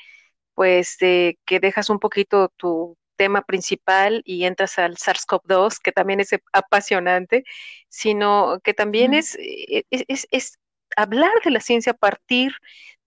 pues 0.54 0.98
de 0.98 1.38
que 1.46 1.60
dejas 1.60 1.88
un 1.88 2.00
poquito 2.00 2.48
tu 2.56 2.98
tema 3.14 3.42
principal 3.42 4.22
y 4.24 4.46
entras 4.46 4.78
al 4.80 4.96
SARS-CoV-2, 4.96 5.78
que 5.80 5.92
también 5.92 6.18
es 6.18 6.30
apasionante, 6.52 7.44
sino 7.88 8.58
que 8.64 8.74
también 8.74 9.14
es, 9.14 9.38
es, 9.38 10.26
es, 10.32 10.58
hablar 10.96 11.30
de 11.44 11.52
la 11.52 11.60
ciencia 11.60 11.92
a 11.92 11.96
partir 11.96 12.52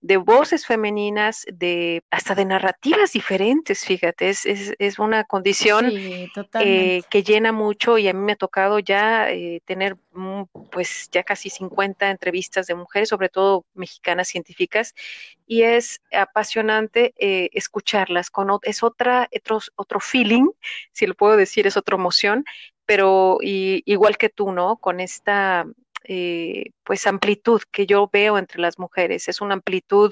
de 0.01 0.15
voces 0.17 0.65
femeninas, 0.65 1.45
de 1.51 2.03
hasta 2.09 2.33
de 2.33 2.45
narrativas 2.45 3.11
diferentes, 3.11 3.83
fíjate, 3.83 4.29
es, 4.29 4.45
es, 4.45 4.73
es 4.79 4.97
una 4.97 5.25
condición 5.25 5.91
eh, 5.91 7.01
que 7.09 7.23
llena 7.23 7.51
mucho 7.51 7.97
y 7.97 8.07
a 8.07 8.13
mí 8.13 8.19
me 8.19 8.31
ha 8.31 8.37
tocado 8.37 8.79
ya 8.79 9.29
eh, 9.29 9.61
tener 9.65 9.97
mm, 10.13 10.43
pues 10.71 11.09
ya 11.11 11.23
casi 11.23 11.49
50 11.49 12.09
entrevistas 12.09 12.67
de 12.67 12.75
mujeres, 12.75 13.09
sobre 13.09 13.27
todo 13.27 13.65
mexicanas 13.73 14.29
científicas, 14.29 14.93
y 15.45 15.63
es 15.63 15.99
apasionante 16.13 17.13
eh, 17.17 17.49
escucharlas, 17.51 18.29
con, 18.29 18.49
es 18.63 18.83
otra, 18.83 19.27
otro, 19.35 19.59
otro 19.75 19.99
feeling, 19.99 20.47
si 20.93 21.07
lo 21.07 21.13
puedo 21.13 21.35
decir, 21.35 21.67
es 21.67 21.75
otra 21.75 21.95
emoción, 21.95 22.45
pero 22.85 23.37
igual 23.41 24.17
que 24.17 24.29
tú, 24.29 24.51
¿no? 24.51 24.77
Con 24.77 24.99
esta 24.99 25.67
eh, 26.09 26.71
pues 26.83 27.05
amplitud 27.07 27.61
que 27.71 27.85
yo 27.85 28.09
veo 28.11 28.39
entre 28.39 28.59
las 28.61 28.79
mujeres, 28.79 29.27
es 29.29 29.41
una 29.41 29.53
amplitud 29.53 30.11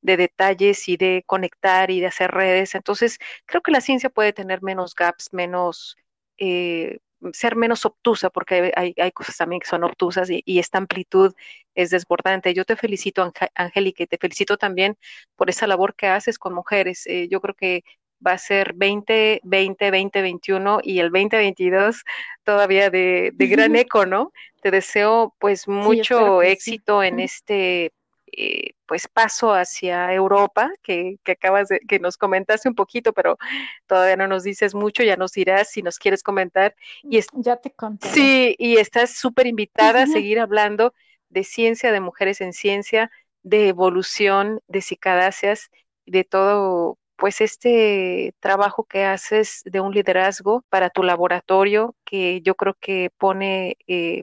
de 0.00 0.16
detalles 0.16 0.88
y 0.88 0.96
de 0.96 1.22
conectar 1.26 1.90
y 1.90 2.00
de 2.00 2.06
hacer 2.06 2.30
redes. 2.30 2.74
Entonces, 2.74 3.18
creo 3.46 3.62
que 3.62 3.72
la 3.72 3.82
ciencia 3.82 4.10
puede 4.10 4.32
tener 4.32 4.62
menos 4.62 4.94
gaps, 4.94 5.32
menos, 5.34 5.96
eh, 6.38 7.00
ser 7.32 7.56
menos 7.56 7.84
obtusa, 7.86 8.30
porque 8.30 8.72
hay, 8.76 8.94
hay, 8.98 9.12
cosas 9.12 9.36
también 9.36 9.60
que 9.60 9.68
son 9.68 9.84
obtusas 9.84 10.30
y, 10.30 10.58
esta 10.58 10.78
amplitud 10.78 11.34
es 11.74 11.90
desbordante. 11.90 12.54
Yo 12.54 12.64
te 12.64 12.76
felicito, 12.76 13.30
Angélica, 13.54 14.04
y 14.04 14.06
te 14.06 14.18
felicito 14.18 14.56
también 14.56 14.96
por 15.36 15.50
esa 15.50 15.66
labor 15.66 15.94
que 15.94 16.06
haces 16.06 16.38
con 16.38 16.54
mujeres. 16.54 17.06
Eh, 17.06 17.28
yo 17.30 17.40
creo 17.40 17.54
que 17.54 17.84
va 18.24 18.32
a 18.32 18.38
ser 18.38 18.72
20, 18.74 19.40
20, 19.44 19.90
20, 19.90 20.22
21 20.22 20.80
y 20.82 20.98
el 21.00 21.10
2022 21.10 22.04
todavía 22.42 22.90
de, 22.90 23.30
de 23.34 23.46
gran 23.46 23.76
eco, 23.76 24.06
¿no? 24.06 24.32
Te 24.62 24.70
deseo 24.70 25.34
pues 25.38 25.68
mucho 25.68 26.42
éxito 26.42 27.02
en 27.02 27.20
este 27.20 27.92
eh, 28.36 28.72
pues 28.86 29.06
paso 29.06 29.52
hacia 29.54 30.12
Europa, 30.12 30.72
que, 30.82 31.18
que, 31.22 31.32
acabas 31.32 31.68
de, 31.68 31.78
que 31.80 32.00
nos 32.00 32.16
comentaste 32.16 32.68
un 32.68 32.74
poquito, 32.74 33.12
pero 33.12 33.38
todavía 33.86 34.16
no 34.16 34.26
nos 34.26 34.42
dices 34.42 34.74
mucho, 34.74 35.02
ya 35.04 35.16
nos 35.16 35.32
dirás 35.32 35.70
si 35.70 35.82
nos 35.82 35.98
quieres 35.98 36.22
comentar. 36.22 36.74
Y 37.02 37.20
ya 37.34 37.56
te 37.56 37.70
conté. 37.70 38.08
Sí, 38.08 38.56
y 38.58 38.76
estás 38.78 39.16
súper 39.16 39.46
invitada 39.46 40.02
a 40.02 40.06
seguir 40.24 40.40
hablando 40.40 40.94
de 41.28 41.44
ciencia, 41.44 41.92
de 41.92 42.00
mujeres 42.00 42.40
en 42.40 42.52
ciencia, 42.52 43.10
de 43.42 43.68
evolución, 43.68 44.60
de 44.66 44.82
cicadáceas, 44.82 45.70
de 46.06 46.24
todo 46.24 46.98
pues 47.16 47.40
este 47.40 48.34
trabajo 48.40 48.84
que 48.84 49.04
haces 49.04 49.62
de 49.64 49.80
un 49.80 49.92
liderazgo 49.92 50.64
para 50.68 50.90
tu 50.90 51.02
laboratorio, 51.02 51.94
que 52.04 52.40
yo 52.42 52.54
creo 52.54 52.74
que 52.80 53.10
pone 53.18 53.76
eh, 53.86 54.22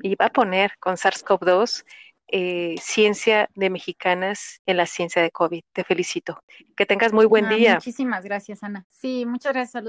y 0.00 0.14
va 0.14 0.26
a 0.26 0.32
poner 0.32 0.72
con 0.78 0.96
SARS-CoV-2 0.96 1.84
eh, 2.30 2.74
ciencia 2.80 3.48
de 3.54 3.70
mexicanas 3.70 4.60
en 4.66 4.76
la 4.76 4.86
ciencia 4.86 5.22
de 5.22 5.30
COVID. 5.30 5.62
Te 5.72 5.82
felicito. 5.82 6.38
Que 6.76 6.84
tengas 6.84 7.12
muy 7.12 7.24
buen 7.24 7.46
ah, 7.46 7.54
día. 7.54 7.74
Muchísimas 7.74 8.22
gracias, 8.24 8.62
Ana. 8.62 8.84
Sí, 8.90 9.24
muchas 9.26 9.54
gracias. 9.54 9.84